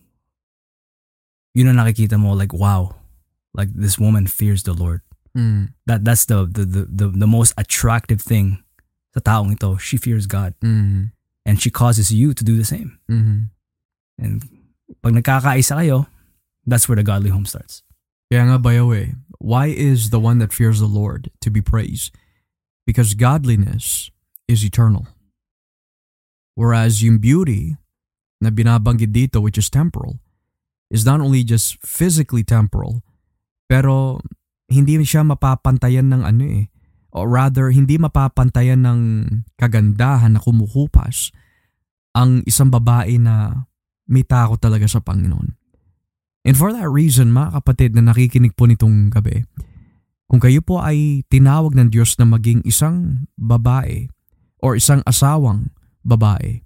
yun 1.53 1.67
ang 1.67 1.77
nakikita 1.77 2.17
mo, 2.17 2.33
like, 2.33 2.53
wow, 2.53 2.95
like 3.53 3.69
this 3.73 3.99
woman 3.99 4.25
fears 4.25 4.63
the 4.63 4.73
Lord. 4.73 5.01
Mm. 5.37 5.73
That 5.85 6.05
That's 6.05 6.25
the, 6.25 6.45
the, 6.45 6.65
the, 6.65 6.83
the, 6.89 7.07
the 7.09 7.27
most 7.27 7.53
attractive 7.57 8.21
thing 8.21 8.63
sa 9.13 9.19
taong 9.19 9.53
ito. 9.53 9.77
She 9.77 9.97
fears 9.97 10.25
God. 10.25 10.53
Mm. 10.63 11.11
And 11.45 11.61
she 11.61 11.69
causes 11.69 12.13
you 12.13 12.33
to 12.33 12.43
do 12.43 12.55
the 12.55 12.63
same. 12.63 12.97
Mm. 13.11 13.49
And 14.17 14.41
pag 15.01 15.13
nagkakaisa 15.13 15.75
kayo, 15.83 16.07
that's 16.65 16.87
where 16.87 16.95
the 16.95 17.03
godly 17.03 17.29
home 17.29 17.45
starts. 17.45 17.83
Kaya 18.31 18.47
nga 18.47 18.57
the 18.57 18.85
way, 18.85 19.13
why 19.43 19.67
is 19.67 20.15
the 20.15 20.23
one 20.23 20.39
that 20.39 20.55
fears 20.55 20.79
the 20.79 20.87
Lord 20.87 21.27
to 21.43 21.51
be 21.51 21.59
praised? 21.59 22.15
Because 22.87 23.11
godliness 23.11 24.07
is 24.47 24.63
eternal. 24.63 25.11
Whereas 26.55 27.03
yung 27.03 27.19
beauty 27.19 27.75
na 28.39 28.47
binabanggit 28.47 29.11
dito 29.11 29.43
which 29.43 29.59
is 29.59 29.67
temporal 29.67 30.23
is 30.87 31.03
not 31.03 31.19
only 31.19 31.43
just 31.43 31.75
physically 31.83 32.43
temporal 32.43 33.03
pero 33.67 34.23
hindi 34.71 34.99
siya 35.03 35.27
mapapantayan 35.27 36.11
ng 36.11 36.21
ano 36.23 36.43
eh 36.43 36.65
or 37.11 37.27
rather 37.27 37.71
hindi 37.71 37.95
mapapantayan 37.95 38.83
ng 38.83 38.99
kagandahan 39.55 40.35
na 40.35 40.41
kumukupas 40.43 41.31
ang 42.13 42.45
isang 42.45 42.69
babae 42.69 43.17
na 43.17 43.65
may 44.05 44.21
takot 44.21 44.59
talaga 44.59 44.85
sa 44.85 45.01
Panginoon. 45.01 45.62
And 46.43 46.59
for 46.59 46.75
that 46.75 46.91
reason, 46.91 47.31
mga 47.31 47.63
kapatid 47.63 47.95
na 47.95 48.11
nakikinig 48.11 48.59
po 48.59 48.67
nitong 48.67 49.11
gabi, 49.11 49.47
kung 50.27 50.43
kayo 50.43 50.59
po 50.59 50.83
ay 50.83 51.23
tinawag 51.31 51.71
ng 51.71 51.87
Diyos 51.87 52.19
na 52.19 52.27
maging 52.27 52.67
isang 52.67 53.27
babae 53.39 54.11
or 54.59 54.75
isang 54.75 54.99
asawang 55.07 55.71
babae, 56.03 56.59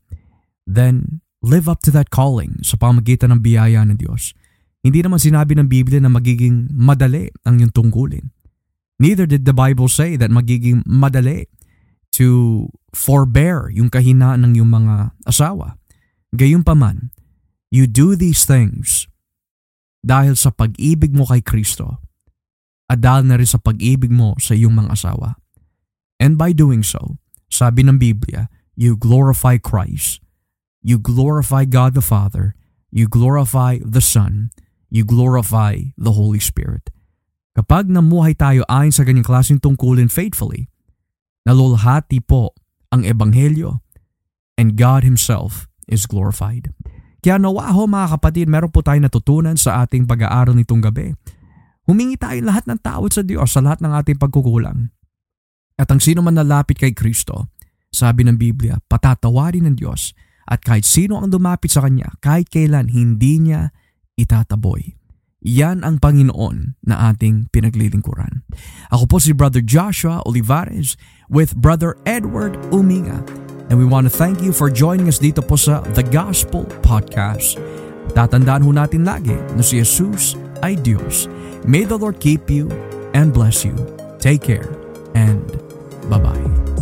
then 0.66 1.22
live 1.46 1.70
up 1.70 1.86
to 1.86 1.94
that 1.94 2.10
calling 2.10 2.58
sa 2.66 2.74
pamagitan 2.80 3.30
ng 3.30 3.42
biyaya 3.46 3.86
ng 3.86 4.02
Diyos. 4.02 4.34
Hindi 4.82 5.06
naman 5.06 5.22
sinabi 5.22 5.54
ng 5.54 5.70
Biblia 5.70 6.02
na 6.02 6.10
magiging 6.10 6.74
madali 6.74 7.30
ang 7.46 7.62
iyong 7.62 7.74
tungkulin. 7.74 8.34
Neither 8.98 9.30
did 9.30 9.46
the 9.46 9.54
Bible 9.54 9.92
say 9.92 10.18
that 10.18 10.34
magiging 10.34 10.82
madali 10.90 11.46
to 12.18 12.66
forbear 12.98 13.70
yung 13.70 13.94
kahinaan 13.94 14.42
ng 14.42 14.58
iyong 14.58 14.72
mga 14.74 14.96
asawa. 15.30 15.78
Gayunpaman, 16.34 17.14
you 17.70 17.86
do 17.86 18.18
these 18.18 18.42
things 18.42 19.06
dahil 20.08 20.40
sa 20.40 20.56
pag-ibig 20.56 21.12
mo 21.12 21.28
kay 21.28 21.44
Kristo 21.44 22.00
at 22.88 23.04
dahil 23.04 23.28
na 23.28 23.36
rin 23.36 23.50
sa 23.50 23.60
pag-ibig 23.60 24.10
mo 24.10 24.40
sa 24.40 24.56
iyong 24.56 24.72
mga 24.72 24.96
asawa. 24.96 25.36
And 26.18 26.40
by 26.40 26.56
doing 26.56 26.82
so, 26.82 27.20
sabi 27.52 27.84
ng 27.84 28.00
Biblia, 28.00 28.48
you 28.80 28.96
glorify 28.96 29.60
Christ. 29.60 30.24
You 30.80 30.98
glorify 30.98 31.68
God 31.68 31.94
the 31.94 32.06
Father. 32.06 32.56
You 32.90 33.12
glorify 33.12 33.84
the 33.84 34.02
Son. 34.02 34.56
You 34.88 35.04
glorify 35.04 35.92
the 36.00 36.16
Holy 36.16 36.40
Spirit. 36.40 36.88
Kapag 37.58 37.92
namuhay 37.92 38.38
tayo 38.38 38.64
ayon 38.72 38.96
sa 38.96 39.04
ganyang 39.04 39.28
klaseng 39.28 39.60
tungkulin 39.60 40.08
faithfully, 40.08 40.72
nalulhati 41.44 42.24
po 42.24 42.56
ang 42.94 43.04
Ebanghelyo 43.04 43.84
and 44.56 44.80
God 44.80 45.04
Himself 45.04 45.68
is 45.90 46.08
glorified. 46.08 46.72
Kaya 47.22 47.42
nawa 47.42 47.74
ho 47.74 47.90
mga 47.90 48.18
kapatid, 48.18 48.46
meron 48.48 48.70
po 48.70 48.86
tayong 48.86 49.10
natutunan 49.10 49.58
sa 49.58 49.84
ating 49.84 50.06
pag-aaral 50.06 50.54
nitong 50.54 50.82
gabi. 50.84 51.14
Humingi 51.88 52.20
tayo 52.20 52.38
lahat 52.44 52.68
ng 52.68 52.80
tawad 52.84 53.16
sa 53.16 53.24
Diyos 53.24 53.48
sa 53.48 53.64
lahat 53.64 53.80
ng 53.80 53.92
ating 53.96 54.20
pagkukulang. 54.20 54.92
At 55.78 55.88
ang 55.94 56.02
sino 56.04 56.20
man 56.20 56.36
nalapit 56.36 56.82
kay 56.82 56.92
Kristo, 56.92 57.54
sabi 57.94 58.28
ng 58.28 58.36
Biblia, 58.36 58.76
patatawarin 58.90 59.70
ng 59.72 59.76
Diyos 59.78 60.12
at 60.48 60.64
kahit 60.64 60.84
sino 60.84 61.20
ang 61.20 61.32
dumapit 61.32 61.72
sa 61.72 61.84
Kanya, 61.84 62.12
kahit 62.20 62.52
kailan 62.52 62.92
hindi 62.92 63.40
niya 63.40 63.72
itataboy. 64.20 64.96
Yan 65.48 65.86
ang 65.86 66.02
Panginoon 66.02 66.82
na 66.84 67.14
ating 67.14 67.54
pinaglilingkuran. 67.54 68.44
Ako 68.90 69.06
po 69.06 69.18
si 69.22 69.32
Brother 69.32 69.62
Joshua 69.62 70.20
Olivares 70.26 70.98
with 71.30 71.54
Brother 71.56 71.96
Edward 72.04 72.58
Uminga. 72.74 73.47
And 73.68 73.76
we 73.76 73.86
want 73.86 74.08
to 74.08 74.14
thank 74.14 74.40
you 74.40 74.56
for 74.56 74.72
joining 74.72 75.12
us 75.12 75.20
dito 75.20 75.44
po 75.44 75.60
sa 75.60 75.84
The 75.96 76.04
Gospel 76.08 76.64
Podcast. 76.80 77.60
Tatandaan 78.16 78.64
ho 78.64 78.72
natin 78.72 79.04
lagi 79.04 79.36
na 79.56 79.64
si 79.64 79.84
Jesus 79.84 80.40
ay 80.64 80.80
Diyos. 80.80 81.28
May 81.68 81.84
the 81.84 82.00
Lord 82.00 82.24
keep 82.24 82.48
you 82.48 82.72
and 83.12 83.36
bless 83.36 83.68
you. 83.68 83.76
Take 84.24 84.42
care 84.42 84.72
and 85.14 85.44
bye-bye. 86.08 86.77